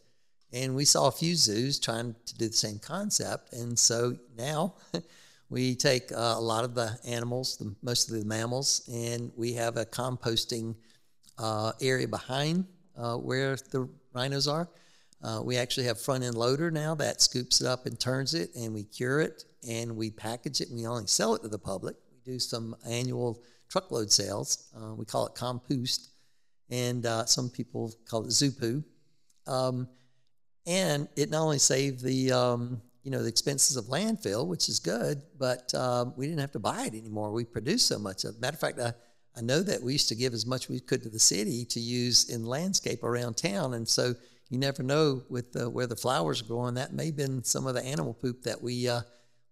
And 0.53 0.75
we 0.75 0.85
saw 0.85 1.07
a 1.07 1.11
few 1.11 1.35
zoos 1.35 1.79
trying 1.79 2.15
to 2.25 2.35
do 2.35 2.47
the 2.47 2.53
same 2.53 2.79
concept. 2.79 3.53
And 3.53 3.77
so 3.77 4.17
now 4.37 4.75
we 5.49 5.75
take 5.75 6.11
uh, 6.11 6.35
a 6.37 6.41
lot 6.41 6.65
of 6.65 6.75
the 6.75 6.97
animals, 7.05 7.57
the, 7.57 7.73
mostly 7.81 8.19
the 8.19 8.25
mammals, 8.25 8.87
and 8.91 9.31
we 9.35 9.53
have 9.53 9.77
a 9.77 9.85
composting 9.85 10.75
uh, 11.37 11.71
area 11.81 12.07
behind 12.07 12.65
uh, 12.97 13.15
where 13.15 13.55
the 13.55 13.87
rhinos 14.13 14.47
are. 14.47 14.69
Uh, 15.23 15.41
we 15.43 15.55
actually 15.55 15.85
have 15.85 16.01
front 16.01 16.23
end 16.23 16.35
loader 16.35 16.71
now 16.71 16.95
that 16.95 17.21
scoops 17.21 17.61
it 17.61 17.67
up 17.67 17.85
and 17.85 17.99
turns 17.99 18.33
it, 18.33 18.49
and 18.55 18.73
we 18.73 18.83
cure 18.83 19.21
it 19.21 19.45
and 19.67 19.95
we 19.95 20.09
package 20.09 20.61
it. 20.61 20.69
and 20.69 20.77
We 20.77 20.87
only 20.87 21.07
sell 21.07 21.35
it 21.35 21.43
to 21.43 21.47
the 21.47 21.59
public. 21.59 21.95
We 22.11 22.33
do 22.33 22.39
some 22.39 22.75
annual 22.87 23.43
truckload 23.69 24.11
sales. 24.11 24.69
Uh, 24.75 24.95
we 24.95 25.05
call 25.05 25.27
it 25.27 25.35
compost, 25.35 26.09
and 26.69 27.05
uh, 27.05 27.25
some 27.25 27.49
people 27.49 27.93
call 28.09 28.25
it 28.25 28.31
zoo 28.31 28.51
poo. 28.51 28.83
Um, 29.47 29.87
and 30.65 31.07
it 31.15 31.29
not 31.29 31.41
only 31.41 31.59
saved 31.59 32.03
the 32.03 32.31
um, 32.31 32.81
you 33.03 33.11
know 33.11 33.21
the 33.23 33.29
expenses 33.29 33.77
of 33.77 33.85
landfill, 33.85 34.47
which 34.47 34.69
is 34.69 34.79
good, 34.79 35.21
but 35.39 35.73
um, 35.73 36.13
we 36.15 36.27
didn't 36.27 36.41
have 36.41 36.51
to 36.51 36.59
buy 36.59 36.83
it 36.83 36.93
anymore. 36.93 37.31
We 37.31 37.45
produced 37.45 37.87
so 37.87 37.97
much 37.97 38.23
of. 38.25 38.39
Matter 38.39 38.55
of 38.55 38.59
fact, 38.59 38.79
I 38.79 38.93
I 39.35 39.41
know 39.41 39.61
that 39.61 39.81
we 39.81 39.93
used 39.93 40.09
to 40.09 40.15
give 40.15 40.33
as 40.33 40.45
much 40.45 40.65
as 40.65 40.69
we 40.69 40.79
could 40.79 41.03
to 41.03 41.09
the 41.09 41.19
city 41.19 41.65
to 41.65 41.79
use 41.79 42.29
in 42.29 42.45
landscape 42.45 43.03
around 43.03 43.37
town, 43.37 43.73
and 43.73 43.87
so 43.87 44.13
you 44.49 44.57
never 44.57 44.83
know 44.83 45.23
with 45.29 45.53
the, 45.53 45.69
where 45.69 45.87
the 45.87 45.95
flowers 45.95 46.41
are 46.41 46.45
growing. 46.45 46.75
That 46.75 46.93
may 46.93 47.07
have 47.07 47.15
been 47.15 47.43
some 47.43 47.65
of 47.65 47.73
the 47.73 47.83
animal 47.83 48.13
poop 48.13 48.43
that 48.43 48.61
we 48.61 48.87
uh, 48.87 49.01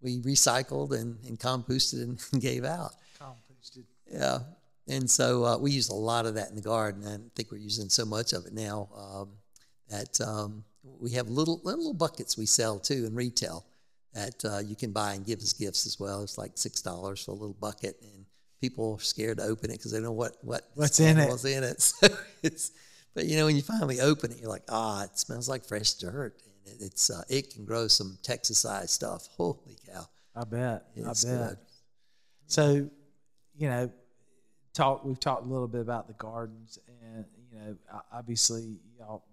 we 0.02 0.22
recycled 0.22 0.92
and, 1.00 1.18
and 1.26 1.40
composted 1.40 2.04
and 2.04 2.20
gave 2.42 2.66
out. 2.66 2.92
Composted. 3.20 3.86
Yeah, 4.12 4.40
and 4.88 5.10
so 5.10 5.46
uh, 5.46 5.58
we 5.58 5.72
use 5.72 5.90
a 5.90 5.96
lot 5.96 6.26
of 6.26 6.36
that 6.36 6.50
in 6.50 6.56
the 6.56 6.62
garden. 6.62 7.08
I 7.08 7.18
think 7.36 7.52
we're 7.52 7.58
using 7.58 7.90
so 7.90 8.06
much 8.06 8.34
of 8.34 8.46
it 8.46 8.54
now 8.54 8.90
um, 8.96 9.30
that 9.90 10.20
um, 10.22 10.64
we 11.00 11.12
have 11.12 11.30
little 11.30 11.62
little 11.64 11.94
buckets 11.94 12.38
we 12.38 12.46
sell 12.46 12.80
too 12.80 13.06
in 13.06 13.16
retail 13.16 13.66
that 14.14 14.44
uh, 14.46 14.60
you 14.60 14.76
can 14.76 14.92
buy 14.92 15.14
and 15.14 15.26
give 15.26 15.40
as 15.40 15.54
gifts 15.54 15.86
as 15.86 16.00
well. 16.00 16.24
It's 16.24 16.38
like 16.38 16.52
six 16.56 16.82
dollars 16.82 17.24
for 17.24 17.32
a 17.32 17.36
little 17.36 17.56
bucket, 17.60 17.98
and 18.02 18.26
people 18.62 18.98
are 19.00 19.04
scared 19.04 19.38
to 19.38 19.44
open 19.44 19.70
it 19.70 19.78
because 19.78 19.92
they 19.92 19.98
don't 19.98 20.06
know 20.06 20.12
what 20.12 20.38
what 20.42 20.70
What's 20.76 21.00
in 21.00 21.18
it. 21.18 21.30
What's 21.30 21.46
in 21.46 21.64
it? 21.64 21.82
So 21.82 22.08
it's 22.44 22.72
but 23.14 23.26
you 23.26 23.38
know 23.38 23.46
when 23.46 23.56
you 23.56 23.62
finally 23.62 24.00
open 24.00 24.32
it, 24.32 24.40
you're 24.40 24.50
like, 24.50 24.64
ah, 24.70 25.04
it 25.04 25.18
smells 25.18 25.50
like 25.50 25.66
fresh 25.66 25.94
dirt, 25.94 26.42
and 26.46 26.74
it, 26.74 26.86
it's 26.86 27.10
uh, 27.10 27.24
it 27.30 27.54
can 27.54 27.66
grow 27.66 27.88
some 27.88 28.18
Texas-sized 28.24 28.90
stuff. 28.90 29.28
Holy 29.38 29.78
cow! 29.86 30.08
I 30.36 30.44
bet. 30.44 30.86
It's 30.96 31.26
I 31.26 31.30
bet. 31.30 31.50
good. 31.50 31.58
So, 32.48 32.90
you 33.58 33.70
know, 33.70 33.92
talk. 34.74 35.04
We've 35.04 35.20
talked 35.20 35.46
a 35.46 35.50
little 35.50 35.68
bit 35.68 35.82
about 35.82 36.08
the 36.08 36.14
gardens, 36.14 36.80
and 36.88 37.26
you 37.52 37.60
know, 37.60 37.76
obviously, 38.14 38.78
y'all, 38.98 39.24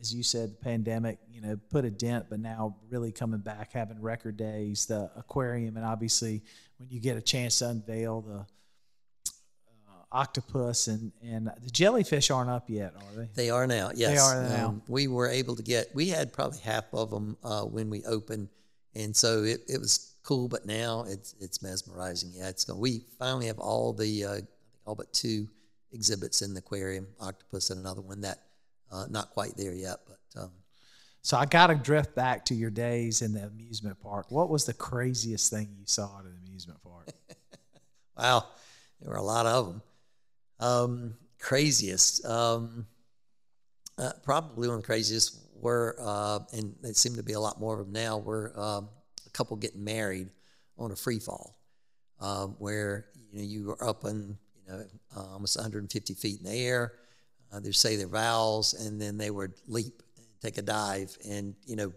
as 0.00 0.14
you 0.14 0.22
said, 0.22 0.52
the 0.52 0.56
pandemic, 0.56 1.18
you 1.30 1.40
know, 1.40 1.58
put 1.70 1.84
a 1.84 1.90
dent, 1.90 2.26
but 2.30 2.40
now 2.40 2.76
really 2.88 3.12
coming 3.12 3.40
back, 3.40 3.72
having 3.72 4.00
record 4.00 4.36
days, 4.36 4.86
the 4.86 5.10
aquarium, 5.16 5.76
and 5.76 5.84
obviously, 5.84 6.42
when 6.78 6.88
you 6.88 7.00
get 7.00 7.16
a 7.16 7.20
chance 7.20 7.58
to 7.58 7.68
unveil 7.68 8.22
the 8.22 8.38
uh, 9.88 10.02
octopus 10.12 10.88
and 10.88 11.12
and 11.22 11.50
the 11.62 11.70
jellyfish 11.70 12.30
aren't 12.30 12.50
up 12.50 12.70
yet, 12.70 12.94
are 12.96 13.16
they? 13.16 13.28
They 13.34 13.50
are 13.50 13.66
now. 13.66 13.90
Yes, 13.94 14.10
they 14.10 14.18
are 14.18 14.42
now. 14.48 14.68
Um, 14.68 14.82
we 14.88 15.06
were 15.06 15.28
able 15.28 15.56
to 15.56 15.62
get. 15.62 15.88
We 15.94 16.08
had 16.08 16.32
probably 16.32 16.58
half 16.60 16.84
of 16.92 17.10
them 17.10 17.36
uh, 17.44 17.62
when 17.62 17.90
we 17.90 18.04
opened, 18.04 18.48
and 18.94 19.14
so 19.14 19.44
it, 19.44 19.60
it 19.68 19.78
was 19.78 20.14
cool. 20.22 20.48
But 20.48 20.66
now 20.66 21.04
it's 21.06 21.34
it's 21.40 21.62
mesmerizing. 21.62 22.32
Yeah, 22.34 22.48
it's 22.48 22.64
going. 22.64 22.80
We 22.80 23.04
finally 23.18 23.46
have 23.46 23.58
all 23.58 23.92
the 23.92 24.24
uh, 24.24 24.40
all 24.86 24.94
but 24.94 25.12
two 25.12 25.48
exhibits 25.92 26.40
in 26.40 26.54
the 26.54 26.60
aquarium. 26.60 27.06
Octopus 27.20 27.70
and 27.70 27.80
another 27.80 28.00
one 28.00 28.22
that 28.22 28.38
uh, 28.90 29.06
not 29.10 29.30
quite 29.30 29.56
there 29.56 29.72
yet, 29.72 29.98
but 30.06 30.42
um, 30.42 30.50
So 31.22 31.36
I 31.36 31.46
got 31.46 31.68
to 31.68 31.74
drift 31.74 32.14
back 32.14 32.44
to 32.46 32.54
your 32.54 32.70
days 32.70 33.22
in 33.22 33.32
the 33.32 33.44
amusement 33.44 34.00
park. 34.00 34.30
What 34.30 34.48
was 34.48 34.64
the 34.64 34.74
craziest 34.74 35.50
thing 35.50 35.68
you 35.78 35.86
saw 35.86 36.18
at 36.18 36.24
an 36.24 36.36
amusement 36.44 36.82
park? 36.82 37.08
Wow, 38.18 38.44
there 39.00 39.10
were 39.10 39.16
a 39.16 39.22
lot 39.22 39.46
of 39.46 39.66
them. 39.66 39.82
Um, 40.58 41.14
craziest, 41.38 42.22
um, 42.26 42.86
uh, 43.96 44.12
probably 44.22 44.68
one 44.68 44.76
of 44.76 44.82
the 44.82 44.86
craziest 44.86 45.38
were, 45.54 45.96
uh, 45.98 46.40
and 46.52 46.74
there 46.82 46.92
seem 46.92 47.16
to 47.16 47.22
be 47.22 47.32
a 47.32 47.40
lot 47.40 47.58
more 47.58 47.80
of 47.80 47.86
them 47.86 47.92
now. 47.92 48.18
Were 48.18 48.52
um, 48.56 48.88
a 49.26 49.30
couple 49.30 49.56
getting 49.56 49.84
married 49.84 50.28
on 50.78 50.92
a 50.92 50.96
free 50.96 51.18
fall, 51.18 51.58
um, 52.20 52.56
where 52.58 53.06
you 53.14 53.38
know 53.38 53.44
you 53.44 53.66
were 53.68 53.88
up 53.88 54.04
in 54.04 54.36
you 54.66 54.72
know 54.72 54.84
uh, 55.16 55.32
almost 55.32 55.56
150 55.56 56.14
feet 56.14 56.40
in 56.40 56.44
the 56.44 56.58
air. 56.58 56.92
Uh, 57.52 57.60
they 57.60 57.72
say 57.72 57.96
their 57.96 58.08
vows, 58.08 58.74
and 58.74 59.00
then 59.00 59.18
they 59.18 59.30
would 59.30 59.52
leap, 59.66 60.02
take 60.40 60.58
a 60.58 60.62
dive, 60.62 61.16
and 61.28 61.54
you 61.66 61.76
know, 61.76 61.92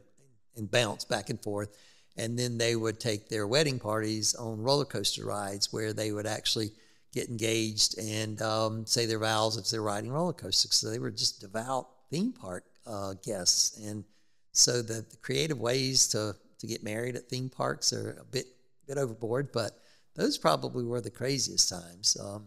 and 0.55 0.69
bounce 0.69 1.05
back 1.05 1.29
and 1.29 1.41
forth. 1.41 1.77
And 2.17 2.37
then 2.37 2.57
they 2.57 2.75
would 2.75 2.99
take 2.99 3.27
their 3.27 3.47
wedding 3.47 3.79
parties 3.79 4.35
on 4.35 4.61
roller 4.61 4.85
coaster 4.85 5.25
rides, 5.25 5.73
where 5.73 5.93
they 5.93 6.11
would 6.11 6.27
actually 6.27 6.71
get 7.11 7.29
engaged 7.29 7.97
and 7.97 8.41
um, 8.41 8.85
say 8.85 9.05
their 9.05 9.19
vows 9.19 9.57
if 9.57 9.69
they're 9.69 9.81
riding 9.81 10.11
roller 10.11 10.33
coasters. 10.33 10.75
So 10.75 10.89
they 10.89 10.99
were 10.99 11.11
just 11.11 11.41
devout 11.41 11.87
theme 12.09 12.33
park 12.33 12.65
uh, 12.85 13.13
guests, 13.23 13.77
and 13.77 14.03
so 14.51 14.81
the, 14.81 15.05
the 15.09 15.17
creative 15.21 15.59
ways 15.59 16.07
to 16.09 16.35
to 16.59 16.67
get 16.67 16.83
married 16.83 17.15
at 17.15 17.27
theme 17.29 17.49
parks 17.49 17.93
are 17.93 18.17
a 18.21 18.25
bit 18.25 18.47
bit 18.87 18.97
overboard, 18.97 19.51
but 19.51 19.79
those 20.15 20.37
probably 20.37 20.83
were 20.83 21.01
the 21.01 21.09
craziest 21.09 21.69
times. 21.69 22.17
Um, 22.19 22.45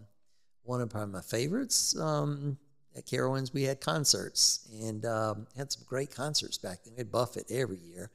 one 0.63 0.81
of 0.81 0.91
probably 0.91 1.13
my 1.13 1.21
favorites 1.21 1.99
um, 1.99 2.59
at 2.97 3.07
Carowinds, 3.07 3.53
we 3.53 3.65
had 3.65 3.81
concerts 3.81 4.67
and 4.83 5.05
um, 5.05 5.47
had 5.57 5.71
some 5.71 5.83
great 5.87 6.15
concerts 6.15 6.57
back 6.57 6.85
then. 6.85 6.95
We 6.95 7.01
had 7.01 7.13
Buffett 7.13 7.47
every 7.51 7.79
year. 7.79 8.11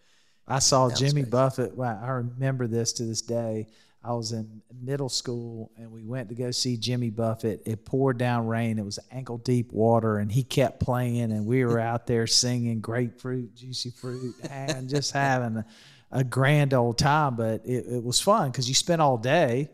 I 0.48 0.60
saw 0.60 0.90
Jimmy. 0.90 1.24
Buffett. 1.24 1.76
Wow, 1.76 2.00
I 2.02 2.10
remember 2.10 2.68
this 2.68 2.92
to 2.94 3.04
this 3.04 3.22
day. 3.22 3.68
I 4.04 4.14
was 4.14 4.32
in 4.32 4.64
middle 4.82 5.10
school 5.10 5.72
and 5.78 5.92
we 5.92 6.04
went 6.04 6.30
to 6.30 6.36
go 6.36 6.50
see 6.50 6.76
Jimmy 6.76 7.12
Buffett. 7.12 7.62
It 7.66 7.86
poured 7.86 8.18
down 8.18 8.48
rain. 8.48 8.80
It 8.80 8.86
was 8.86 8.98
ankle 9.12 9.38
deep 9.38 9.72
water 9.72 10.18
and 10.18 10.32
he 10.32 10.44
kept 10.44 10.80
playing 10.80 11.32
and 11.32 11.46
we 11.46 11.64
were 11.64 11.80
out 11.92 12.08
there 12.08 12.26
singing 12.26 12.82
grapefruit, 12.82 13.54
juicy 13.54 13.92
fruit, 13.92 14.36
and 14.50 14.90
just 14.90 15.12
having 15.12 15.58
a, 15.58 15.66
a 16.12 16.24
grand 16.24 16.74
old 16.74 16.98
time. 16.98 17.36
But 17.36 17.64
it, 17.64 17.86
it 17.86 18.04
was 18.04 18.20
fun 18.20 18.50
because 18.50 18.68
you 18.68 18.74
spent 18.74 19.02
all 19.02 19.18
day 19.18 19.70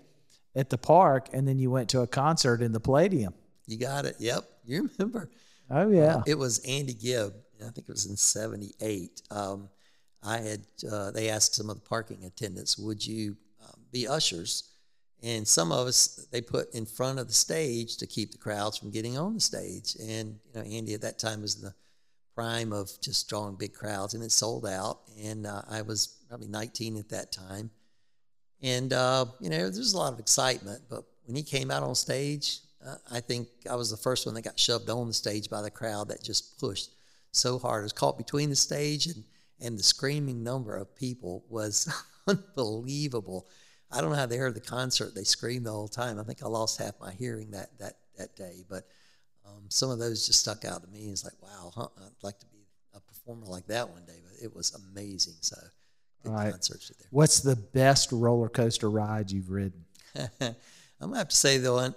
at 0.54 0.70
the 0.70 0.78
park 0.78 1.30
and 1.32 1.48
then 1.48 1.58
you 1.58 1.72
went 1.72 1.90
to 1.90 2.02
a 2.02 2.08
concert 2.08 2.62
in 2.62 2.74
the 2.74 2.82
Palladium. 2.82 3.34
You 3.68 3.78
got 3.78 4.06
it. 4.06 4.16
Yep, 4.20 4.44
you 4.66 4.90
remember. 4.98 5.30
Oh, 5.70 5.90
yeah. 5.90 6.22
It 6.26 6.38
was 6.38 6.60
Andy 6.60 6.94
Gibb. 6.94 7.34
I 7.60 7.70
think 7.70 7.90
it 7.90 7.92
was 7.92 8.06
in 8.06 8.16
'78. 8.16 9.22
Um, 9.32 9.70
I 10.24 10.38
had 10.38 10.62
uh, 10.90 11.12
they 11.12 11.30
asked 11.30 11.56
some 11.56 11.70
of 11.70 11.76
the 11.76 11.88
parking 11.88 12.24
attendants, 12.26 12.78
"Would 12.78 13.06
you 13.06 13.36
um, 13.62 13.82
be 13.92 14.08
ushers?" 14.08 14.72
And 15.24 15.48
some 15.48 15.72
of 15.72 15.88
us 15.88 16.28
they 16.32 16.42
put 16.42 16.74
in 16.76 16.86
front 16.86 17.20
of 17.20 17.28
the 17.28 17.34
stage 17.34 17.98
to 17.98 18.08
keep 18.08 18.32
the 18.32 18.38
crowds 18.38 18.78
from 18.78 18.92
getting 18.92 19.18
on 19.18 19.34
the 19.34 19.40
stage. 19.42 19.96
And 20.00 20.40
you 20.46 20.54
know, 20.54 20.62
Andy 20.62 20.94
at 20.94 21.02
that 21.02 21.20
time 21.20 21.42
was 21.42 21.56
in 21.56 21.64
the 21.64 21.74
prime 22.36 22.72
of 22.72 22.92
just 23.02 23.28
drawing 23.28 23.56
big 23.56 23.74
crowds, 23.74 24.14
and 24.14 24.24
it 24.24 24.32
sold 24.32 24.66
out. 24.66 25.00
And 25.22 25.48
uh, 25.48 25.64
I 25.70 25.82
was 25.82 26.20
probably 26.30 26.48
19 26.48 26.98
at 26.98 27.10
that 27.10 27.32
time, 27.32 27.72
and 28.62 28.94
uh, 28.94 29.26
you 29.40 29.50
know, 29.50 29.70
there's 29.70 29.94
a 29.94 29.98
lot 29.98 30.14
of 30.14 30.20
excitement. 30.20 30.84
But 30.90 31.04
when 31.26 31.36
he 31.36 31.44
came 31.44 31.72
out 31.72 31.84
on 31.84 31.96
stage, 31.96 32.60
uh, 32.60 32.67
I 33.12 33.20
think 33.20 33.48
I 33.70 33.76
was 33.76 33.90
the 33.92 33.98
first 33.98 34.26
one 34.26 34.36
that 34.36 34.44
got 34.44 34.60
shoved 34.60 34.90
on 34.90 35.08
the 35.08 35.14
stage 35.14 35.50
by 35.50 35.62
the 35.62 35.72
crowd 35.72 36.10
that 36.10 36.24
just 36.24 36.60
pushed 36.60 36.90
so 37.32 37.60
hard. 37.60 37.82
It 37.82 37.84
was 37.84 37.94
caught 37.94 38.18
between 38.18 38.50
the 38.50 38.56
stage 38.56 39.08
and 39.08 39.24
and 39.60 39.78
the 39.78 39.84
screaming 39.84 40.44
number 40.44 40.76
of 40.76 40.96
people 40.96 41.44
was 41.50 41.92
unbelievable. 42.28 43.48
I 43.92 44.02
don't 44.02 44.12
know 44.12 44.16
how 44.18 44.26
they 44.28 44.38
heard 44.38 44.54
the 44.54 44.62
concert. 44.62 45.16
They 45.16 45.24
screamed 45.24 45.66
the 45.66 45.72
whole 45.72 45.88
time. 45.88 46.20
I 46.20 46.24
think 46.24 46.44
I 46.44 46.48
lost 46.48 46.78
half 46.80 46.94
my 47.00 47.12
hearing 47.14 47.52
that 47.52 47.78
that 47.80 47.94
that 48.18 48.36
day. 48.36 48.64
But 48.70 48.88
um, 49.48 49.64
some 49.70 49.90
of 49.90 49.98
those 50.00 50.28
just 50.28 50.42
stuck 50.42 50.66
out 50.66 50.84
to 50.84 50.90
me. 50.90 51.08
It's 51.10 51.24
like, 51.24 51.42
wow, 51.42 51.72
huh? 51.74 51.88
I'd 51.98 52.12
like 52.24 52.40
to 52.40 52.46
be 52.48 52.68
a 52.94 53.00
performer 53.00 53.48
like 53.48 53.66
that 53.68 53.90
one 53.90 54.06
day. 54.06 54.20
But 54.24 54.44
it 54.44 54.56
was 54.56 54.74
amazing. 54.76 55.36
So 55.42 55.58
good 56.24 56.32
Right. 56.32 56.52
concerts 56.52 56.92
there. 57.00 57.08
What's 57.12 57.40
the 57.40 57.56
best 57.56 58.12
roller 58.12 58.50
coaster 58.50 58.90
ride 58.90 59.32
you've 59.32 59.50
ridden? 59.50 59.86
I'm 60.16 60.56
gonna 61.00 61.18
have 61.18 61.30
to 61.30 61.36
say 61.36 61.58
though, 61.58 61.78
uh, 61.78 61.92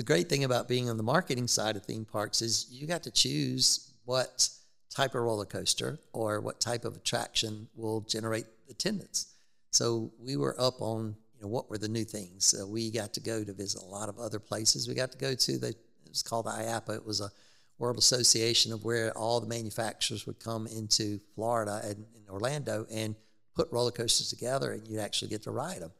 the 0.00 0.04
great 0.04 0.30
thing 0.30 0.44
about 0.44 0.66
being 0.66 0.88
on 0.88 0.96
the 0.96 1.02
marketing 1.02 1.46
side 1.46 1.76
of 1.76 1.84
theme 1.84 2.06
parks 2.06 2.40
is 2.40 2.66
you 2.70 2.86
got 2.86 3.02
to 3.02 3.10
choose 3.10 3.92
what 4.06 4.48
type 4.88 5.14
of 5.14 5.20
roller 5.20 5.44
coaster 5.44 6.00
or 6.14 6.40
what 6.40 6.58
type 6.58 6.86
of 6.86 6.96
attraction 6.96 7.68
will 7.76 8.00
generate 8.00 8.46
attendance. 8.70 9.34
So 9.72 10.10
we 10.18 10.38
were 10.38 10.58
up 10.58 10.80
on 10.80 11.16
you 11.34 11.42
know 11.42 11.48
what 11.48 11.68
were 11.68 11.76
the 11.76 11.86
new 11.86 12.04
things. 12.04 12.46
So 12.46 12.66
we 12.66 12.90
got 12.90 13.12
to 13.12 13.20
go 13.20 13.44
to 13.44 13.52
visit 13.52 13.82
a 13.82 13.84
lot 13.84 14.08
of 14.08 14.18
other 14.18 14.38
places. 14.38 14.88
We 14.88 14.94
got 14.94 15.12
to 15.12 15.18
go 15.18 15.34
to 15.34 15.58
the 15.58 15.68
it 15.68 16.08
was 16.08 16.22
called 16.22 16.46
the 16.46 16.52
IAAPA. 16.52 16.96
It 16.96 17.06
was 17.06 17.20
a 17.20 17.30
World 17.78 17.98
Association 17.98 18.72
of 18.72 18.82
where 18.82 19.12
all 19.18 19.38
the 19.38 19.46
manufacturers 19.46 20.26
would 20.26 20.40
come 20.40 20.66
into 20.66 21.20
Florida 21.34 21.82
and 21.84 22.06
in 22.16 22.22
Orlando 22.30 22.86
and 22.90 23.16
put 23.54 23.70
roller 23.70 23.90
coasters 23.90 24.30
together, 24.30 24.72
and 24.72 24.88
you'd 24.88 24.98
actually 24.98 25.28
get 25.28 25.42
to 25.42 25.50
ride 25.50 25.80
them. 25.82 25.92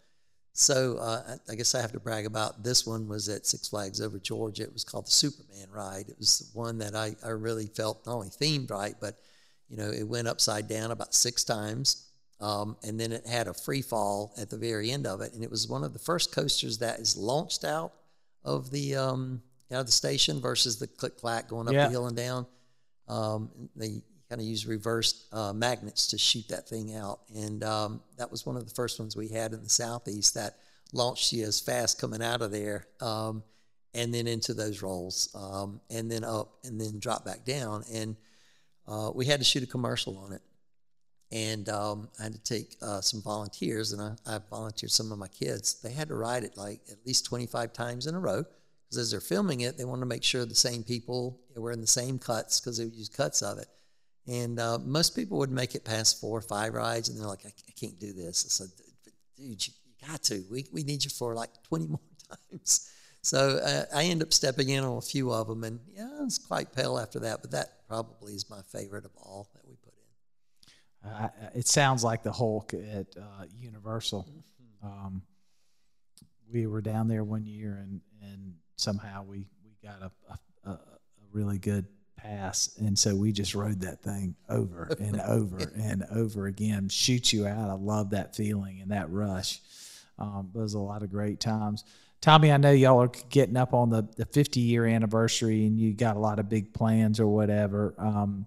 So 0.61 0.99
uh, 0.99 1.37
I 1.51 1.55
guess 1.55 1.75
I 1.75 1.81
have 1.81 1.93
to 1.93 2.01
brag 2.01 2.27
about 2.27 2.63
this 2.63 2.87
one 2.87 3.09
was 3.09 3.31
at 3.31 3.47
Six 3.47 3.69
Flags 3.69 3.99
over 3.99 4.19
Georgia. 4.19 4.65
It 4.65 4.73
was 4.75 4.85
called 4.85 5.07
the 5.07 5.11
Superman 5.11 5.69
ride. 5.73 6.11
It 6.11 6.19
was 6.19 6.39
the 6.41 6.59
one 6.59 6.77
that 6.79 6.95
I, 6.95 7.17
I 7.25 7.31
really 7.31 7.67
felt 7.67 8.05
not 8.05 8.17
only 8.17 8.29
themed 8.29 8.71
right, 8.71 8.95
but 9.01 9.19
you 9.71 9.79
know 9.79 9.91
it 9.91 10.07
went 10.07 10.29
upside 10.29 10.69
down 10.69 10.91
about 10.91 11.15
six 11.15 11.45
times, 11.45 12.09
um, 12.43 12.77
and 12.83 13.01
then 13.01 13.11
it 13.11 13.27
had 13.27 13.49
a 13.49 13.55
free 13.55 13.81
fall 13.81 14.35
at 14.37 14.51
the 14.51 14.59
very 14.59 14.91
end 14.91 15.07
of 15.07 15.23
it, 15.23 15.33
and 15.33 15.43
it 15.43 15.51
was 15.51 15.67
one 15.67 15.83
of 15.83 15.95
the 15.95 15.99
first 15.99 16.31
coasters 16.31 16.77
that 16.79 17.01
is 17.01 17.17
launched 17.17 17.65
out 17.65 17.93
of 18.45 18.71
the 18.71 18.97
um, 18.97 19.41
out 19.73 19.81
of 19.81 19.87
the 19.87 19.93
station 19.93 20.43
versus 20.43 20.79
the 20.79 20.87
click 20.87 21.17
clack 21.19 21.49
going 21.49 21.69
up 21.69 21.73
Yeah. 21.75 21.87
the 21.87 21.91
hill 21.91 22.07
and 22.07 22.17
down. 22.17 22.47
Um, 23.09 23.51
they 23.75 24.03
kind 24.31 24.41
of 24.41 24.47
use 24.47 24.65
reverse 24.65 25.27
uh, 25.33 25.53
magnets 25.53 26.07
to 26.07 26.17
shoot 26.17 26.49
that 26.49 26.67
thing 26.67 26.95
out, 26.95 27.21
and 27.35 27.63
um, 27.63 28.01
that 28.17 28.31
was 28.31 28.47
one 28.47 28.57
of 28.57 28.67
the 28.67 28.75
first 28.75 28.99
ones 28.99 29.15
we 29.15 29.29
had 29.29 29.53
in 29.53 29.63
the 29.63 29.69
southeast 29.69 30.35
that 30.35 30.57
launched 30.93 31.33
you 31.33 31.45
as 31.45 31.61
fast 31.61 32.01
coming 32.01 32.23
out 32.23 32.41
of 32.41 32.51
there, 32.51 32.87
um, 33.03 33.43
and 33.93 34.15
then 34.15 34.27
into 34.27 34.55
those 34.55 34.81
rolls, 34.81 35.29
um, 35.35 35.81
and 35.91 36.11
then 36.11 36.25
up, 36.25 36.59
and 36.65 36.81
then 36.81 36.99
drop 36.99 37.25
back 37.25 37.45
down, 37.45 37.85
and 37.93 38.17
uh, 38.89 39.11
we 39.15 39.27
had 39.27 39.41
to 39.41 39.45
shoot 39.45 39.63
a 39.63 39.67
commercial 39.67 40.17
on 40.17 40.33
it, 40.33 40.43
and 41.33 41.69
um, 41.69 42.09
I 42.19 42.23
had 42.23 42.33
to 42.33 42.43
take 42.43 42.77
uh, 42.81 43.01
some 43.01 43.21
volunteers, 43.21 43.93
and 43.93 44.01
I, 44.01 44.37
I 44.37 44.39
volunteered 44.49 44.93
some 44.93 45.13
of 45.13 45.19
my 45.19 45.29
kids. 45.29 45.81
They 45.83 45.93
had 45.93 46.09
to 46.09 46.15
ride 46.15 46.45
it 46.45 46.57
like 46.57 46.81
at 46.91 47.05
least 47.05 47.27
twenty 47.27 47.47
five 47.47 47.73
times 47.73 48.07
in 48.07 48.15
a 48.15 48.21
row. 48.21 48.45
Because 48.89 49.03
as 49.03 49.11
they're 49.13 49.21
filming 49.21 49.61
it, 49.61 49.79
they 49.79 49.85
want 49.85 50.03
to 50.03 50.07
make 50.07 50.25
sure 50.25 50.45
the 50.45 50.55
same 50.57 50.83
people 50.83 51.39
were 51.55 51.71
in 51.71 51.81
the 51.81 51.87
same 51.87 52.19
cuts 52.19 52.59
because 52.59 52.77
they 52.77 52.85
would 52.85 52.97
use 52.97 53.09
cuts 53.09 53.41
of 53.41 53.57
it. 53.59 53.69
And 54.31 54.61
uh, 54.61 54.79
most 54.79 55.17
people 55.17 55.39
would 55.39 55.51
make 55.51 55.75
it 55.75 55.85
past 55.85 56.21
four 56.21 56.39
or 56.39 56.43
five 56.43 56.73
rides, 56.73 57.09
and 57.09 57.19
they're 57.19 57.27
like, 57.27 57.45
I, 57.45 57.49
I 57.49 57.73
can't 57.73 57.99
do 57.99 58.13
this. 58.13 58.47
I 58.47 58.49
said, 58.49 58.69
dude, 59.37 59.67
you, 59.67 59.73
you 59.85 60.09
got 60.09 60.23
to. 60.25 60.45
We, 60.49 60.67
we 60.73 60.85
need 60.85 61.03
you 61.03 61.11
for 61.11 61.35
like 61.35 61.51
20 61.65 61.87
more 61.89 61.99
times. 62.29 62.89
So 63.23 63.59
uh, 63.59 63.85
I 63.93 64.05
end 64.05 64.23
up 64.23 64.33
stepping 64.33 64.69
in 64.69 64.85
on 64.85 64.99
a 64.99 65.01
few 65.01 65.33
of 65.33 65.49
them, 65.49 65.65
and 65.65 65.81
yeah, 65.93 66.09
I 66.21 66.23
was 66.23 66.39
quite 66.39 66.73
pale 66.73 66.97
after 66.97 67.19
that, 67.21 67.43
but 67.43 67.51
that 67.51 67.87
probably 67.89 68.35
is 68.35 68.49
my 68.49 68.61
favorite 68.71 69.05
of 69.05 69.11
all 69.17 69.51
that 69.53 69.67
we 69.69 69.75
put 69.75 69.95
in. 71.05 71.11
Uh, 71.11 71.29
it 71.57 71.67
sounds 71.67 72.05
like 72.05 72.23
the 72.23 72.33
Hulk 72.33 72.73
at 72.73 73.09
uh, 73.19 73.47
Universal. 73.59 74.29
Um, 74.83 75.23
we 76.53 76.69
were 76.69 76.81
down 76.81 77.09
there 77.09 77.25
one 77.25 77.47
year, 77.47 77.79
and 77.83 78.01
and 78.23 78.55
somehow 78.77 79.25
we 79.25 79.49
we 79.65 79.77
got 79.83 80.01
a 80.01 80.11
a, 80.65 80.71
a 80.71 80.79
really 81.33 81.59
good 81.59 81.87
pass, 82.23 82.77
and 82.79 82.99
so 82.99 83.15
we 83.15 83.33
just 83.33 83.55
rode 83.55 83.81
that 83.81 84.03
thing 84.03 84.35
over 84.49 84.95
and 84.99 85.21
over 85.27 85.73
and 85.77 86.05
over 86.11 86.47
again. 86.47 86.89
Shoots 86.89 87.33
you 87.33 87.47
out. 87.47 87.71
I 87.71 87.75
love 87.75 88.11
that 88.11 88.37
feeling 88.37 88.81
and 88.81 88.91
that 88.91 89.11
rush. 89.11 89.61
Um, 90.19 90.51
was 90.53 90.75
a 90.75 90.79
lot 90.79 91.03
of 91.03 91.11
great 91.11 91.41
times. 91.41 91.85
Tommy, 92.21 92.53
I 92.53 92.59
know 92.59 92.73
y'all 92.73 93.01
are 93.01 93.11
getting 93.31 93.57
up 93.57 93.73
on 93.73 93.89
the, 93.89 94.07
the 94.17 94.27
50 94.27 94.61
year 94.61 94.85
anniversary 94.85 95.65
and 95.67 95.79
you 95.79 95.95
got 95.95 96.17
a 96.17 96.21
lot 96.21 96.39
of 96.39 96.51
big 96.51 96.75
plans 96.75 97.19
or 97.19 97.27
whatever. 97.27 97.95
Um, 97.97 98.47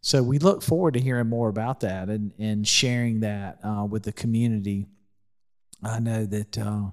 so 0.00 0.22
we 0.22 0.38
look 0.38 0.62
forward 0.62 0.94
to 0.94 1.00
hearing 1.00 1.28
more 1.28 1.48
about 1.48 1.80
that 1.80 2.08
and, 2.08 2.32
and 2.38 2.66
sharing 2.66 3.20
that 3.20 3.58
uh, 3.62 3.84
with 3.88 4.04
the 4.04 4.12
community. 4.12 4.86
I 5.82 6.00
know 6.00 6.24
that 6.24 6.58
uh, 6.58 6.90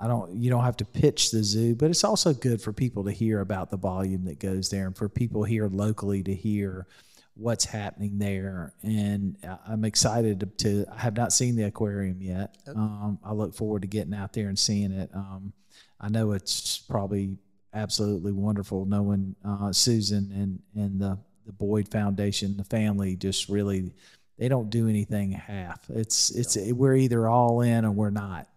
I 0.00 0.06
don't 0.08 0.34
you 0.34 0.50
don't 0.50 0.64
have 0.64 0.78
to 0.78 0.84
pitch 0.84 1.30
the 1.30 1.44
zoo, 1.44 1.74
but 1.74 1.90
it's 1.90 2.04
also 2.04 2.32
good 2.32 2.62
for 2.62 2.72
people 2.72 3.04
to 3.04 3.12
hear 3.12 3.40
about 3.40 3.70
the 3.70 3.76
volume 3.76 4.24
that 4.24 4.38
goes 4.38 4.70
there 4.70 4.86
and 4.86 4.96
for 4.96 5.08
people 5.08 5.44
here 5.44 5.68
locally 5.68 6.22
to 6.22 6.34
hear 6.34 6.86
what's 7.34 7.64
happening 7.64 8.18
there. 8.18 8.74
And 8.82 9.36
I'm 9.66 9.84
excited 9.84 10.40
to, 10.40 10.46
to 10.64 10.86
I 10.92 11.00
have 11.00 11.16
not 11.16 11.32
seen 11.32 11.56
the 11.56 11.64
aquarium 11.64 12.20
yet. 12.20 12.56
Um, 12.66 13.18
I 13.24 13.32
look 13.32 13.54
forward 13.54 13.82
to 13.82 13.88
getting 13.88 14.14
out 14.14 14.32
there 14.32 14.48
and 14.48 14.58
seeing 14.58 14.92
it. 14.92 15.10
Um, 15.14 15.52
I 16.00 16.08
know 16.08 16.32
it's 16.32 16.78
probably 16.78 17.36
absolutely 17.72 18.32
wonderful 18.32 18.84
knowing 18.84 19.36
uh, 19.44 19.72
Susan 19.72 20.30
and, 20.34 20.60
and 20.74 21.00
the, 21.00 21.18
the 21.46 21.52
Boyd 21.52 21.88
Foundation, 21.88 22.56
the 22.56 22.64
family 22.64 23.16
just 23.16 23.48
really, 23.48 23.92
they 24.38 24.48
don't 24.48 24.70
do 24.70 24.88
anything 24.88 25.32
half. 25.32 25.88
It's, 25.88 26.30
it's, 26.30 26.56
we're 26.72 26.96
either 26.96 27.28
all 27.28 27.60
in 27.60 27.84
or 27.84 27.90
we're 27.90 28.10
not. 28.10 28.48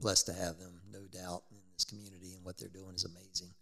Blessed 0.00 0.26
to 0.26 0.32
have 0.32 0.58
them, 0.58 0.80
no 0.92 1.00
doubt, 1.12 1.42
in 1.50 1.58
this 1.74 1.84
community, 1.84 2.34
and 2.34 2.44
what 2.44 2.58
they're 2.58 2.68
doing 2.68 2.94
is 2.94 3.04
amazing 3.04 3.54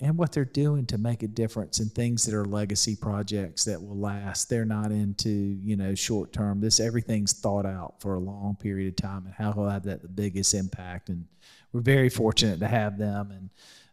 and 0.00 0.16
what 0.16 0.32
they're 0.32 0.44
doing 0.44 0.86
to 0.86 0.98
make 0.98 1.22
a 1.22 1.28
difference 1.28 1.80
in 1.80 1.88
things 1.88 2.24
that 2.24 2.34
are 2.34 2.44
legacy 2.44 2.94
projects 2.94 3.64
that 3.64 3.82
will 3.82 3.98
last. 3.98 4.48
They're 4.48 4.64
not 4.64 4.92
into, 4.92 5.28
you 5.28 5.76
know, 5.76 5.94
short 5.94 6.32
term. 6.32 6.60
This 6.60 6.80
everything's 6.80 7.32
thought 7.32 7.66
out 7.66 8.00
for 8.00 8.14
a 8.14 8.20
long 8.20 8.56
period 8.56 8.88
of 8.88 8.96
time 8.96 9.26
and 9.26 9.34
how 9.34 9.52
will 9.52 9.68
have 9.68 9.84
that 9.84 10.02
the 10.02 10.08
biggest 10.08 10.54
impact. 10.54 11.08
And 11.08 11.26
we're 11.72 11.80
very 11.80 12.08
fortunate 12.08 12.60
to 12.60 12.68
have 12.68 12.96
them 12.96 13.30
and 13.32 13.50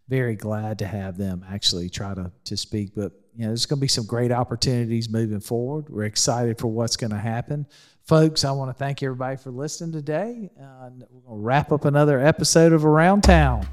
very 0.07 0.35
glad 0.35 0.77
to 0.79 0.87
have 0.87 1.17
them 1.17 1.43
actually 1.49 1.89
try 1.89 2.13
to, 2.13 2.31
to 2.43 2.55
speak. 2.55 2.93
But 2.95 3.11
you 3.35 3.41
know, 3.41 3.47
there's 3.47 3.65
going 3.65 3.79
to 3.79 3.81
be 3.81 3.87
some 3.87 4.05
great 4.05 4.31
opportunities 4.31 5.09
moving 5.09 5.39
forward. 5.39 5.89
We're 5.89 6.03
excited 6.03 6.59
for 6.59 6.67
what's 6.67 6.95
going 6.95 7.11
to 7.11 7.17
happen. 7.17 7.65
Folks, 8.05 8.45
I 8.45 8.51
want 8.51 8.69
to 8.69 8.73
thank 8.75 9.01
everybody 9.01 9.35
for 9.35 9.49
listening 9.49 9.91
today. 9.91 10.51
Uh, 10.61 10.89
we're 11.09 11.21
going 11.21 11.39
to 11.39 11.43
wrap 11.43 11.71
up 11.71 11.85
another 11.85 12.19
episode 12.19 12.71
of 12.71 12.85
Around 12.85 13.23
Town. 13.23 13.67